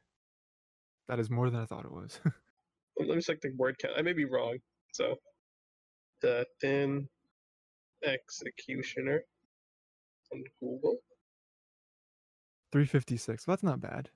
that 1.07 1.19
is 1.19 1.29
more 1.29 1.49
than 1.49 1.59
i 1.61 1.65
thought 1.65 1.85
it 1.85 1.91
was 1.91 2.19
Let 2.99 3.15
me 3.15 3.21
check 3.21 3.39
the 3.41 3.51
word 3.57 3.77
count. 3.79 3.93
I 3.97 4.01
may 4.03 4.13
be 4.13 4.25
wrong. 4.25 4.57
So, 4.93 5.15
the 6.23 6.47
thin 6.59 7.07
executioner 8.03 9.23
on 10.33 10.43
Google. 10.59 10.97
356 12.71 13.45
that's 13.45 13.61
not 13.61 13.79
bad 13.79 14.09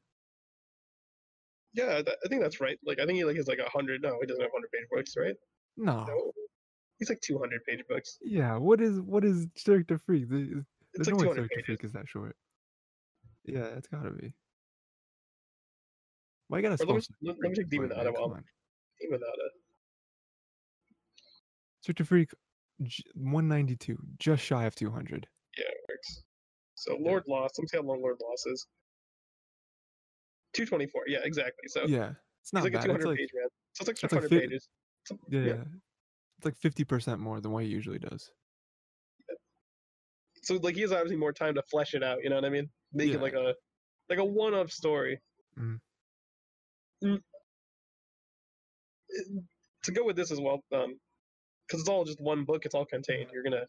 Yeah, 1.74 2.02
that, 2.02 2.18
I 2.26 2.28
think 2.28 2.42
that's 2.42 2.60
right. 2.60 2.80
Like, 2.84 3.00
I 3.00 3.06
think 3.06 3.18
he 3.18 3.24
like 3.24 3.36
has 3.36 3.48
like 3.48 3.60
a 3.60 3.70
hundred. 3.70 4.02
No, 4.02 4.18
he 4.20 4.26
doesn't 4.26 4.42
have 4.42 4.50
hundred 4.52 4.72
page 4.72 4.88
books, 4.92 5.14
right? 5.16 5.36
no 5.78 6.06
No, 6.08 6.32
he's 6.98 7.10
like 7.10 7.22
two 7.22 7.38
hundred 7.38 7.64
page 7.66 7.84
books. 7.88 8.18
yeah 8.24 8.58
what 8.58 8.82
is 8.82 9.00
what 9.02 9.24
is 9.24 9.46
du 9.64 9.98
Freak? 10.00 10.28
The- 10.30 10.66
It's 10.96 11.06
there's 11.06 11.08
like 11.08 11.16
no 11.16 11.42
way 11.42 11.48
pages. 11.48 11.66
Freak 11.68 11.84
is 11.84 11.92
that 11.92 12.08
short 12.10 12.36
yeah 13.46 13.68
it's 13.78 13.88
gotta 13.88 14.10
be 14.10 14.34
why 16.48 16.58
you 16.58 16.64
gotta 16.64 16.82
Or 16.84 16.88
let 16.88 16.96
me, 16.96 17.02
let, 17.22 17.38
me 17.52 17.56
check 17.56 17.70
Demon 17.70 17.90
Wait, 17.90 17.96
Hunter. 17.98 18.12
man, 18.12 18.20
Well, 18.20 18.30
come 18.30 18.38
on. 18.38 18.46
Demon 19.00 19.22
Hunter. 19.24 19.50
Du 21.96 22.04
Freak, 22.04 22.32
192, 23.16 23.98
just 24.20 24.44
shy 24.44 24.66
of 24.66 24.76
200. 24.76 25.28
Yeah, 25.58 25.64
it 25.66 25.78
works. 25.90 26.24
So 26.76 26.96
Lord 27.00 27.24
Loss, 27.28 27.52
Let 27.58 27.64
me 27.64 27.68
see 27.68 27.78
how 27.78 27.84
long 27.84 28.02
Lord 28.02 28.18
Loss 28.22 28.46
is. 28.46 28.68
Two 30.54 30.66
twenty 30.66 30.88
four. 30.88 31.04
Yeah, 31.08 31.20
exactly. 31.24 31.68
So 31.68 31.86
Yeah, 31.86 32.14
it's 32.42 32.54
not 32.54 32.64
like 32.64 32.74
a 32.74 32.78
bad. 32.78 32.86
two 32.86 32.92
It's 32.92 33.04
hundred 33.04 33.10
like, 33.10 33.18
page 33.18 33.30
man. 33.34 33.48
So 33.74 33.82
it's 33.82 33.88
like 33.88 34.04
it's 34.04 34.14
two 34.14 34.20
like 34.20 34.30
pages. 34.30 34.70
Yeah, 35.30 35.40
yeah. 35.40 35.46
yeah, 35.48 35.64
it's 36.38 36.46
like 36.46 36.60
50% 36.60 37.20
more 37.20 37.42
than 37.42 37.52
what 37.52 37.64
he 37.64 37.70
usually 37.70 38.00
does. 38.00 38.32
So 40.44 40.56
like 40.56 40.76
he 40.76 40.82
has 40.82 40.92
obviously 40.92 41.18
more 41.18 41.34
time 41.34 41.56
to 41.56 41.64
flesh 41.70 41.94
it 41.94 42.04
out. 42.04 42.20
You 42.24 42.30
know 42.30 42.36
what 42.36 42.46
I 42.46 42.50
mean? 42.50 42.70
Make 42.94 43.10
Yeah. 43.10 43.16
it 43.16 43.22
like 43.22 43.34
a 43.34 43.54
like 44.10 44.20
a 44.20 44.26
one 44.26 44.54
off 44.54 44.72
story. 44.72 45.20
Mhm. 45.60 45.80
Mm. 47.04 47.22
To 49.84 49.92
go 49.92 50.06
with 50.06 50.16
this 50.16 50.32
as 50.32 50.40
well, 50.40 50.62
um, 50.72 51.00
because 51.68 51.82
it's 51.82 51.90
all 51.90 52.06
just 52.06 52.22
one 52.22 52.46
book. 52.46 52.66
It's 52.66 52.76
all 52.76 52.86
contained. 52.86 53.32
You're 53.34 53.44
gonna 53.44 53.68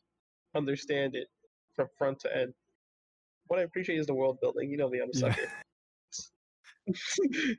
understand 0.55 1.15
it 1.17 1.29
from 1.75 1.89
front 1.99 2.21
to 2.21 2.37
end. 2.37 2.55
What 3.49 3.61
I 3.61 3.63
appreciate 3.63 3.99
is 3.99 4.07
the 4.07 4.15
world 4.15 4.41
building. 4.41 4.71
You 4.71 4.77
know 4.79 4.89
me, 4.89 5.01
I'm 5.01 5.11
a 5.11 5.15
Yeah. 5.15 5.35
sucker. 5.35 5.49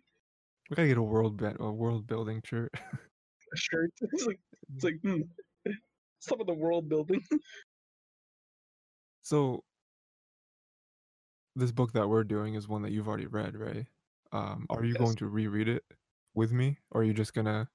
We 0.69 0.75
gotta 0.75 0.87
get 0.87 0.97
a 0.97 1.03
world 1.03 1.37
bet, 1.37 1.57
a 1.59 1.71
world 1.71 2.07
building 2.07 2.41
shirt. 2.43 2.73
a 3.53 3.57
shirt. 3.57 3.91
It's 4.01 4.25
like 4.25 4.39
it's 4.75 4.83
like 4.83 4.99
hmm. 5.01 5.21
Some 6.19 6.41
of 6.41 6.47
the 6.47 6.53
world 6.53 6.89
building. 6.89 7.21
so, 9.21 9.63
this 11.55 11.71
book 11.71 11.93
that 11.93 12.07
we're 12.07 12.23
doing 12.23 12.55
is 12.55 12.67
one 12.67 12.81
that 12.83 12.91
you've 12.91 13.07
already 13.07 13.27
read, 13.27 13.55
right? 13.55 13.87
Um, 14.31 14.65
are 14.69 14.83
you 14.83 14.95
Yes. 14.95 14.95
going 14.95 15.15
to 15.17 15.27
reread 15.27 15.67
it 15.67 15.83
with 16.33 16.51
me, 16.51 16.79
or 16.91 17.01
are 17.01 17.03
you 17.03 17.13
just 17.13 17.33
gonna, 17.33 17.69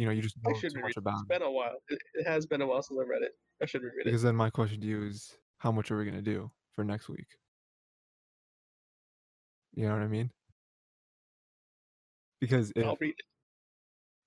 you 0.00 0.06
know, 0.06 0.12
you 0.12 0.22
just 0.22 0.36
I 0.46 0.50
know 0.50 0.58
should 0.58 0.72
reread 0.72 0.84
much 0.84 0.90
it. 0.92 0.96
about 0.96 1.12
It's 1.12 1.22
it? 1.24 1.28
been 1.28 1.42
a 1.42 1.50
while. 1.50 1.76
It, 1.90 2.26
has 2.26 2.46
been 2.46 2.62
a 2.62 2.66
while 2.66 2.82
since 2.82 2.98
I 2.98 3.04
read 3.06 3.20
it. 3.20 3.32
I 3.62 3.66
should 3.66 3.82
reread 3.82 4.00
it. 4.00 4.04
Because 4.06 4.22
then 4.22 4.34
my 4.34 4.48
question 4.48 4.80
to 4.80 4.86
you 4.86 5.04
is, 5.04 5.36
how 5.58 5.70
much 5.70 5.90
are 5.90 5.98
we 5.98 6.06
gonna 6.06 6.22
do 6.22 6.50
for 6.72 6.84
next 6.84 7.10
week? 7.10 7.26
You 9.74 9.86
know 9.86 9.92
what 9.92 10.02
I 10.02 10.08
mean? 10.08 10.30
because 12.40 12.72
if 12.74 12.86
I'll 12.86 12.96
read 12.98 13.10
it. 13.10 13.24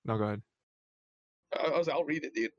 no, 0.04 0.16
go 0.16 0.24
ahead. 0.24 0.42
I, 1.58 1.66
I 1.74 1.76
was, 1.78 1.88
I'll 1.88 2.04
read 2.04 2.22
it, 2.22 2.34
dude. 2.34 2.52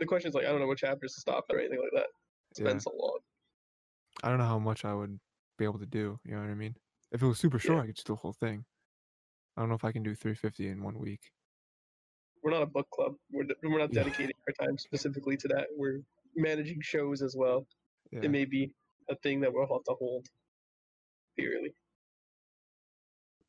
The 0.00 0.06
question 0.06 0.30
is 0.30 0.34
like, 0.34 0.46
I 0.46 0.48
don't 0.48 0.60
know 0.60 0.66
what 0.66 0.78
chapters 0.78 1.12
to 1.12 1.20
stop 1.20 1.44
or 1.50 1.58
anything 1.58 1.78
like 1.78 1.92
that. 1.92 2.06
It's 2.52 2.60
Yeah, 2.60 2.68
been 2.68 2.80
so 2.80 2.90
long. 2.98 3.18
I 4.22 4.30
don't 4.30 4.38
know 4.38 4.46
how 4.46 4.58
much 4.58 4.86
I 4.86 4.94
would 4.94 5.20
be 5.58 5.66
able 5.66 5.78
to 5.78 5.86
do. 5.86 6.18
You 6.24 6.36
know 6.36 6.40
what 6.40 6.48
I 6.48 6.54
mean? 6.54 6.74
If 7.12 7.20
it 7.22 7.26
was 7.26 7.38
super 7.38 7.58
short, 7.58 7.76
Yeah. 7.76 7.82
I 7.82 7.86
could 7.86 7.96
just 7.96 8.06
do 8.06 8.14
the 8.14 8.18
whole 8.20 8.32
thing. 8.32 8.64
I 9.56 9.60
don't 9.60 9.68
know 9.68 9.74
if 9.74 9.84
I 9.84 9.92
can 9.92 10.02
do 10.02 10.14
350 10.14 10.68
in 10.68 10.82
one 10.82 10.98
week. 10.98 11.20
We're 12.42 12.50
not 12.50 12.62
a 12.62 12.66
book 12.66 12.88
club. 12.90 13.12
We're, 13.30 13.44
we're 13.62 13.78
not 13.78 13.92
dedicating 13.92 14.34
our 14.48 14.66
time 14.66 14.76
specifically 14.78 15.36
to 15.38 15.48
that. 15.48 15.66
We're 15.76 16.00
managing 16.36 16.80
shows 16.80 17.22
as 17.22 17.36
well. 17.36 17.66
Yeah. 18.10 18.20
It 18.24 18.30
may 18.30 18.44
be 18.44 18.72
a 19.08 19.16
thing 19.16 19.40
that 19.40 19.52
we'll 19.52 19.62
have 19.62 19.84
to 19.84 19.94
hold. 19.98 20.26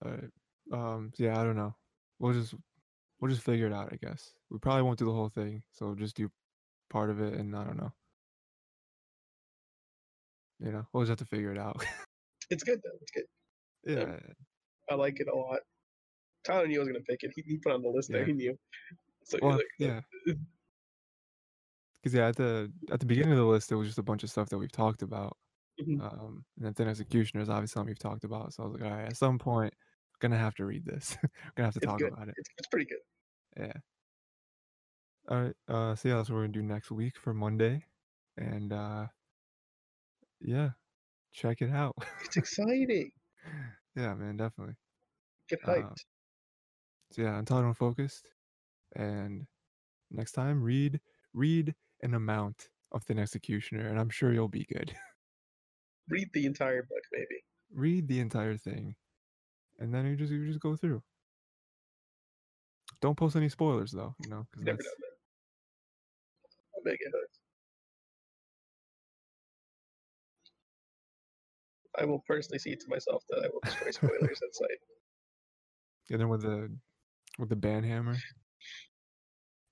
Alright. 0.05 0.29
Um. 0.71 1.11
Yeah. 1.17 1.39
I 1.39 1.43
don't 1.43 1.55
know. 1.55 1.75
We'll 2.19 2.33
just 2.33 2.53
we'll 3.19 3.31
just 3.31 3.43
figure 3.43 3.67
it 3.67 3.73
out. 3.73 3.89
I 3.91 3.97
guess 4.05 4.33
we 4.49 4.59
probably 4.59 4.83
won't 4.83 4.99
do 4.99 5.05
the 5.05 5.11
whole 5.11 5.29
thing. 5.29 5.63
So 5.71 5.87
we'll 5.87 5.95
just 5.95 6.15
do 6.15 6.29
part 6.89 7.09
of 7.09 7.19
it, 7.21 7.33
and 7.33 7.55
I 7.55 7.63
don't 7.63 7.77
know. 7.77 7.91
You 10.59 10.71
know, 10.71 10.85
we'll 10.93 11.03
just 11.03 11.09
have 11.09 11.27
to 11.27 11.35
figure 11.35 11.51
it 11.51 11.57
out. 11.57 11.83
It's 12.49 12.63
good 12.63 12.81
though. 12.83 12.97
It's 13.01 13.11
good. 13.11 13.23
yeah. 13.85 14.15
I 14.91 14.95
like 14.95 15.19
it 15.19 15.27
a 15.27 15.35
lot. 15.35 15.59
Tyler 16.43 16.67
knew 16.67 16.77
I 16.77 16.83
was 16.83 16.87
gonna 16.89 16.99
pick 17.01 17.23
it. 17.23 17.31
He, 17.35 17.41
he 17.45 17.57
put 17.57 17.71
it 17.71 17.75
on 17.75 17.81
the 17.81 17.89
list 17.89 18.11
there. 18.11 18.25
He 18.25 18.33
knew. 18.33 18.57
So 19.23 19.37
Well, 19.41 19.57
like, 19.57 19.65
yeah. 19.79 20.01
Because 22.01 22.13
yeah, 22.13 22.27
at 22.27 22.35
the 22.35 22.71
at 22.91 22.99
the 22.99 23.05
beginning 23.05 23.31
of 23.31 23.37
the 23.37 23.45
list, 23.45 23.71
it 23.71 23.75
was 23.75 23.87
just 23.87 23.97
a 23.99 24.03
bunch 24.03 24.23
of 24.23 24.29
stuff 24.29 24.49
that 24.49 24.57
we've 24.57 24.71
talked 24.71 25.01
about. 25.03 25.37
Mhm. 25.81 26.01
Um, 26.01 26.45
and 26.57 26.65
then 26.65 26.73
Thin 26.73 26.87
Executioner 26.89 27.41
is 27.41 27.49
obviously 27.49 27.73
something 27.73 27.87
we've 27.89 27.97
talked 27.99 28.25
about. 28.25 28.53
So 28.53 28.63
I 28.63 28.65
was 28.67 28.73
like, 28.79 28.83
all 28.89 28.95
right, 28.97 29.07
at 29.07 29.15
some 29.17 29.39
point, 29.39 29.73
I'm 29.73 30.17
gonna 30.19 30.37
have 30.37 30.55
to 30.55 30.65
read 30.65 30.85
this. 30.85 31.17
I'm 31.23 31.29
gonna 31.55 31.67
have 31.67 31.73
to 31.75 31.79
It's 31.79 31.85
talk 31.85 31.99
good. 31.99 32.11
about 32.13 32.27
it. 32.27 32.35
it's, 32.37 32.49
it's 32.57 32.67
pretty 32.67 32.85
good. 32.85 32.99
Yeah. 33.57 33.73
All 35.29 35.41
right. 35.41 35.55
Uh, 35.69 35.95
so 35.95 36.09
yeah, 36.09 36.15
that's 36.17 36.29
what 36.29 36.35
we're 36.35 36.41
gonna 36.43 36.53
do 36.53 36.61
next 36.63 36.91
week 36.91 37.17
for 37.17 37.33
Monday, 37.33 37.85
and 38.37 38.73
uh, 38.73 39.07
yeah, 40.41 40.71
check 41.31 41.61
it 41.61 41.71
out. 41.71 41.95
It's 42.25 42.35
exciting. 42.37 43.11
yeah, 43.95 44.13
man, 44.15 44.35
definitely. 44.35 44.75
Get 45.47 45.59
Uh, 45.63 45.67
hyped. 45.75 46.03
So 47.13 47.21
yeah, 47.21 47.37
Untitled 47.37 47.77
focused. 47.77 48.27
and 48.95 49.45
next 50.09 50.31
time 50.31 50.63
read 50.63 50.99
read 51.33 51.75
an 52.01 52.15
amount 52.15 52.69
of 52.91 53.03
Thin 53.03 53.19
Executioner, 53.19 53.87
and 53.87 53.99
I'm 53.99 54.09
sure 54.09 54.33
you'll 54.33 54.47
be 54.47 54.65
good. 54.65 54.95
Read 56.09 56.27
the 56.33 56.45
entire 56.45 56.83
book, 56.83 57.03
maybe. 57.13 57.45
read 57.73 58.09
the 58.09 58.19
entire 58.19 58.57
thing, 58.57 58.95
and 59.79 59.93
then 59.93 60.05
you 60.05 60.17
just 60.17 60.33
you 60.33 60.45
just 60.45 60.59
go 60.59 60.75
through. 60.75 61.01
Don't 62.99 63.15
post 63.15 63.37
any 63.37 63.47
spoilers 63.47 63.91
though, 63.91 64.13
you 64.23 64.29
know, 64.29 64.45
because 64.51 64.65
that's 64.65 64.83
know. 64.83 64.91
I'll 66.75 66.83
make 66.83 66.99
it. 66.99 67.13
I 71.97 72.05
will 72.05 72.23
personally 72.27 72.59
see 72.59 72.75
to 72.75 72.85
myself 72.89 73.23
that 73.29 73.43
I 73.45 73.47
will 73.47 73.61
destroy 73.63 73.91
spoilers 74.09 74.39
at 74.43 74.55
sight. 74.55 74.79
and 76.09 76.19
then 76.19 76.27
with 76.27 76.41
the 76.41 76.69
with 77.39 77.49
the 77.49 77.55
ban 77.55 77.83
hammer, 77.83 78.15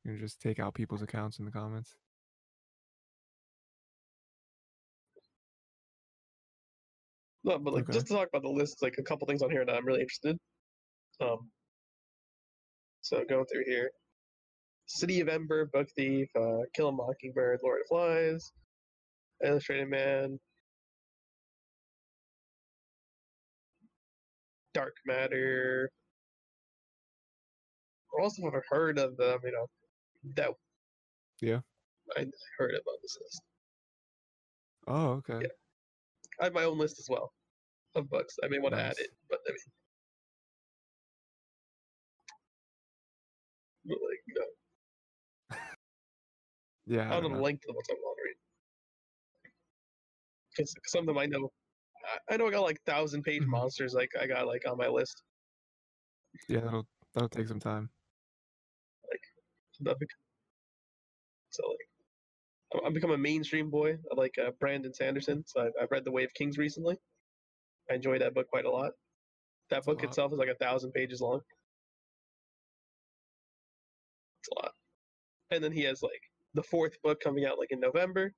you 0.04 0.18
just 0.18 0.42
take 0.42 0.60
out 0.60 0.74
people's 0.74 1.02
accounts 1.02 1.40
in 1.40 1.46
the 1.46 1.52
comments. 1.52 1.96
No, 7.44 7.58
but 7.58 7.74
like 7.74 7.84
Okay. 7.84 7.94
just 7.94 8.08
to 8.08 8.14
talk 8.14 8.28
about 8.28 8.44
the 8.44 8.50
list, 8.50 8.82
like 8.82 8.98
a 9.00 9.04
couple 9.04 9.28
things 9.28 9.42
on 9.42 9.50
here 9.50 9.66
that 9.66 9.76
I'm 9.76 9.86
really 9.86 10.02
interested. 10.02 10.38
Um, 11.20 11.52
so 13.02 13.24
going 13.28 13.46
through 13.46 13.66
here, 13.66 13.92
City 14.86 15.22
of 15.22 15.28
Ember, 15.30 15.66
Book 15.68 15.88
Thief, 15.96 16.28
uh, 16.36 16.60
Kill 16.76 16.90
a 16.90 16.92
Mockingbird, 16.92 17.60
Lord 17.64 17.82
of 17.82 17.88
Flies, 17.88 18.52
Illustrated 19.44 19.90
Man, 19.90 20.40
Dark 24.74 24.96
Matter. 25.06 25.90
I 28.18 28.24
also 28.24 28.44
haven't 28.44 28.66
heard 28.70 29.00
of 29.00 29.18
them, 29.18 29.40
you 29.44 29.52
know, 29.52 29.68
that 30.36 30.52
Yeah. 31.42 31.62
I 32.18 32.26
heard 32.58 32.72
about 32.72 32.98
this 33.02 33.18
list. 33.22 33.42
Oh, 34.88 35.12
okay. 35.14 35.42
Yeah. 35.42 35.48
I 36.42 36.46
have 36.46 36.54
my 36.54 36.64
own 36.64 36.78
list 36.78 37.00
as 37.00 37.08
well 37.10 37.34
of 37.96 38.10
books. 38.10 38.38
I 38.44 38.48
may 38.48 38.60
want 38.60 38.76
to 38.76 38.82
add 38.82 38.98
it, 39.00 39.12
but 39.30 39.40
I 39.48 39.52
mean, 39.52 39.60
but 43.86 43.98
like 44.10 44.20
you 44.28 44.36
know, 44.36 44.46
Yeah. 46.86 47.12
I 47.12 47.18
I 47.18 47.20
don't 47.20 47.32
know 47.32 47.38
the 47.38 47.44
length 47.44 47.64
of 47.70 47.76
what's 47.76 47.90
I 47.90 47.94
want 47.94 48.18
to 48.18 48.24
read. 48.24 48.36
Because 50.56 50.74
some 50.88 51.02
of 51.02 51.08
them 51.08 51.18
I 51.18 51.26
know, 51.26 51.50
I, 52.30 52.38
know 52.38 52.48
I 52.48 52.52
got 52.52 52.62
like 52.64 52.82
thousand 52.86 53.24
page 53.24 53.44
Mhm. 53.44 53.48
monsters 53.48 53.94
like 53.94 54.10
I 54.20 54.28
got 54.28 54.48
like 54.48 54.68
on 54.68 54.78
my 54.78 54.88
list. 54.88 55.24
Yeah, 56.48 56.62
that'll 56.62 56.88
that'll 57.14 57.30
take 57.30 57.48
some 57.48 57.60
time. 57.60 57.90
That 59.82 60.00
bec- 60.00 60.10
So 61.50 61.68
like, 61.68 61.80
I'm- 62.74 62.86
I'm 62.88 62.94
becoming 62.94 63.16
a 63.16 63.20
mainstream 63.20 63.70
boy. 63.70 63.94
I 64.12 64.16
like 64.16 64.38
uh, 64.38 64.52
Brandon 64.60 64.94
Sanderson, 64.94 65.44
so 65.48 65.62
I, 65.62 65.84
I've 65.84 65.92
read 65.92 66.06
The 66.06 66.12
Way 66.12 66.24
of 66.24 66.34
Kings 66.34 66.58
recently. 66.58 66.98
I 67.90 67.96
enjoy 67.96 68.20
that 68.20 68.34
book 68.34 68.48
quite 68.50 68.66
a 68.66 68.72
lot. 68.72 68.92
That 69.70 69.78
That's 69.78 69.86
book 69.88 70.04
itself 70.04 70.32
is 70.34 70.40
like 70.40 70.50
a 70.50 70.56
thousand 70.56 70.92
pages 70.92 71.22
long. 71.22 71.42
It's 74.42 74.50
a 74.52 74.56
lot. 74.56 74.72
And 75.52 75.64
then 75.64 75.72
he 75.72 75.84
has 75.84 76.02
like 76.02 76.22
the 76.54 76.64
fourth 76.64 77.02
book 77.02 77.20
coming 77.22 77.46
out 77.46 77.60
like 77.60 77.72
in 77.72 77.80
November. 77.80 78.34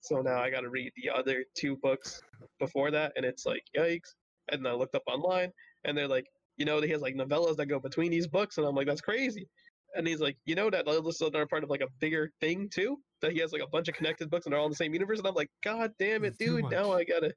So 0.00 0.20
now 0.20 0.40
I 0.42 0.50
got 0.50 0.62
to 0.62 0.70
read 0.70 0.92
the 0.96 1.10
other 1.10 1.44
two 1.56 1.76
books 1.76 2.20
before 2.58 2.90
that, 2.90 3.12
and 3.16 3.24
it's 3.24 3.46
like 3.46 3.62
yikes. 3.76 4.14
And 4.50 4.64
then 4.64 4.72
I 4.72 4.74
looked 4.76 4.96
up 4.96 5.04
online, 5.06 5.52
and 5.84 5.96
they're 5.96 6.08
like, 6.08 6.26
you 6.56 6.64
know, 6.64 6.80
he 6.80 6.90
has 6.90 7.02
like 7.02 7.14
novellas 7.14 7.56
that 7.56 7.66
go 7.66 7.78
between 7.78 8.10
these 8.10 8.26
books, 8.26 8.58
and 8.58 8.66
I'm 8.66 8.74
like, 8.74 8.88
that's 8.88 9.00
crazy. 9.00 9.48
And 9.94 10.06
he's 10.06 10.20
like, 10.20 10.36
you 10.46 10.54
know 10.54 10.70
that 10.70 10.86
those 10.86 11.20
are 11.20 11.46
part 11.46 11.64
of 11.64 11.70
like 11.70 11.82
a 11.82 11.88
bigger 12.00 12.30
thing 12.40 12.68
too. 12.70 12.96
That 13.20 13.32
he 13.32 13.38
has 13.40 13.52
like 13.52 13.62
a 13.62 13.66
bunch 13.68 13.88
of 13.88 13.94
connected 13.94 14.30
books 14.30 14.46
and 14.46 14.52
they're 14.52 14.58
all 14.60 14.66
in 14.66 14.72
the 14.72 14.76
same 14.76 14.94
universe. 14.94 15.18
And 15.18 15.28
I'm 15.28 15.34
like, 15.34 15.50
God 15.62 15.92
damn 15.98 16.24
it, 16.24 16.38
dude! 16.38 16.70
Now. 16.70 16.92
I 16.92 17.04
gotta. 17.04 17.32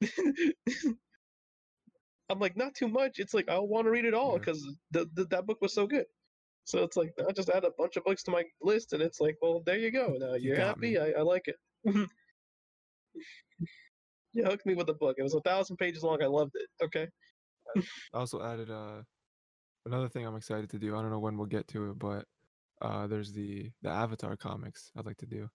I'm 2.30 2.38
like, 2.38 2.56
not 2.56 2.74
too 2.74 2.88
much. 2.88 3.18
It's 3.18 3.32
like 3.34 3.48
I 3.48 3.58
want 3.58 3.86
to 3.86 3.90
read 3.90 4.04
it 4.04 4.14
all 4.14 4.32
Yeah. 4.32 4.38
because 4.38 4.76
the, 4.90 5.06
the, 5.14 5.24
that 5.26 5.46
book 5.46 5.58
was 5.62 5.72
so 5.74 5.86
good. 5.86 6.04
So 6.64 6.82
it's 6.82 6.96
like 6.96 7.12
I 7.26 7.32
just 7.32 7.48
add 7.48 7.64
a 7.64 7.70
bunch 7.78 7.96
of 7.96 8.04
books 8.04 8.22
to 8.24 8.30
my 8.30 8.44
list, 8.60 8.92
and 8.92 9.00
it's 9.02 9.20
like, 9.20 9.36
well, 9.40 9.62
there 9.64 9.78
you 9.78 9.90
go. 9.90 10.14
Now 10.18 10.34
You 10.34 10.48
you're 10.48 10.56
got 10.56 10.66
happy. 10.76 10.98
I, 10.98 11.12
I 11.18 11.22
like 11.22 11.46
it. 11.48 11.56
you 14.34 14.44
hooked 14.44 14.66
me 14.66 14.74
with 14.74 14.86
the 14.86 14.94
book. 14.94 15.16
It 15.18 15.22
was 15.22 15.34
a 15.34 15.40
thousand 15.40 15.76
pages 15.78 16.02
long. 16.02 16.22
I 16.22 16.26
loved 16.26 16.52
it. 16.54 16.68
Okay. 16.84 17.08
I 17.76 17.82
also 18.18 18.42
added 18.42 18.70
uh 18.70 19.02
another 19.88 20.08
thing 20.08 20.26
I'm 20.26 20.36
excited 20.36 20.70
to 20.70 20.78
do. 20.78 20.96
I 20.96 21.02
don't 21.02 21.10
know 21.10 21.18
when 21.18 21.36
we'll 21.36 21.46
get 21.46 21.68
to 21.68 21.90
it, 21.90 21.98
but 21.98 22.26
uh 22.80 23.06
there's 23.06 23.32
the 23.32 23.72
the 23.82 23.88
Avatar 23.90 24.36
comics 24.36 24.92
I'd 24.96 25.06
like 25.06 25.18
to 25.18 25.26
do. 25.26 25.48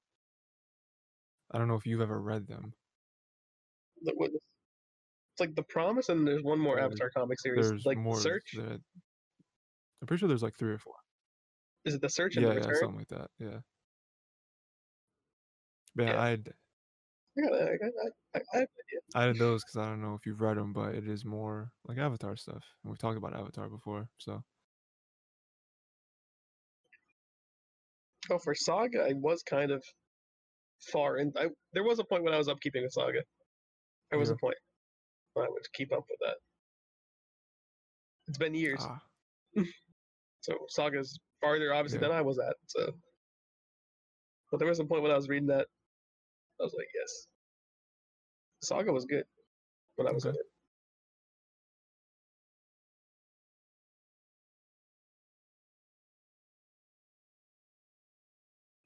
I 1.52 1.58
don't 1.58 1.68
know 1.68 1.76
if 1.76 1.86
you've 1.86 2.02
ever 2.02 2.20
read 2.20 2.48
them. 2.48 2.74
It's 5.34 5.40
like 5.40 5.56
the 5.56 5.64
promise, 5.64 6.10
and 6.10 6.28
there's 6.28 6.44
one 6.44 6.60
more 6.60 6.80
Avatar 6.80 7.10
comic 7.10 7.40
series, 7.40 7.70
There's 7.70 7.86
like 7.86 7.98
more. 7.98 8.20
Search. 8.20 8.56
I'm 8.56 8.84
pretty 10.06 10.20
sure 10.20 10.28
there's 10.28 10.44
like 10.44 10.58
three 10.58 10.74
or 10.74 10.78
four. 10.78 10.96
Is 11.86 11.96
it 11.96 12.02
the 12.02 12.10
Search 12.10 12.36
and 12.36 12.46
Yeah, 12.46 12.54
the 12.54 12.60
yeah, 12.62 12.74
something 12.74 12.98
like 12.98 13.08
that. 13.10 13.32
Yeah. 13.40 13.60
But 15.96 16.04
yeah, 16.04 16.14
Yeah. 16.14 16.22
I'd 16.22 16.54
I 17.38 17.42
got 17.42 17.54
I, 17.54 17.78
got- 17.78 17.92
I, 18.36 18.40
I, 18.60 18.66
I, 19.16 19.30
I 19.30 19.34
those 19.34 19.64
because 19.64 19.78
I 19.78 19.86
don't 19.88 20.02
know 20.02 20.14
if 20.14 20.26
you've 20.26 20.42
read 20.42 20.58
them, 20.58 20.74
but 20.74 20.94
it 20.96 21.08
is 21.08 21.26
more 21.26 21.72
like 21.86 21.98
Avatar 21.98 22.36
stuff. 22.36 22.64
And 22.84 22.92
we've 22.92 23.00
talked 23.00 23.18
about 23.18 23.36
Avatar 23.36 23.70
before, 23.70 24.08
so 24.18 24.44
oh, 28.30 28.40
for 28.40 28.54
Saga, 28.56 29.04
I 29.04 29.14
was 29.14 29.42
kind 29.44 29.72
of 29.72 29.84
far 30.92 31.18
in. 31.18 31.32
I, 31.38 31.50
there 31.74 31.84
was 31.84 32.00
a 32.00 32.04
point 32.04 32.24
when 32.24 32.34
I 32.34 32.38
was 32.38 32.48
upkeeping 32.48 32.84
with 32.84 32.92
Saga. 32.94 33.24
There 34.12 34.20
was 34.20 34.30
Yeah. 34.30 34.36
a 34.36 34.38
point 34.38 34.58
when 35.34 35.46
I 35.46 35.50
would 35.50 35.64
keep 35.74 35.92
up 35.92 36.06
with 36.10 36.20
that. 36.22 36.38
It's 38.28 38.38
been 38.38 38.54
years, 38.54 38.80
ah, 38.84 39.02
so 40.42 40.58
Saga's 40.70 41.20
farther 41.42 41.74
obviously 41.74 42.00
Yeah. 42.00 42.10
than 42.10 42.18
I 42.18 42.22
was 42.22 42.40
at. 42.40 42.56
So, 42.68 42.94
but 44.52 44.60
there 44.60 44.68
was 44.68 44.80
a 44.80 44.86
point 44.86 45.02
when 45.02 45.12
I 45.12 45.16
was 45.16 45.28
reading 45.28 45.48
that. 45.48 45.68
I 46.64 46.66
was 46.66 46.74
like, 46.78 46.88
yes, 46.96 47.28
Saga 48.64 48.94
was 48.94 49.04
good 49.04 49.26
when 49.98 50.08
I 50.08 50.12
was 50.12 50.26
Okay. 50.26 50.30
in 50.30 50.36
it. 50.40 50.46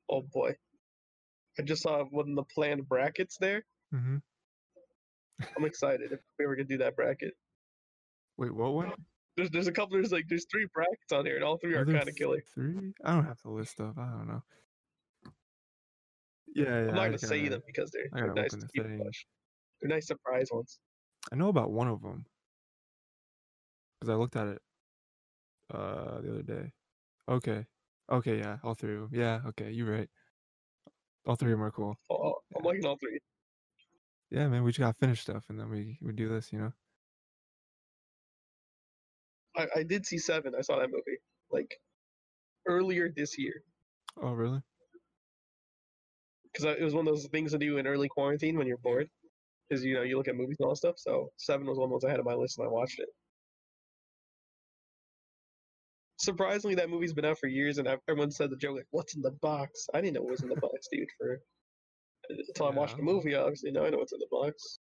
Oh 0.09 0.23
boy. 0.33 0.55
I 1.59 1.61
just 1.61 1.83
saw 1.83 2.03
one 2.05 2.29
of 2.31 2.35
the 2.35 2.43
planned 2.45 2.89
brackets 2.89 3.37
there. 3.39 3.63
hmm 3.91 4.17
I'm 5.55 5.65
excited 5.65 6.11
if 6.11 6.19
we 6.39 6.45
ever 6.45 6.55
could 6.55 6.67
do 6.67 6.79
that 6.79 6.95
bracket. 6.95 7.35
wait, 8.37 8.51
what 8.55 8.73
one? 8.73 8.91
There's 9.35 9.51
there's 9.51 9.67
a 9.67 9.71
couple. 9.71 9.97
There's 9.97 10.11
like 10.11 10.25
there's 10.27 10.47
three 10.51 10.65
brackets 10.73 11.11
on 11.11 11.27
here, 11.27 11.35
and 11.35 11.43
all 11.43 11.57
three 11.59 11.75
are, 11.75 11.81
Are 11.81 11.85
kind 11.85 12.09
of 12.09 12.15
killer. 12.15 12.41
Three? 12.55 12.91
I 13.03 13.13
don't 13.13 13.25
have 13.25 13.39
to 13.41 13.51
list 13.51 13.73
stuff. 13.73 13.93
I 13.99 14.09
don't 14.09 14.27
know. 14.27 14.41
Yeah, 16.57 16.65
yeah. 16.65 16.89
I'm 16.89 16.95
not 16.95 17.03
I 17.03 17.05
gonna 17.05 17.17
say 17.19 17.47
them 17.49 17.61
because 17.65 17.91
they're, 17.91 18.09
they're 18.13 18.33
nice 18.33 18.51
to 18.51 18.67
keep 18.73 18.83
thing. 18.83 19.11
They're 19.79 19.89
nice 19.89 20.07
surprise 20.07 20.49
ones. 20.51 20.79
I 21.31 21.35
know 21.35 21.49
about 21.49 21.71
one 21.71 21.87
of 21.87 22.01
them 22.01 22.25
because 23.99 24.09
I 24.09 24.15
looked 24.15 24.35
at 24.35 24.47
it 24.47 24.61
uh 25.71 26.21
the 26.21 26.31
other 26.31 26.43
day. 26.43 26.71
Okay, 27.29 27.65
okay, 28.09 28.39
yeah, 28.39 28.57
all 28.63 28.73
three 28.73 28.95
of 28.95 29.11
them. 29.11 29.19
Yeah, 29.19 29.41
okay, 29.47 29.71
you're 29.71 29.91
right. 29.91 30.09
All 31.27 31.35
three 31.35 31.51
of 31.51 31.59
them 31.59 31.65
are 31.65 31.71
cool. 31.71 31.95
Oh, 32.09 32.35
I'm 32.55 32.63
Yeah. 32.63 32.67
liking 32.69 32.85
all 32.85 32.97
three. 32.97 33.19
Yeah, 34.31 34.47
man, 34.47 34.63
we 34.63 34.71
just 34.71 34.79
gotta 34.79 34.93
finish 34.97 35.21
stuff 35.21 35.45
and 35.49 35.59
then 35.59 35.69
we 35.69 35.99
we 36.01 36.11
do 36.13 36.27
this, 36.27 36.51
you 36.51 36.59
know. 36.59 36.73
I, 39.55 39.67
I 39.77 39.83
did 39.83 40.05
see 40.05 40.17
Seven. 40.17 40.55
I 40.55 40.61
saw 40.61 40.79
that 40.79 40.89
movie 40.89 41.19
like 41.51 41.79
earlier 42.67 43.09
this 43.09 43.37
year 43.37 43.63
Oh, 44.17 44.33
really? 44.33 44.61
Because 46.57 46.75
it 46.79 46.83
was 46.83 46.93
one 46.93 47.07
of 47.07 47.13
those 47.13 47.27
things 47.27 47.51
to 47.51 47.57
do 47.57 47.77
in 47.77 47.87
early 47.87 48.07
quarantine 48.07 48.57
when 48.57 48.67
you're 48.67 48.77
bored. 48.77 49.07
Because 49.69 49.83
you 49.83 49.95
know 49.95 50.03
you 50.03 50.17
look 50.17 50.27
at 50.27 50.35
movies 50.35 50.57
and 50.59 50.65
all 50.65 50.71
that 50.71 50.77
stuff. 50.77 50.95
So 50.97 51.29
Seven 51.37 51.67
was 51.67 51.77
one 51.77 51.91
of 51.91 51.91
those 51.91 52.07
I 52.07 52.11
had 52.11 52.19
on 52.19 52.25
my 52.25 52.33
list 52.33 52.57
and 52.57 52.67
I 52.67 52.71
watched 52.71 52.99
it. 52.99 53.09
Surprisingly, 56.19 56.75
that 56.75 56.89
movie's 56.89 57.13
been 57.13 57.25
out 57.25 57.37
for 57.37 57.47
years, 57.47 57.77
and 57.77 57.87
everyone 57.87 58.31
said 58.31 58.49
the 58.49 58.55
joke 58.55 58.77
like, 58.77 58.87
"What's 58.89 59.15
in 59.15 59.21
the 59.21 59.31
box?" 59.41 59.87
I 59.93 60.01
didn't 60.01 60.15
know 60.15 60.21
what 60.21 60.31
was 60.31 60.41
in 60.41 60.49
the 60.49 60.55
box, 60.55 60.87
dude. 60.91 61.07
For 61.17 61.39
until 62.29 62.67
I 62.67 62.71
watched 62.71 62.97
the 62.97 63.03
movie, 63.03 63.35
obviously 63.35 63.71
now 63.71 63.85
I 63.85 63.89
know 63.89 63.99
what's 63.99 64.13
in 64.13 64.19
the 64.19 64.27
box. 64.31 64.79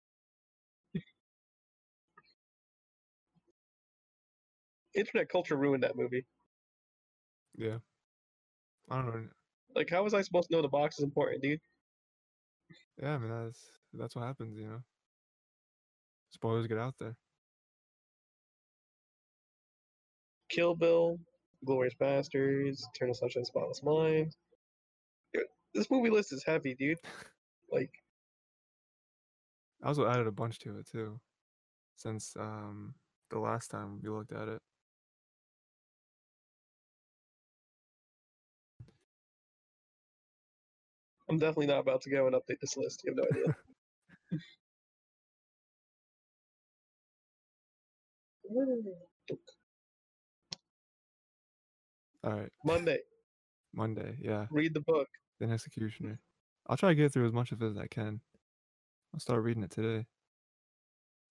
Internet 4.94 5.28
culture 5.30 5.58
ruined 5.58 5.84
that 5.84 5.98
movie. 5.98 6.26
Yeah. 7.58 7.80
I 8.90 9.02
don't 9.02 9.08
know. 9.08 9.30
Like, 9.76 9.90
how 9.90 10.04
was 10.04 10.14
I 10.14 10.22
supposed 10.22 10.50
to 10.50 10.56
know 10.56 10.62
the 10.62 10.70
box 10.70 10.98
is 10.98 11.04
important, 11.04 11.42
dude? 11.42 11.60
Yeah, 13.02 13.16
I 13.16 13.18
mean 13.18 13.30
that's 13.30 13.72
that's 13.94 14.16
what 14.16 14.26
happens, 14.26 14.58
you 14.58 14.68
know. 14.68 14.82
Spoilers 16.32 16.68
get 16.68 16.78
out 16.78 16.96
there. 17.00 17.16
Kill 20.50 20.76
Bill, 20.76 21.20
Glorious 21.66 21.96
Bastards, 21.96 22.88
Eternal 22.96 23.16
Sunshine 23.16 23.42
of 23.42 23.48
Spotless 23.48 23.84
Mind. 23.84 24.36
Dude, 25.34 25.44
This 25.74 25.90
movie 25.92 26.10
list 26.10 26.32
is 26.32 26.44
heavy, 26.46 26.76
dude. 26.76 27.00
Like, 27.72 27.90
I 29.84 29.88
also 29.88 30.08
added 30.08 30.28
a 30.28 30.32
bunch 30.32 30.60
to 30.60 30.78
it 30.78 30.88
too, 30.88 31.20
since 31.96 32.36
um 32.40 32.94
the 33.32 33.40
last 33.40 33.72
time 33.72 34.00
we 34.02 34.10
looked 34.10 34.32
at 34.32 34.48
it. 34.48 34.62
I'm 41.30 41.40
definitely 41.40 41.68
not 41.68 41.80
about 41.80 42.02
to 42.02 42.10
go 42.10 42.28
and 42.28 42.36
update 42.36 42.60
this 42.62 42.78
list. 42.78 43.02
You 43.04 43.14
have 43.14 43.18
no 43.18 43.26
idea. 43.32 43.56
All 52.24 52.34
right, 52.34 52.52
Monday, 52.64 53.00
Monday. 53.74 54.18
Yeah, 54.20 54.46
read 54.52 54.74
the 54.74 54.82
book. 54.82 55.08
Thin 55.40 55.52
Executioner. 55.52 56.20
I'll 56.68 56.78
try 56.78 56.90
to 56.90 56.96
get 56.96 57.14
through 57.14 57.28
as 57.28 57.34
much 57.34 57.52
of 57.52 57.62
it 57.62 57.70
as 57.70 57.78
I 57.78 57.88
can. 57.88 58.22
I'll 59.14 59.20
start 59.20 59.44
reading 59.44 59.64
it 59.64 59.72
today. 59.72 60.06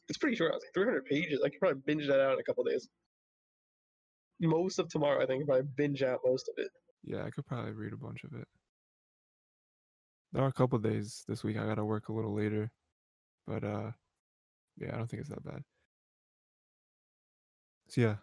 It's 0.09 0.19
pretty 0.19 0.37
short. 0.37 0.55
It's 0.55 0.65
like 0.65 0.75
300 0.75 1.05
pages. 1.07 1.41
I 1.45 1.49
could 1.49 1.61
probably 1.61 1.83
binge 1.87 2.07
that 2.07 2.21
out 2.21 2.35
in 2.35 2.41
a 2.41 2.45
couple 2.45 2.63
days. 2.65 2.89
Most 4.41 4.79
of 4.79 4.89
tomorrow, 4.89 5.23
I 5.23 5.27
think, 5.27 5.43
if 5.43 5.49
I'll 5.51 5.57
probably 5.57 5.73
binge 5.77 6.03
out 6.03 6.21
most 6.25 6.49
of 6.49 6.55
it. 6.63 6.71
Yeah, 7.03 7.25
I 7.25 7.31
could 7.31 7.47
probably 7.47 7.73
read 7.73 7.93
a 7.93 7.97
bunch 7.97 8.25
of 8.25 8.35
it. 8.35 8.47
There 10.35 10.43
are 10.43 10.49
a 10.49 10.53
couple 10.53 10.77
days 10.81 11.23
this 11.29 11.45
week 11.45 11.57
I 11.57 11.65
gotta 11.65 11.85
work 11.85 12.09
a 12.09 12.13
little 12.13 12.35
later, 12.35 12.73
but 13.47 13.63
uh, 13.63 13.93
yeah, 14.77 14.93
I 14.93 14.99
don't 14.99 15.09
think 15.09 15.21
it's 15.21 15.31
that 15.31 15.45
bad. 15.45 15.63
So 17.87 18.01
yeah, 18.01 18.17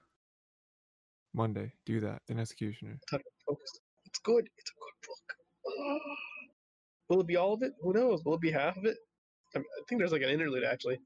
Monday, 1.33 1.71
do 1.85 2.01
that. 2.01 2.21
Thin 2.27 2.37
Executioner. 2.37 2.99
It's 3.01 4.19
good. 4.19 4.49
It's 4.57 4.71
a 4.71 4.73
good 4.83 4.93
book. 5.07 6.01
Will 7.07 7.21
it 7.21 7.27
be 7.27 7.37
all 7.37 7.53
of 7.53 7.63
it? 7.63 7.71
Who 7.81 7.93
knows? 7.93 8.25
Will 8.25 8.35
it 8.35 8.41
be 8.41 8.51
half 8.51 8.75
of 8.75 8.83
it? 8.83 8.97
I, 9.55 9.59
I 9.59 9.63
think 9.87 9.99
there's 9.99 10.11
like 10.11 10.21
an 10.21 10.29
interlude 10.29 10.65
actually. 10.65 10.99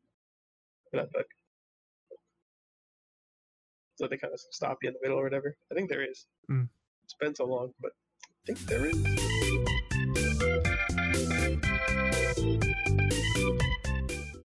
In 0.91 0.99
that 0.99 1.11
book. 1.11 1.27
So 3.97 4.07
they 4.07 4.17
kind 4.17 4.33
of 4.33 4.39
stop 4.49 4.79
you 4.81 4.89
in 4.89 4.95
the 4.95 4.99
middle 5.03 5.19
or 5.19 5.23
whatever. 5.23 5.55
I 5.71 5.75
think 5.75 5.87
there 5.87 6.03
is. 6.03 6.25
Mm. 6.49 6.67
It's 7.03 7.13
been 7.13 7.35
so 7.35 7.45
long, 7.45 7.73
but 7.79 7.91
I 8.23 8.45
think 8.47 8.59
there 8.61 8.87
is. 8.87 9.24